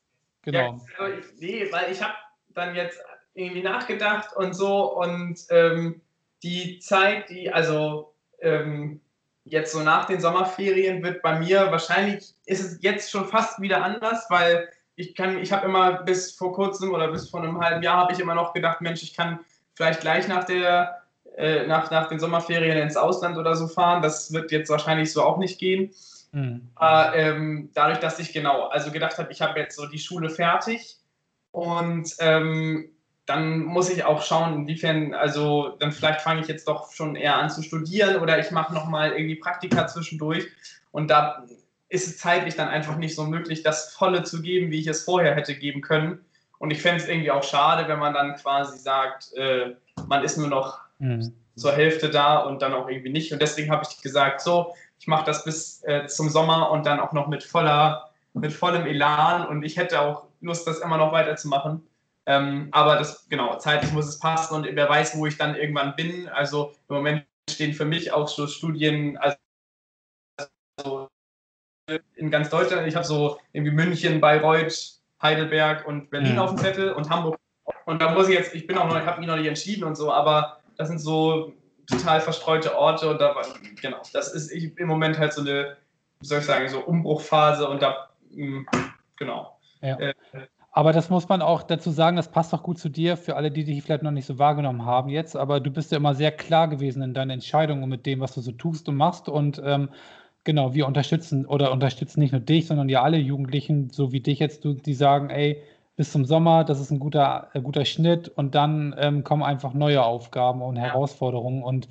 genau. 0.43 0.59
Ja, 0.59 1.05
also 1.05 1.29
nee, 1.41 1.67
weil 1.73 1.91
ich 1.91 2.01
habe 2.01 2.15
dann 2.55 2.77
jetzt 2.77 3.01
irgendwie 3.37 3.62
nachgedacht 3.62 4.35
und 4.37 4.55
so 4.55 4.99
und 4.99 5.38
ähm, 5.51 6.01
die 6.42 6.79
Zeit, 6.79 7.29
die, 7.31 7.53
also 7.53 8.12
ähm, 8.40 9.01
jetzt 9.44 9.72
so 9.72 9.81
nach 9.81 10.07
den 10.07 10.20
Sommerferien 10.20 11.03
wird 11.03 11.22
bei 11.22 11.38
mir 11.38 11.70
wahrscheinlich, 11.70 12.35
ist 12.46 12.64
es 12.64 12.83
jetzt 12.83 13.11
schon 13.11 13.27
fast 13.27 13.61
wieder 13.61 13.83
anders, 13.83 14.27
weil 14.29 14.68
ich 14.96 15.14
kann, 15.14 15.38
ich 15.38 15.53
habe 15.53 15.66
immer 15.66 16.03
bis 16.03 16.33
vor 16.33 16.53
kurzem 16.53 16.92
oder 16.92 17.09
bis 17.09 17.29
vor 17.29 17.42
einem 17.42 17.61
halben 17.61 17.83
Jahr 17.83 17.99
habe 17.99 18.12
ich 18.12 18.20
immer 18.20 18.35
noch 18.35 18.53
gedacht, 18.53 18.81
Mensch, 18.81 19.03
ich 19.03 19.14
kann 19.14 19.40
vielleicht 19.75 20.01
gleich 20.01 20.27
nach 20.27 20.44
der, 20.44 21.03
äh, 21.37 21.66
nach, 21.66 21.90
nach 21.90 22.09
den 22.09 22.18
Sommerferien 22.18 22.79
ins 22.79 22.96
Ausland 22.96 23.37
oder 23.37 23.55
so 23.55 23.68
fahren. 23.68 24.03
Das 24.03 24.33
wird 24.33 24.51
jetzt 24.51 24.70
wahrscheinlich 24.70 25.12
so 25.12 25.22
auch 25.22 25.37
nicht 25.37 25.59
gehen. 25.59 25.92
Hm. 26.33 26.68
Aber 26.75 27.14
ähm, 27.14 27.70
dadurch, 27.75 27.99
dass 27.99 28.18
ich 28.18 28.33
genau, 28.33 28.68
also 28.68 28.90
gedacht 28.90 29.18
habe, 29.18 29.31
ich 29.31 29.42
habe 29.42 29.61
jetzt 29.61 29.77
so 29.77 29.87
die 29.87 29.99
Schule 29.99 30.31
fertig 30.31 30.96
und 31.53 32.14
ähm, 32.18 32.90
dann 33.27 33.61
muss 33.61 33.91
ich 33.91 34.05
auch 34.05 34.23
schauen, 34.23 34.55
inwiefern, 34.55 35.15
also 35.15 35.77
dann 35.79 35.93
vielleicht 35.93 36.21
fange 36.21 36.41
ich 36.41 36.49
jetzt 36.49 36.69
doch 36.69 36.93
schon 36.93 37.17
eher 37.17 37.37
an 37.37 37.51
zu 37.51 37.62
studieren 37.62 38.17
oder 38.17 38.39
ich 38.39 38.51
mache 38.51 38.73
nochmal 38.73 39.12
irgendwie 39.12 39.37
Praktika 39.37 39.87
zwischendurch 39.87 40.47
und 40.93 41.11
da 41.11 41.45
ist 41.89 42.07
es 42.07 42.19
zeitlich 42.19 42.57
dann 42.57 42.69
einfach 42.69 42.97
nicht 42.97 43.15
so 43.15 43.25
möglich, 43.25 43.62
das 43.62 43.93
Volle 43.93 44.23
zu 44.23 44.43
geben, 44.43 44.71
wie 44.71 44.81
ich 44.81 44.87
es 44.87 45.05
vorher 45.05 45.35
hätte 45.35 45.55
geben 45.55 45.81
können. 45.81 46.25
Und 46.59 46.71
ich 46.71 46.83
fände 46.83 47.03
es 47.03 47.09
irgendwie 47.09 47.31
auch 47.31 47.45
schade, 47.45 47.87
wenn 47.87 47.99
man 47.99 48.15
dann 48.15 48.35
quasi 48.37 48.79
sagt, 48.79 49.33
äh, 49.35 49.75
man 50.09 50.25
ist 50.25 50.39
nur 50.39 50.49
noch 50.49 50.87
Hm. 50.99 51.33
zur 51.57 51.73
Hälfte 51.73 52.11
da 52.11 52.39
und 52.39 52.62
dann 52.62 52.73
auch 52.73 52.89
irgendwie 52.89 53.11
nicht. 53.11 53.33
Und 53.33 53.43
deswegen 53.43 53.71
habe 53.71 53.87
ich 53.89 54.03
gesagt, 54.03 54.41
so, 54.41 54.75
ich 54.99 55.07
mache 55.07 55.25
das 55.25 55.45
bis 55.45 55.83
äh, 55.85 56.07
zum 56.07 56.31
Sommer 56.31 56.71
und 56.71 56.87
dann 56.87 57.01
auch 57.01 57.12
noch 57.12 57.29
mit 57.29 57.45
voller, 57.45 58.11
mit 58.33 58.53
vollem 58.53 58.87
Elan 58.87 59.47
und 59.47 59.62
ich 59.62 59.77
hätte 59.77 60.01
auch 60.01 60.25
Lust, 60.41 60.67
das 60.67 60.79
immer 60.79 60.97
noch 60.97 61.12
weiterzumachen. 61.12 61.87
Ähm, 62.27 62.69
aber 62.73 62.97
das, 62.97 63.29
genau, 63.29 63.57
zeitlich 63.59 63.93
muss 63.93 64.07
es 64.07 64.19
passen 64.19 64.55
und 64.55 64.65
wer 64.69 64.89
weiß, 64.89 65.17
wo 65.17 65.27
ich 65.27 65.39
dann 65.39 65.55
irgendwann 65.55 65.95
bin. 65.95 66.29
Also 66.29 66.73
im 66.89 66.97
Moment 66.97 67.25
stehen 67.49 67.73
für 67.73 67.85
mich 67.85 68.12
auch 68.12 68.27
so 68.29 68.47
Studien, 68.47 69.17
also 69.19 69.37
in 72.17 72.31
ganz 72.31 72.51
Deutschland. 72.51 72.87
Ich 72.89 72.97
habe 72.97 73.07
so 73.07 73.39
irgendwie 73.53 73.73
München, 73.73 74.21
Bayreuth, 74.21 75.01
Heidelberg 75.23 75.87
und 75.87 76.11
Berlin 76.11 76.33
Mhm. 76.33 76.39
auf 76.41 76.51
dem 76.51 76.59
Zettel 76.59 76.93
und 76.93 77.09
Hamburg. 77.09 77.39
Und 77.85 78.03
da 78.03 78.11
muss 78.12 78.29
ich 78.29 78.35
jetzt, 78.35 78.55
ich 78.55 78.67
bin 78.67 78.77
auch 78.77 78.89
noch, 78.89 78.99
ich 78.99 79.07
habe 79.07 79.21
mich 79.21 79.29
noch 79.29 79.37
nicht 79.37 79.47
entschieden 79.47 79.85
und 79.85 79.95
so, 79.95 80.12
aber 80.12 80.61
das 80.77 80.89
sind 80.89 80.99
so 80.99 81.53
total 81.87 82.21
verstreute 82.21 82.77
Orte 82.77 83.09
und 83.09 83.21
da 83.21 83.35
war, 83.37 83.45
genau, 83.81 84.03
das 84.12 84.33
ist 84.35 84.51
im 84.51 84.89
Moment 84.89 85.19
halt 85.19 85.33
so 85.33 85.43
eine, 85.43 85.77
wie 86.21 86.27
soll 86.27 86.41
ich 86.41 86.47
sagen, 86.47 86.69
so 86.69 86.81
Umbruchphase 86.81 87.69
und 87.69 87.81
da, 87.81 88.11
mh, 88.31 88.65
genau. 89.17 89.59
Ja. 89.81 89.97
Äh, 89.99 90.15
Aber 90.77 90.93
das 90.93 91.09
muss 91.09 91.27
man 91.27 91.41
auch 91.41 91.62
dazu 91.62 91.91
sagen, 91.91 92.19
das 92.19 92.31
passt 92.31 92.53
auch 92.53 92.62
gut 92.62 92.79
zu 92.79 92.91
dir, 92.91 93.17
für 93.17 93.35
alle, 93.35 93.51
die 93.51 93.65
dich 93.65 93.83
vielleicht 93.83 94.03
noch 94.03 94.11
nicht 94.11 94.27
so 94.27 94.39
wahrgenommen 94.39 94.85
haben 94.85 95.09
jetzt. 95.09 95.35
Aber 95.35 95.59
du 95.59 95.71
bist 95.71 95.91
ja 95.91 95.97
immer 95.97 96.15
sehr 96.15 96.33
klar 96.33 96.69
gewesen 96.69 97.01
in 97.03 97.15
deinen 97.15 97.31
Entscheidungen 97.31 97.83
und 97.83 97.89
mit 97.89 98.05
dem, 98.05 98.21
was 98.21 98.35
du 98.35 98.43
so 98.43 98.53
tust 98.53 98.87
und 98.91 98.97
machst. 98.97 99.31
Und 99.31 99.59
ähm, 99.65 99.89
genau, 100.45 100.75
wir 100.75 100.87
unterstützen 100.87 101.47
oder 101.47 101.73
unterstützen 101.73 102.21
nicht 102.21 102.33
nur 102.33 102.43
dich, 102.43 102.66
sondern 102.66 102.91
ja 102.91 103.01
alle 103.01 103.16
Jugendlichen, 103.16 103.89
so 103.89 104.12
wie 104.12 104.20
dich 104.20 104.39
jetzt, 104.39 104.64
die 104.64 104.93
sagen, 104.93 105.31
ey, 105.31 105.62
bis 105.97 106.12
zum 106.12 106.27
Sommer, 106.27 106.62
das 106.62 106.79
ist 106.79 106.91
ein 106.91 106.99
guter, 106.99 107.49
ein 107.55 107.62
guter 107.62 107.87
Schnitt 107.87 108.29
und 108.29 108.55
dann 108.55 108.95
ähm, 108.99 109.24
kommen 109.24 109.43
einfach 109.43 109.72
neue 109.72 110.05
Aufgaben 110.05 110.61
und 110.61 110.77
Herausforderungen 110.77 111.62
und 111.62 111.89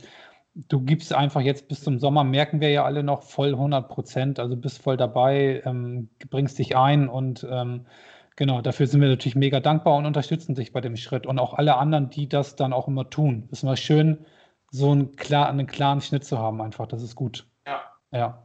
du 0.53 0.81
gibst 0.81 1.11
einfach 1.11 1.41
jetzt 1.41 1.67
bis 1.69 1.81
zum 1.83 1.97
Sommer, 1.97 2.23
merken 2.23 2.61
wir 2.61 2.69
ja 2.69 2.85
alle 2.85 3.01
noch, 3.01 3.23
voll 3.23 3.53
100 3.53 3.89
Prozent, 3.89 4.39
also 4.39 4.55
bist 4.55 4.83
voll 4.83 4.95
dabei, 4.95 5.63
ähm, 5.65 6.09
bringst 6.29 6.59
dich 6.59 6.77
ein 6.77 7.09
und 7.09 7.47
ähm, 7.49 7.87
genau, 8.35 8.61
dafür 8.61 8.87
sind 8.87 9.01
wir 9.01 9.09
natürlich 9.09 9.35
mega 9.35 9.59
dankbar 9.59 9.95
und 9.95 10.05
unterstützen 10.05 10.55
dich 10.55 10.71
bei 10.71 10.81
dem 10.81 10.95
Schritt 10.95 11.25
und 11.25 11.39
auch 11.39 11.53
alle 11.53 11.77
anderen, 11.77 12.09
die 12.09 12.27
das 12.29 12.55
dann 12.55 12.73
auch 12.73 12.87
immer 12.87 13.09
tun. 13.09 13.47
ist 13.51 13.63
immer 13.63 13.77
schön, 13.77 14.25
so 14.71 14.91
einen, 14.91 15.15
klar, 15.15 15.49
einen 15.49 15.67
klaren 15.67 16.01
Schnitt 16.01 16.25
zu 16.25 16.37
haben 16.39 16.61
einfach, 16.61 16.87
das 16.87 17.01
ist 17.01 17.15
gut. 17.15 17.47
Ja. 17.67 17.81
Ja. 18.11 18.43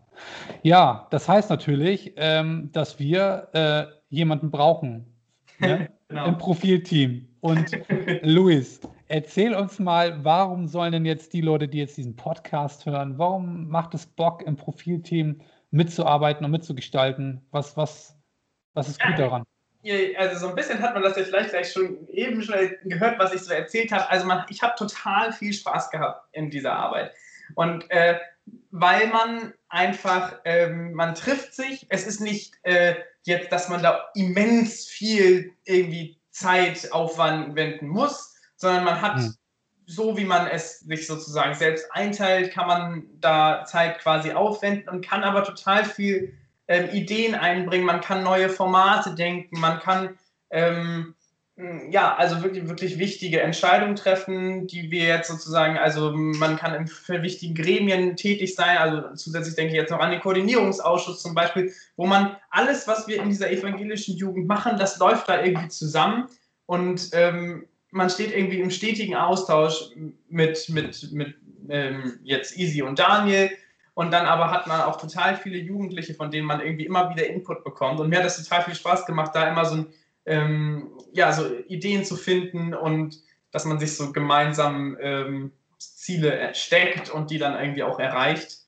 Ja, 0.63 1.07
das 1.11 1.29
heißt 1.29 1.51
natürlich, 1.51 2.13
ähm, 2.17 2.71
dass 2.73 2.99
wir 2.99 3.49
äh, 3.53 3.87
jemanden 4.09 4.51
brauchen 4.51 5.07
ne? 5.59 5.89
Genau. 6.11 6.27
im 6.27 6.39
Profilteam. 6.39 7.29
Und 7.41 7.71
Luis, 8.23 8.81
erzähl 9.07 9.55
uns 9.55 9.79
mal, 9.79 10.25
warum 10.25 10.67
sollen 10.67 10.91
denn 10.91 11.05
jetzt 11.07 11.33
die 11.33 11.41
Leute, 11.41 11.69
die 11.69 11.79
jetzt 11.79 11.97
diesen 11.97 12.17
Podcast 12.17 12.85
hören, 12.85 13.17
warum 13.17 13.69
macht 13.69 13.95
es 13.95 14.07
Bock, 14.07 14.43
im 14.43 14.57
Profilteam 14.57 15.41
mitzuarbeiten 15.71 16.45
und 16.45 16.51
mitzugestalten? 16.51 17.47
Was, 17.53 17.77
was, 17.77 18.19
was 18.75 18.89
ist 18.89 19.01
gut 19.01 19.17
daran? 19.21 19.45
Also 20.19 20.39
so 20.39 20.49
ein 20.49 20.55
bisschen 20.55 20.81
hat 20.81 20.95
man 20.95 21.03
das 21.03 21.17
ja 21.17 21.25
vielleicht 21.25 21.51
gleich 21.51 21.73
schon 21.73 22.07
eben 22.09 22.43
schon 22.43 22.55
gehört, 22.85 23.19
was 23.19 23.33
ich 23.33 23.41
so 23.41 23.53
erzählt 23.53 23.93
habe. 23.93 24.09
Also 24.11 24.27
man, 24.27 24.45
ich 24.51 24.63
habe 24.63 24.75
total 24.77 25.33
viel 25.33 25.53
Spaß 25.53 25.91
gehabt 25.91 26.29
in 26.33 26.51
dieser 26.51 26.75
Arbeit. 26.75 27.13
Und 27.55 27.91
äh, 27.91 28.19
weil 28.71 29.09
man 29.09 29.55
einfach, 29.69 30.41
ähm, 30.45 30.93
man 30.93 31.15
trifft 31.15 31.55
sich, 31.55 31.87
es 31.89 32.07
ist 32.07 32.21
nicht 32.21 32.55
äh, 32.63 32.97
jetzt, 33.23 33.53
dass 33.53 33.69
man 33.69 33.83
da 33.83 34.09
immens 34.15 34.87
viel 34.87 35.53
irgendwie 35.65 36.21
Zeit 36.31 36.93
aufwenden 36.93 37.89
muss, 37.89 38.35
sondern 38.57 38.85
man 38.85 39.01
hat, 39.01 39.17
mhm. 39.17 39.35
so 39.87 40.17
wie 40.17 40.25
man 40.25 40.47
es 40.47 40.81
sich 40.81 41.07
sozusagen 41.07 41.55
selbst 41.55 41.91
einteilt, 41.93 42.53
kann 42.53 42.67
man 42.67 43.07
da 43.19 43.65
Zeit 43.65 43.99
quasi 44.01 44.33
aufwenden 44.33 44.89
und 44.89 45.05
kann 45.05 45.25
aber 45.25 45.45
total 45.45 45.85
viel 45.85 46.35
ähm, 46.71 46.89
Ideen 46.93 47.35
einbringen, 47.35 47.85
man 47.85 48.01
kann 48.01 48.23
neue 48.23 48.49
Formate 48.49 49.15
denken, 49.17 49.59
man 49.59 49.81
kann 49.81 50.17
ähm, 50.51 51.15
ja, 51.91 52.15
also 52.15 52.43
wirklich, 52.43 52.69
wirklich 52.69 52.99
wichtige 52.99 53.41
Entscheidungen 53.41 53.97
treffen, 53.97 54.67
die 54.67 54.91
wir 54.91 55.05
jetzt 55.05 55.29
sozusagen, 55.29 55.77
also 55.77 56.13
man 56.13 56.57
kann 56.57 56.75
in 56.75 57.23
wichtigen 57.23 57.55
Gremien 57.55 58.17
tätig 58.17 58.55
sein, 58.55 58.79
also 58.79 59.15
zusätzlich 59.15 59.57
denke 59.57 59.73
ich 59.73 59.81
jetzt 59.81 59.91
noch 59.91 59.99
an 59.99 60.13
den 60.13 60.21
Koordinierungsausschuss 60.21 61.21
zum 61.21 61.35
Beispiel, 61.35 61.73
wo 61.97 62.07
man 62.07 62.37
alles, 62.51 62.87
was 62.87 63.09
wir 63.09 63.21
in 63.21 63.29
dieser 63.29 63.51
evangelischen 63.51 64.17
Jugend 64.17 64.47
machen, 64.47 64.79
das 64.79 64.99
läuft 64.99 65.29
da 65.29 65.43
irgendwie 65.43 65.69
zusammen. 65.69 66.29
Und 66.67 67.11
ähm, 67.13 67.67
man 67.91 68.09
steht 68.09 68.33
irgendwie 68.33 68.61
im 68.61 68.71
stetigen 68.71 69.17
Austausch 69.17 69.91
mit, 70.29 70.69
mit, 70.69 71.13
mit 71.13 71.35
ähm, 71.69 72.21
jetzt 72.23 72.57
Easy 72.57 72.81
und 72.83 72.99
Daniel 72.99 73.51
und 74.01 74.13
dann 74.13 74.25
aber 74.25 74.51
hat 74.51 74.67
man 74.67 74.81
auch 74.81 74.99
total 74.99 75.37
viele 75.37 75.59
Jugendliche, 75.59 76.15
von 76.15 76.31
denen 76.31 76.47
man 76.47 76.63
irgendwie 76.63 76.87
immer 76.87 77.11
wieder 77.11 77.27
Input 77.27 77.65
bekommt. 77.65 78.01
Und 78.01 78.09
mir 78.09 78.21
hat 78.21 78.25
das 78.25 78.43
total 78.43 78.63
viel 78.63 78.75
Spaß 78.75 79.05
gemacht, 79.05 79.33
da 79.35 79.47
immer 79.47 79.67
so, 79.67 79.75
ein, 79.75 79.87
ähm, 80.25 80.91
ja, 81.13 81.31
so 81.35 81.47
Ideen 81.69 82.03
zu 82.07 82.17
finden 82.17 82.73
und 82.73 83.19
dass 83.51 83.67
man 83.67 83.79
sich 83.79 83.95
so 83.95 84.11
gemeinsam 84.11 84.97
ähm, 85.03 85.53
Ziele 85.77 86.55
steckt 86.55 87.11
und 87.11 87.31
die 87.31 87.37
dann 87.37 87.61
irgendwie 87.61 87.83
auch 87.83 87.99
erreicht. 87.99 88.61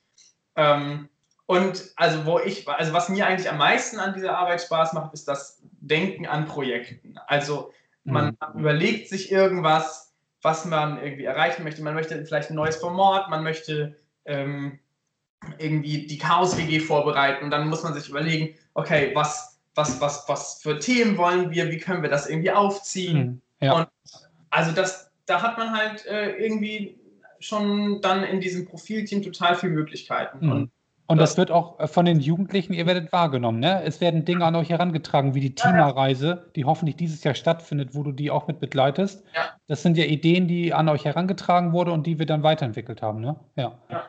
Ähm, 0.55 1.09
und 1.47 1.83
also 1.97 2.27
wo 2.27 2.39
ich, 2.39 2.69
also 2.69 2.93
was 2.93 3.09
mir 3.09 3.27
eigentlich 3.27 3.49
am 3.49 3.57
meisten 3.57 4.01
an 4.01 4.13
dieser 4.13 4.37
Arbeit 4.37 4.61
Spaß 4.61 4.93
macht, 4.93 5.15
ist 5.15 5.29
das 5.29 5.63
Denken 5.81 6.27
an 6.27 6.45
Projekten. 6.45 7.15
Also 7.27 7.73
man 8.05 8.37
mhm. 8.53 8.61
überlegt 8.61 9.09
sich 9.09 9.33
irgendwas, 9.33 10.13
was 10.43 10.67
man 10.67 11.03
irgendwie 11.03 11.25
erreichen 11.25 11.65
möchte. 11.65 11.83
Man 11.83 11.95
möchte 11.95 12.23
vielleicht 12.23 12.51
ein 12.51 12.57
neues 12.57 12.77
Format, 12.77 13.31
man 13.31 13.43
möchte 13.43 13.97
ähm, 14.27 14.79
irgendwie 15.63 16.07
die 16.07 16.19
Chaos-WG 16.19 16.81
vorbereiten 16.81 17.45
und 17.45 17.51
dann 17.51 17.69
muss 17.69 17.83
man 17.83 17.95
sich 17.95 18.09
überlegen, 18.09 18.55
okay, 18.75 19.13
was, 19.15 19.61
was, 19.75 20.01
was, 20.01 20.25
was 20.29 20.61
für 20.63 20.79
Themen 20.79 21.17
wollen 21.17 21.51
wir, 21.51 21.71
wie 21.71 21.79
können 21.79 22.03
wir 22.03 22.11
das 22.11 22.29
irgendwie 22.29 22.51
aufziehen? 22.51 23.43
Mhm, 23.61 23.67
ja. 23.67 23.73
Und 23.75 23.89
also 24.51 24.73
das, 24.73 25.11
da 25.27 25.43
hat 25.43 25.59
man 25.59 25.73
halt 25.73 26.07
äh, 26.07 26.31
irgendwie 26.37 26.99
schon 27.41 28.01
dann 28.01 28.23
in 28.23 28.41
diesem 28.41 28.67
Profilteam 28.67 29.23
total 29.23 29.55
viele 29.55 29.73
Möglichkeiten. 29.73 30.47
Mhm. 30.47 30.53
Und, 30.53 30.71
und 31.07 31.19
das, 31.19 31.31
das, 31.31 31.39
wird 31.39 31.51
auch 31.51 31.81
äh, 31.81 31.89
von 31.89 32.05
den 32.05 32.21
Jugendlichen, 32.21 32.73
ihr 32.73 32.87
werdet 32.87 33.13
wahrgenommen, 33.13 33.61
ne? 33.61 33.83
Es 33.83 34.01
werden 34.01 34.25
Dinge 34.25 34.45
an 34.45 34.55
euch 34.55 34.71
herangetragen, 34.71 35.35
wie 35.35 35.41
die 35.41 35.55
Teamerreise, 35.55 36.51
die 36.55 36.65
hoffentlich 36.65 36.97
dieses 36.97 37.25
Jahr 37.25 37.35
stattfindet, 37.35 37.95
wo 37.95 38.03
du 38.03 38.13
die 38.13 38.31
auch 38.31 38.47
mit 38.47 38.61
begleitest. 38.61 39.25
Ja. 39.35 39.51
Das 39.67 39.83
sind 39.83 39.97
ja 39.97 40.05
Ideen, 40.05 40.47
die 40.49 40.73
an 40.73 40.89
euch 40.89 41.05
herangetragen 41.05 41.73
wurden 41.73 41.91
und 41.91 42.07
die 42.07 42.19
wir 42.19 42.27
dann 42.27 42.43
weiterentwickelt 42.43 43.03
haben, 43.03 43.21
ne? 43.21 43.37
Ja. 43.57 43.79
ja. 43.91 44.05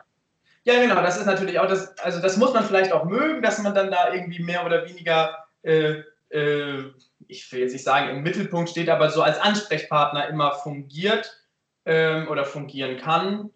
Ja, 0.64 0.80
genau, 0.80 1.00
das 1.02 1.18
ist 1.18 1.26
natürlich 1.26 1.58
auch 1.58 1.66
das, 1.66 1.96
also 1.98 2.20
das 2.20 2.38
muss 2.38 2.54
man 2.54 2.64
vielleicht 2.64 2.92
auch 2.92 3.04
mögen, 3.04 3.42
dass 3.42 3.58
man 3.58 3.74
dann 3.74 3.90
da 3.90 4.12
irgendwie 4.12 4.42
mehr 4.42 4.64
oder 4.64 4.88
weniger, 4.88 5.44
äh, 5.62 6.02
äh, 6.30 6.84
ich 7.28 7.50
will 7.52 7.60
jetzt 7.60 7.72
nicht 7.72 7.84
sagen 7.84 8.08
im 8.08 8.22
Mittelpunkt 8.22 8.70
steht, 8.70 8.88
aber 8.88 9.10
so 9.10 9.22
als 9.22 9.38
Ansprechpartner 9.38 10.26
immer 10.28 10.52
fungiert 10.52 11.30
ähm, 11.84 12.28
oder 12.28 12.44
fungieren 12.44 12.96
kann. 12.96 13.50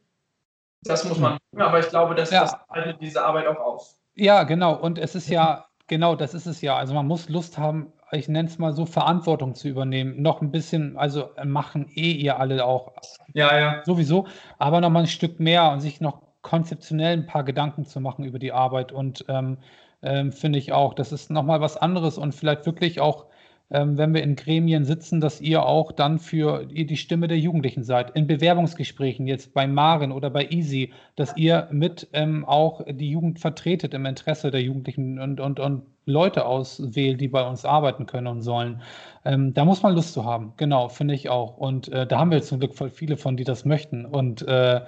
Das 0.83 1.05
muss 1.05 1.19
man, 1.19 1.39
mögen, 1.51 1.67
aber 1.67 1.81
ich 1.81 1.89
glaube, 1.89 2.15
dass 2.15 2.31
ja. 2.31 2.43
das 2.43 2.57
zeichnet 2.69 2.99
diese 3.01 3.25
Arbeit 3.25 3.47
auch 3.47 3.59
aus. 3.59 3.99
Ja, 4.15 4.45
genau, 4.45 4.75
und 4.75 4.99
es 4.99 5.15
ist 5.15 5.29
ja, 5.29 5.67
genau, 5.87 6.15
das 6.15 6.35
ist 6.35 6.47
es 6.47 6.61
ja. 6.61 6.77
Also 6.77 6.93
man 6.93 7.07
muss 7.07 7.31
Lust 7.31 7.57
haben, 7.57 7.93
ich 8.13 8.29
nenne 8.29 8.49
es 8.49 8.59
mal 8.59 8.75
so, 8.75 8.85
Verantwortung 8.85 9.55
zu 9.55 9.69
übernehmen. 9.69 10.21
Noch 10.21 10.43
ein 10.43 10.51
bisschen, 10.51 10.97
also 10.99 11.31
machen 11.45 11.91
eh 11.95 12.13
ihr 12.13 12.39
alle 12.39 12.65
auch. 12.65 12.93
Ja, 13.33 13.59
ja. 13.59 13.83
Sowieso, 13.85 14.27
aber 14.59 14.81
noch 14.81 14.91
mal 14.91 15.01
ein 15.01 15.07
Stück 15.07 15.41
mehr 15.41 15.71
und 15.71 15.81
sich 15.81 16.01
noch 16.01 16.28
konzeptionell 16.49 17.13
ein 17.13 17.27
paar 17.27 17.45
Gedanken 17.45 17.85
zu 17.85 18.01
machen 18.01 18.25
über 18.25 18.39
die 18.39 18.53
Arbeit. 18.53 18.91
Und 18.91 19.25
ähm, 19.29 19.59
ähm, 20.03 20.33
finde 20.33 20.59
ich 20.59 20.73
auch, 20.73 20.95
das 20.95 21.13
ist 21.13 21.31
nochmal 21.31 21.61
was 21.61 21.77
anderes 21.77 22.17
und 22.17 22.35
vielleicht 22.35 22.65
wirklich 22.65 23.01
auch, 23.01 23.27
ähm, 23.71 23.99
wenn 23.99 24.15
wir 24.15 24.23
in 24.23 24.35
Gremien 24.35 24.87
sitzen, 24.87 25.21
dass 25.21 25.43
ihr 25.43 25.67
auch 25.67 25.93
dann 25.93 26.19
für 26.19 26.65
die 26.65 26.97
Stimme 26.97 27.29
der 27.29 27.39
Jugendlichen 27.39 27.83
seid. 27.85 28.17
In 28.17 28.27
Bewerbungsgesprächen, 28.27 29.27
jetzt 29.27 29.53
bei 29.53 29.67
Maren 29.67 30.11
oder 30.11 30.31
bei 30.31 30.49
Easy, 30.49 30.95
dass 31.17 31.37
ihr 31.37 31.69
mit 31.71 32.09
ähm, 32.15 32.47
auch 32.47 32.83
die 32.89 33.11
Jugend 33.11 33.41
vertretet 33.41 33.93
im 33.93 34.07
Interesse 34.07 34.51
der 34.51 34.63
Jugendlichen 34.63 35.19
und, 35.19 35.41
und, 35.41 35.61
und 35.61 35.83
Leute 36.07 36.47
auswählt, 36.47 37.21
die 37.21 37.29
bei 37.29 37.47
uns 37.47 37.67
arbeiten 37.67 38.07
können 38.07 38.29
und 38.29 38.41
sollen. 38.41 38.81
Ähm, 39.27 39.53
da 39.53 39.67
muss 39.67 39.83
man 39.83 39.95
Lust 39.95 40.15
zu 40.15 40.25
haben, 40.25 40.55
genau, 40.57 40.89
finde 40.89 41.13
ich 41.13 41.29
auch. 41.29 41.59
Und 41.59 41.93
äh, 41.93 42.07
da 42.07 42.19
haben 42.21 42.31
wir 42.31 42.41
zum 42.41 42.61
Glück 42.61 42.75
voll 42.75 42.89
viele 42.89 43.19
von, 43.19 43.37
die 43.37 43.45
das 43.45 43.67
möchten. 43.67 44.07
Und 44.07 44.41
äh, 44.49 44.81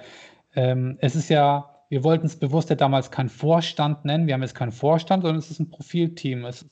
ähm, 0.55 0.97
es 1.01 1.15
ist 1.15 1.29
ja, 1.29 1.83
wir 1.89 2.03
wollten 2.03 2.25
es 2.25 2.37
bewusst 2.37 2.69
ja 2.69 2.75
damals 2.75 3.11
keinen 3.11 3.29
Vorstand 3.29 4.05
nennen. 4.05 4.27
Wir 4.27 4.33
haben 4.33 4.41
jetzt 4.41 4.55
keinen 4.55 4.71
Vorstand, 4.71 5.23
sondern 5.23 5.39
es 5.39 5.51
ist 5.51 5.59
ein 5.59 5.69
Profilteam. 5.69 6.45
Es 6.45 6.65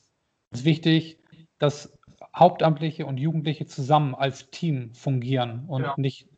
ist 0.52 0.64
wichtig, 0.64 1.18
dass 1.58 1.98
Hauptamtliche 2.34 3.06
und 3.06 3.18
Jugendliche 3.18 3.66
zusammen 3.66 4.14
als 4.14 4.50
Team 4.50 4.94
fungieren 4.94 5.64
und 5.66 5.82
ja. 5.82 5.94
nicht, 5.96 6.28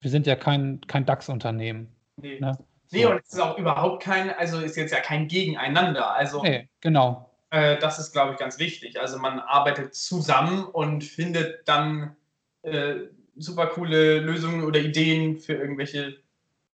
wir 0.00 0.10
sind 0.10 0.26
ja 0.26 0.36
kein, 0.36 0.80
kein 0.86 1.06
DAX-Unternehmen. 1.06 1.94
Nee. 2.16 2.40
Ne? 2.40 2.58
Nee, 2.90 3.02
so. 3.02 3.10
und 3.10 3.20
es 3.24 3.32
ist 3.32 3.40
auch 3.40 3.58
überhaupt 3.58 4.02
kein, 4.02 4.30
also 4.30 4.60
ist 4.60 4.76
jetzt 4.76 4.92
ja 4.92 5.00
kein 5.00 5.28
Gegeneinander. 5.28 6.14
Also, 6.14 6.42
nee, 6.42 6.68
genau. 6.80 7.30
Äh, 7.50 7.78
das 7.78 7.98
ist, 7.98 8.12
glaube 8.12 8.32
ich, 8.32 8.38
ganz 8.38 8.58
wichtig. 8.58 9.00
Also 9.00 9.18
man 9.18 9.38
arbeitet 9.40 9.94
zusammen 9.94 10.64
und 10.64 11.04
findet 11.04 11.66
dann 11.68 12.16
äh, 12.62 12.96
super 13.36 13.66
coole 13.66 14.20
Lösungen 14.20 14.64
oder 14.64 14.80
Ideen 14.80 15.38
für 15.38 15.54
irgendwelche 15.54 16.16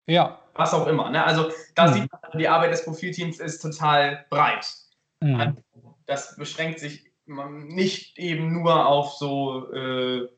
ja. 0.07 0.41
Was 0.55 0.75
auch 0.75 0.87
immer. 0.87 1.11
Ne? 1.11 1.25
Also 1.25 1.51
da 1.75 1.89
mhm. 1.89 1.93
sieht 1.95 2.13
man, 2.13 2.39
die 2.39 2.49
Arbeit 2.49 2.73
des 2.73 2.85
Profilteams 2.85 3.41
ist 3.41 3.61
total 3.61 4.25
breit. 4.31 4.67
Mhm. 5.21 5.59
Das 6.07 6.37
beschränkt 6.37 6.81
sich 6.81 7.11
nicht 7.27 8.19
eben 8.19 8.53
nur 8.53 8.87
auf 8.87 9.13
so 9.13 9.73
äh, 9.73 10.29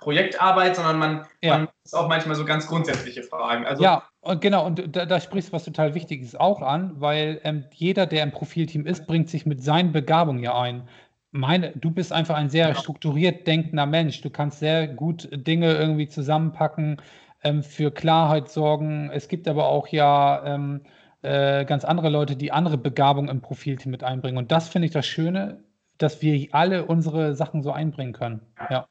Projektarbeit, 0.00 0.76
sondern 0.76 0.98
man, 0.98 1.26
ja. 1.42 1.58
man 1.58 1.68
ist 1.84 1.94
auch 1.94 2.08
manchmal 2.08 2.34
so 2.34 2.44
ganz 2.44 2.66
grundsätzliche 2.66 3.22
Fragen. 3.22 3.66
Also, 3.66 3.82
ja, 3.82 4.02
und 4.20 4.40
genau, 4.40 4.66
und 4.66 4.96
da, 4.96 5.04
da 5.04 5.20
sprichst 5.20 5.50
du 5.50 5.52
was 5.52 5.64
total 5.64 5.94
Wichtiges 5.94 6.34
auch 6.34 6.62
an, 6.62 6.92
weil 7.00 7.40
ähm, 7.44 7.64
jeder, 7.72 8.06
der 8.06 8.22
im 8.22 8.32
Profilteam 8.32 8.86
ist, 8.86 9.06
bringt 9.06 9.28
sich 9.28 9.44
mit 9.46 9.62
seinen 9.62 9.92
Begabungen 9.92 10.42
ja 10.42 10.58
ein. 10.58 10.88
Meine, 11.32 11.72
du 11.76 11.90
bist 11.90 12.12
einfach 12.12 12.34
ein 12.34 12.50
sehr 12.50 12.68
genau. 12.68 12.80
strukturiert 12.80 13.46
denkender 13.46 13.86
Mensch. 13.86 14.20
Du 14.22 14.30
kannst 14.30 14.58
sehr 14.58 14.88
gut 14.88 15.28
Dinge 15.32 15.74
irgendwie 15.74 16.08
zusammenpacken, 16.08 17.00
ähm, 17.42 17.62
für 17.62 17.90
Klarheit 17.90 18.48
sorgen. 18.48 19.10
Es 19.12 19.28
gibt 19.28 19.48
aber 19.48 19.68
auch 19.68 19.88
ja 19.88 20.42
ähm, 20.44 20.82
äh, 21.22 21.64
ganz 21.64 21.84
andere 21.84 22.08
Leute, 22.08 22.36
die 22.36 22.52
andere 22.52 22.78
Begabungen 22.78 23.28
im 23.28 23.40
Profilteam 23.40 23.90
mit 23.90 24.04
einbringen. 24.04 24.38
Und 24.38 24.52
das 24.52 24.68
finde 24.68 24.86
ich 24.86 24.92
das 24.92 25.06
Schöne, 25.06 25.62
dass 25.98 26.22
wir 26.22 26.48
alle 26.52 26.86
unsere 26.86 27.34
Sachen 27.34 27.62
so 27.62 27.72
einbringen 27.72 28.12
können. 28.12 28.40
Ja. 28.70 28.86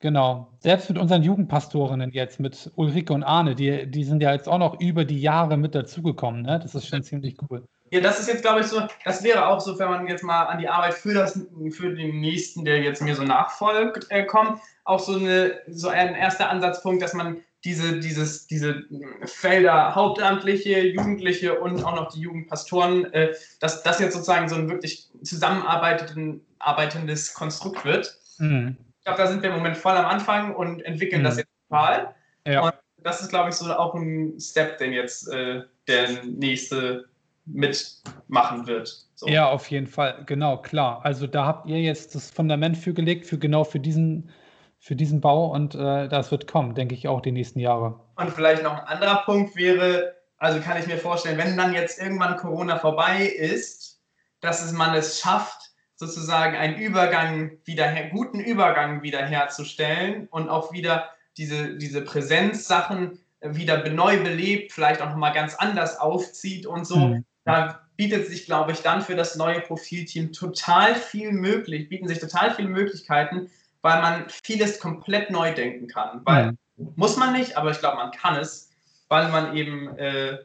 Genau. 0.00 0.52
Selbst 0.58 0.90
mit 0.90 0.98
unseren 0.98 1.22
Jugendpastorinnen 1.22 2.12
jetzt, 2.12 2.38
mit 2.38 2.70
Ulrike 2.76 3.14
und 3.14 3.22
Arne, 3.22 3.54
die, 3.54 3.90
die 3.90 4.04
sind 4.04 4.22
ja 4.22 4.32
jetzt 4.32 4.48
auch 4.48 4.58
noch 4.58 4.78
über 4.78 5.04
die 5.06 5.20
Jahre 5.20 5.56
mit 5.56 5.74
dazugekommen. 5.74 6.42
Ne? 6.42 6.60
Das 6.60 6.74
ist 6.74 6.86
schon 6.86 7.02
ziemlich 7.02 7.36
cool. 7.50 7.66
Ja, 7.90 8.00
das 8.00 8.18
ist 8.18 8.28
jetzt, 8.28 8.42
glaube 8.42 8.60
ich, 8.60 8.66
so, 8.66 8.82
das 9.04 9.22
wäre 9.22 9.46
auch 9.46 9.60
so, 9.60 9.78
wenn 9.78 9.88
man 9.88 10.08
jetzt 10.08 10.24
mal 10.24 10.44
an 10.44 10.58
die 10.58 10.68
Arbeit 10.68 10.94
für, 10.94 11.14
das, 11.14 11.38
für 11.70 11.94
den 11.94 12.20
nächsten, 12.20 12.64
der 12.64 12.80
jetzt 12.80 13.00
mir 13.00 13.14
so 13.14 13.22
nachfolgt, 13.22 14.10
äh, 14.10 14.24
kommt, 14.24 14.60
auch 14.84 14.98
so, 14.98 15.16
eine, 15.16 15.60
so 15.68 15.88
ein 15.88 16.14
erster 16.14 16.50
Ansatzpunkt, 16.50 17.02
dass 17.02 17.14
man 17.14 17.38
diese, 17.64 17.98
dieses, 17.98 18.46
diese 18.46 18.84
Felder 19.24 19.94
Hauptamtliche, 19.94 20.80
Jugendliche 20.80 21.58
und 21.58 21.82
auch 21.84 21.96
noch 21.96 22.12
die 22.12 22.20
Jugendpastoren, 22.20 23.12
äh, 23.12 23.34
dass 23.60 23.82
das 23.82 23.98
jetzt 23.98 24.12
sozusagen 24.14 24.48
so 24.48 24.54
ein 24.56 24.68
wirklich 24.68 25.08
zusammenarbeitendes 25.22 27.34
Konstrukt 27.34 27.84
wird. 27.84 28.16
Mhm. 28.38 28.76
Ich 28.98 29.04
glaube, 29.04 29.18
da 29.18 29.26
sind 29.28 29.42
wir 29.42 29.50
im 29.50 29.56
Moment 29.56 29.76
voll 29.76 29.96
am 29.96 30.06
Anfang 30.06 30.54
und 30.54 30.82
entwickeln 30.82 31.22
mhm. 31.22 31.26
das 31.26 31.38
jetzt 31.38 31.50
total. 31.68 32.14
Ja. 32.46 32.62
Und 32.62 32.74
das 33.02 33.20
ist, 33.20 33.28
glaube 33.28 33.50
ich, 33.50 33.56
so 33.56 33.72
auch 33.72 33.94
ein 33.94 34.38
Step, 34.40 34.78
den 34.78 34.92
jetzt 34.92 35.28
äh, 35.28 35.62
der 35.88 36.24
nächste 36.24 37.06
mitmachen 37.46 38.66
wird. 38.66 39.06
So. 39.14 39.28
Ja, 39.28 39.48
auf 39.48 39.70
jeden 39.70 39.86
Fall, 39.86 40.24
genau, 40.26 40.58
klar. 40.58 41.00
Also 41.04 41.26
da 41.26 41.46
habt 41.46 41.66
ihr 41.68 41.80
jetzt 41.80 42.14
das 42.14 42.30
Fundament 42.30 42.76
für 42.76 42.92
gelegt, 42.92 43.26
für 43.26 43.38
genau 43.38 43.64
für 43.64 43.80
diesen, 43.80 44.30
für 44.78 44.96
diesen 44.96 45.20
Bau 45.20 45.52
und 45.52 45.74
äh, 45.74 46.08
das 46.08 46.30
wird 46.30 46.46
kommen, 46.46 46.74
denke 46.74 46.94
ich 46.94 47.08
auch 47.08 47.20
die 47.20 47.32
nächsten 47.32 47.60
Jahre. 47.60 48.00
Und 48.16 48.30
vielleicht 48.30 48.62
noch 48.62 48.72
ein 48.72 48.84
anderer 48.86 49.22
Punkt 49.24 49.56
wäre, 49.56 50.16
also 50.38 50.60
kann 50.60 50.78
ich 50.78 50.86
mir 50.86 50.98
vorstellen, 50.98 51.38
wenn 51.38 51.56
dann 51.56 51.72
jetzt 51.72 52.00
irgendwann 52.00 52.36
Corona 52.36 52.78
vorbei 52.78 53.24
ist, 53.26 54.02
dass 54.40 54.62
es 54.62 54.72
man 54.72 54.94
es 54.94 55.20
schafft, 55.20 55.70
sozusagen 55.94 56.56
einen 56.56 56.76
Übergang 56.76 57.52
wieder, 57.64 57.90
guten 58.10 58.40
Übergang 58.40 59.02
wiederherzustellen 59.02 60.28
und 60.28 60.50
auch 60.50 60.72
wieder 60.72 61.10
diese, 61.38 61.76
diese 61.76 62.02
Präsenzsachen 62.02 63.18
wieder 63.40 63.88
neu 63.88 64.22
belebt, 64.22 64.72
vielleicht 64.72 65.00
auch 65.00 65.10
nochmal 65.10 65.32
ganz 65.32 65.54
anders 65.54 65.98
aufzieht 65.98 66.66
und 66.66 66.86
so. 66.86 66.96
Mhm. 66.96 67.24
Da 67.46 67.80
bietet 67.96 68.26
sich, 68.26 68.44
glaube 68.44 68.72
ich, 68.72 68.82
dann 68.82 69.00
für 69.00 69.14
das 69.14 69.36
neue 69.36 69.60
Profilteam 69.60 70.32
total 70.32 70.94
viel 70.96 71.32
möglich, 71.32 71.88
bieten 71.88 72.08
sich 72.08 72.18
total 72.18 72.52
viele 72.52 72.68
Möglichkeiten, 72.68 73.50
weil 73.82 74.02
man 74.02 74.26
vieles 74.28 74.80
komplett 74.80 75.30
neu 75.30 75.54
denken 75.54 75.86
kann. 75.86 76.20
Weil 76.24 76.52
mhm. 76.76 76.92
muss 76.96 77.16
man 77.16 77.32
nicht, 77.32 77.56
aber 77.56 77.70
ich 77.70 77.78
glaube, 77.78 77.96
man 77.96 78.10
kann 78.10 78.36
es, 78.36 78.72
weil 79.08 79.28
man 79.30 79.56
eben, 79.56 79.96
äh, 79.96 80.38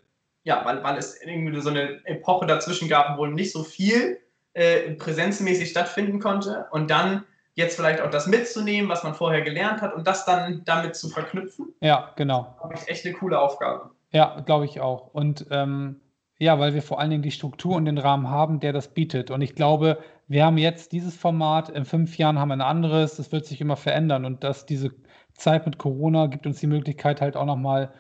ja, 0.43 0.63
weil, 0.63 0.83
weil 0.83 0.97
es 0.97 1.19
irgendwie 1.21 1.59
so 1.59 1.71
eine 1.71 2.05
Epoche 2.05 2.45
dazwischen 2.45 2.87
gab, 2.87 3.17
wo 3.17 3.25
nicht 3.25 3.51
so 3.51 3.63
viel 3.63 4.19
äh, 4.53 4.91
präsenzmäßig 4.91 5.71
stattfinden 5.71 6.19
konnte 6.19 6.67
und 6.71 6.89
dann 6.89 7.23
jetzt 7.55 7.75
vielleicht 7.75 7.99
auch 8.01 8.11
das 8.11 8.27
mitzunehmen, 8.27 8.89
was 8.89 9.03
man 9.03 9.15
vorher 9.15 9.41
gelernt 9.41 9.81
hat 9.81 9.93
und 9.93 10.05
das 10.07 10.25
dann 10.25 10.63
damit 10.65 10.95
zu 10.95 11.09
verknüpfen. 11.09 11.73
Ja, 11.81 12.13
genau. 12.15 12.55
Das 12.69 12.81
ist 12.81 12.89
echt 12.89 13.05
eine 13.05 13.15
coole 13.15 13.39
Aufgabe. 13.39 13.89
Ja, 14.11 14.39
glaube 14.45 14.65
ich 14.65 14.79
auch. 14.79 15.13
Und 15.13 15.47
ähm, 15.49 15.99
ja, 16.41 16.57
weil 16.57 16.73
wir 16.73 16.81
vor 16.81 16.99
allen 16.99 17.11
Dingen 17.11 17.21
die 17.21 17.29
Struktur 17.29 17.75
und 17.75 17.85
den 17.85 17.99
Rahmen 17.99 18.27
haben, 18.27 18.59
der 18.59 18.73
das 18.73 18.95
bietet. 18.95 19.29
Und 19.29 19.41
ich 19.41 19.53
glaube, 19.53 19.99
wir 20.27 20.43
haben 20.43 20.57
jetzt 20.57 20.91
dieses 20.91 21.15
Format, 21.15 21.69
in 21.69 21.85
fünf 21.85 22.17
Jahren 22.17 22.39
haben 22.39 22.49
wir 22.49 22.55
ein 22.55 22.61
anderes, 22.61 23.17
das 23.17 23.31
wird 23.31 23.45
sich 23.45 23.61
immer 23.61 23.75
verändern 23.75 24.25
und 24.25 24.43
dass 24.43 24.65
diese 24.65 24.89
Zeit 25.35 25.67
mit 25.67 25.77
Corona 25.77 26.25
gibt 26.25 26.47
uns 26.47 26.59
die 26.59 26.65
Möglichkeit 26.65 27.21
halt 27.21 27.37
auch 27.37 27.45
nochmal 27.45 27.93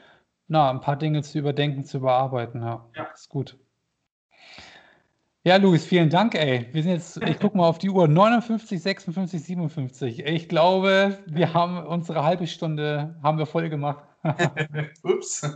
na, 0.47 0.71
ein 0.71 0.81
paar 0.81 0.95
Dinge 0.95 1.21
zu 1.21 1.37
überdenken, 1.37 1.85
zu 1.85 1.97
überarbeiten. 1.97 2.63
Ja, 2.63 2.89
ja. 2.95 3.03
ist 3.13 3.29
gut. 3.29 3.59
Ja, 5.43 5.57
Luis, 5.57 5.85
vielen 5.85 6.09
Dank, 6.09 6.33
ey. 6.33 6.67
Wir 6.71 6.81
sind 6.81 6.93
jetzt, 6.93 7.17
ich 7.21 7.39
gucke 7.39 7.55
mal 7.55 7.67
auf 7.67 7.77
die 7.77 7.91
Uhr, 7.91 8.07
59, 8.07 8.81
56, 8.81 9.43
57. 9.43 10.25
Ich 10.25 10.49
glaube, 10.49 11.19
wir 11.27 11.53
haben 11.53 11.85
unsere 11.85 12.23
halbe 12.23 12.47
Stunde 12.47 13.19
haben 13.21 13.37
wir 13.37 13.45
voll 13.45 13.69
gemacht. 13.69 14.03
Ups. 15.03 15.55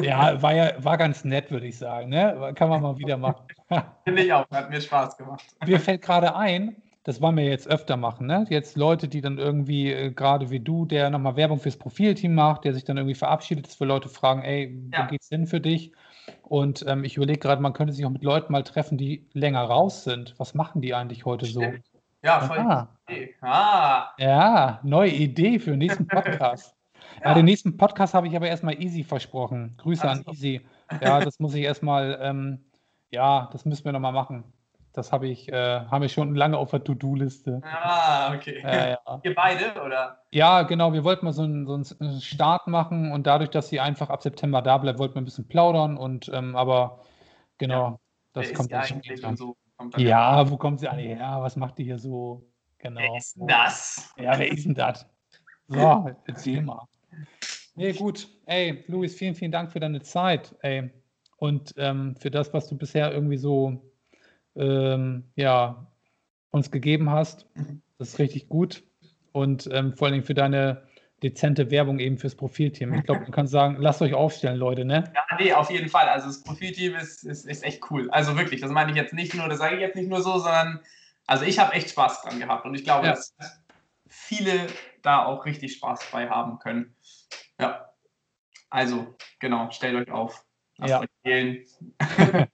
Ja, 0.00 0.40
war 0.42 0.54
ja 0.54 0.72
war 0.78 0.96
ganz 0.96 1.24
nett, 1.24 1.50
würde 1.50 1.66
ich 1.66 1.78
sagen. 1.78 2.08
Ne? 2.08 2.52
Kann 2.54 2.68
man 2.68 2.82
mal 2.82 2.98
wieder 2.98 3.16
machen. 3.16 3.46
Finde 4.04 4.22
ich 4.22 4.32
auch, 4.32 4.48
hat 4.50 4.70
mir 4.70 4.80
Spaß 4.80 5.16
gemacht. 5.16 5.44
Mir 5.66 5.80
fällt 5.80 6.02
gerade 6.02 6.34
ein, 6.36 6.76
das 7.04 7.20
wollen 7.20 7.36
wir 7.36 7.44
jetzt 7.44 7.68
öfter 7.68 7.96
machen. 7.96 8.26
Ne? 8.26 8.46
Jetzt 8.48 8.76
Leute, 8.76 9.08
die 9.08 9.20
dann 9.20 9.38
irgendwie, 9.38 9.92
äh, 9.92 10.10
gerade 10.10 10.50
wie 10.50 10.60
du, 10.60 10.86
der 10.86 11.10
nochmal 11.10 11.36
Werbung 11.36 11.58
fürs 11.58 11.76
Profilteam 11.76 12.34
macht, 12.34 12.64
der 12.64 12.74
sich 12.74 12.84
dann 12.84 12.96
irgendwie 12.96 13.14
verabschiedet, 13.14 13.66
dass 13.66 13.78
wir 13.78 13.86
Leute 13.86 14.08
fragen, 14.08 14.42
ey, 14.42 14.88
ja. 14.92 15.04
wo 15.04 15.10
geht's 15.10 15.28
hin 15.28 15.46
für 15.46 15.60
dich? 15.60 15.92
Und 16.42 16.84
ähm, 16.88 17.04
ich 17.04 17.16
überlege 17.16 17.38
gerade, 17.38 17.62
man 17.62 17.72
könnte 17.72 17.92
sich 17.92 18.04
auch 18.04 18.10
mit 18.10 18.24
Leuten 18.24 18.52
mal 18.52 18.64
treffen, 18.64 18.98
die 18.98 19.28
länger 19.32 19.62
raus 19.62 20.04
sind. 20.04 20.34
Was 20.38 20.54
machen 20.54 20.82
die 20.82 20.94
eigentlich 20.94 21.24
heute 21.24 21.46
so? 21.46 21.62
Ja, 22.22 22.40
voll 22.40 22.58
ah. 22.58 22.88
Ah. 23.40 24.10
Ja, 24.18 24.80
neue 24.82 25.10
Idee 25.10 25.60
für 25.60 25.70
den 25.70 25.78
nächsten 25.78 26.08
Podcast. 26.08 26.75
Ja. 27.22 27.28
ja. 27.28 27.34
den 27.34 27.44
nächsten 27.44 27.76
Podcast 27.76 28.14
habe 28.14 28.26
ich 28.26 28.36
aber 28.36 28.48
erstmal 28.48 28.80
Easy 28.80 29.04
versprochen. 29.04 29.74
Grüße 29.78 30.08
also. 30.08 30.22
an 30.22 30.34
Easy. 30.34 30.66
Ja, 31.00 31.18
das 31.18 31.40
muss 31.40 31.52
ich 31.52 31.64
erstmal, 31.64 32.16
ähm, 32.22 32.64
ja, 33.10 33.48
das 33.50 33.64
müssen 33.64 33.84
wir 33.84 33.90
nochmal 33.90 34.12
machen. 34.12 34.44
Das 34.96 35.12
habe 35.12 35.28
ich, 35.28 35.52
äh, 35.52 35.80
haben 35.80 36.00
wir 36.00 36.08
schon 36.08 36.34
lange 36.34 36.56
auf 36.56 36.70
der 36.70 36.82
To-Do-Liste. 36.82 37.60
Ah, 37.64 38.32
okay. 38.32 38.62
Äh, 38.64 38.92
ja. 38.92 39.20
Ihr 39.24 39.34
beide, 39.34 39.82
oder? 39.84 40.22
Ja, 40.30 40.62
genau. 40.62 40.94
Wir 40.94 41.04
wollten 41.04 41.26
mal 41.26 41.32
so 41.32 41.42
einen, 41.42 41.66
so 41.66 41.74
einen 42.00 42.20
Start 42.22 42.66
machen 42.66 43.12
und 43.12 43.26
dadurch, 43.26 43.50
dass 43.50 43.68
sie 43.68 43.78
einfach 43.78 44.08
ab 44.08 44.22
September 44.22 44.62
da 44.62 44.78
bleibt, 44.78 44.98
wollten 44.98 45.14
wir 45.16 45.20
ein 45.20 45.26
bisschen 45.26 45.48
plaudern 45.48 45.98
und 45.98 46.30
ähm, 46.32 46.56
aber 46.56 47.00
genau, 47.58 47.82
ja. 47.82 47.98
das 48.32 48.48
Wer 48.48 48.54
kommt 48.54 48.72
ist 48.72 48.92
eigentlich 48.92 49.24
und 49.24 49.36
so. 49.36 49.56
ja, 49.98 50.50
wo 50.50 50.56
kommt 50.56 50.80
sie 50.80 50.88
eigentlich 50.88 51.08
her? 51.08 51.36
Was 51.40 51.56
macht 51.56 51.76
die 51.76 51.84
hier 51.84 51.98
so? 51.98 52.48
Genau. 52.78 53.00
Wer 53.00 53.16
ist 53.18 53.36
denn 53.36 53.46
das? 53.48 54.14
Ja, 54.16 54.38
wer 54.38 54.50
ist 54.50 54.64
denn 54.64 54.74
das? 54.74 55.06
So, 55.68 56.10
erzähl 56.26 56.62
mal. 56.62 56.86
Nee, 57.74 57.92
gut. 57.92 58.28
Ey, 58.46 58.84
Luis, 58.86 59.14
vielen, 59.14 59.34
vielen 59.34 59.52
Dank 59.52 59.72
für 59.72 59.80
deine 59.80 60.02
Zeit, 60.02 60.54
ey. 60.62 60.90
Und 61.36 61.74
ähm, 61.76 62.16
für 62.16 62.30
das, 62.30 62.54
was 62.54 62.68
du 62.68 62.76
bisher 62.76 63.12
irgendwie 63.12 63.36
so 63.36 63.82
ähm, 64.56 65.24
ja, 65.36 65.86
uns 66.50 66.70
gegeben 66.70 67.10
hast. 67.10 67.46
Das 67.98 68.08
ist 68.08 68.18
richtig 68.18 68.48
gut. 68.48 68.82
Und 69.32 69.68
ähm, 69.72 69.94
vor 69.94 70.06
allen 70.06 70.14
Dingen 70.14 70.24
für 70.24 70.34
deine 70.34 70.82
dezente 71.22 71.70
Werbung 71.70 71.98
eben 71.98 72.18
fürs 72.18 72.34
Profilteam. 72.34 72.94
Ich 72.94 73.04
glaube, 73.04 73.22
man 73.22 73.32
kann 73.32 73.46
sagen, 73.46 73.76
lasst 73.78 74.02
euch 74.02 74.14
aufstellen, 74.14 74.58
Leute, 74.58 74.84
ne? 74.84 75.04
Ja, 75.14 75.36
nee, 75.38 75.52
auf 75.52 75.70
jeden 75.70 75.88
Fall. 75.88 76.08
Also 76.08 76.26
das 76.26 76.42
Profilteam 76.42 76.94
ist, 76.94 77.24
ist, 77.24 77.46
ist 77.46 77.64
echt 77.64 77.90
cool. 77.90 78.10
Also 78.10 78.36
wirklich, 78.36 78.60
das 78.60 78.70
meine 78.70 78.90
ich 78.90 78.96
jetzt 78.96 79.14
nicht 79.14 79.34
nur, 79.34 79.48
das 79.48 79.58
sage 79.58 79.76
ich 79.76 79.80
jetzt 79.80 79.96
nicht 79.96 80.08
nur 80.08 80.22
so, 80.22 80.38
sondern 80.38 80.80
also 81.26 81.44
ich 81.44 81.58
habe 81.58 81.72
echt 81.72 81.90
Spaß 81.90 82.22
dran 82.22 82.38
gehabt 82.38 82.66
und 82.66 82.74
ich 82.74 82.84
glaube, 82.84 83.06
ja. 83.06 83.12
dass 83.12 83.34
viele 84.06 84.66
da 85.06 85.24
auch 85.24 85.44
richtig 85.44 85.74
Spaß 85.74 86.10
bei 86.12 86.28
haben 86.28 86.58
können. 86.58 86.94
Ja. 87.60 87.90
Also, 88.68 89.16
genau, 89.38 89.70
stellt 89.70 89.94
euch 89.94 90.12
auf. 90.12 90.44
Lasst 90.78 90.90
ja. 90.90 91.00
euch 91.00 91.08
wählen. 91.24 91.64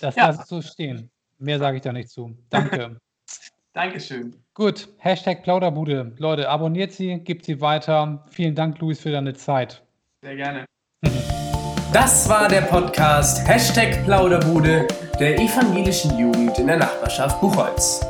Das 0.00 0.14
ja. 0.14 0.28
lasse 0.28 0.44
so 0.46 0.62
stehen. 0.62 1.10
Mehr 1.38 1.58
sage 1.58 1.78
ich 1.78 1.82
da 1.82 1.92
nicht 1.92 2.08
zu. 2.08 2.36
Danke. 2.48 3.00
Dankeschön. 3.72 4.40
Gut, 4.54 4.88
Hashtag 4.98 5.42
Plauderbude. 5.42 6.14
Leute, 6.18 6.48
abonniert 6.48 6.92
sie, 6.92 7.18
gebt 7.18 7.44
sie 7.44 7.60
weiter. 7.60 8.24
Vielen 8.30 8.54
Dank, 8.54 8.78
Luis, 8.78 9.00
für 9.00 9.10
deine 9.10 9.34
Zeit. 9.34 9.82
Sehr 10.22 10.36
gerne. 10.36 10.64
Das 11.92 12.28
war 12.28 12.48
der 12.48 12.62
Podcast 12.62 13.46
Hashtag 13.46 14.04
Plauderbude 14.04 14.88
der 15.20 15.38
evangelischen 15.38 16.18
Jugend 16.18 16.58
in 16.58 16.66
der 16.66 16.78
Nachbarschaft 16.78 17.40
Buchholz. 17.40 18.04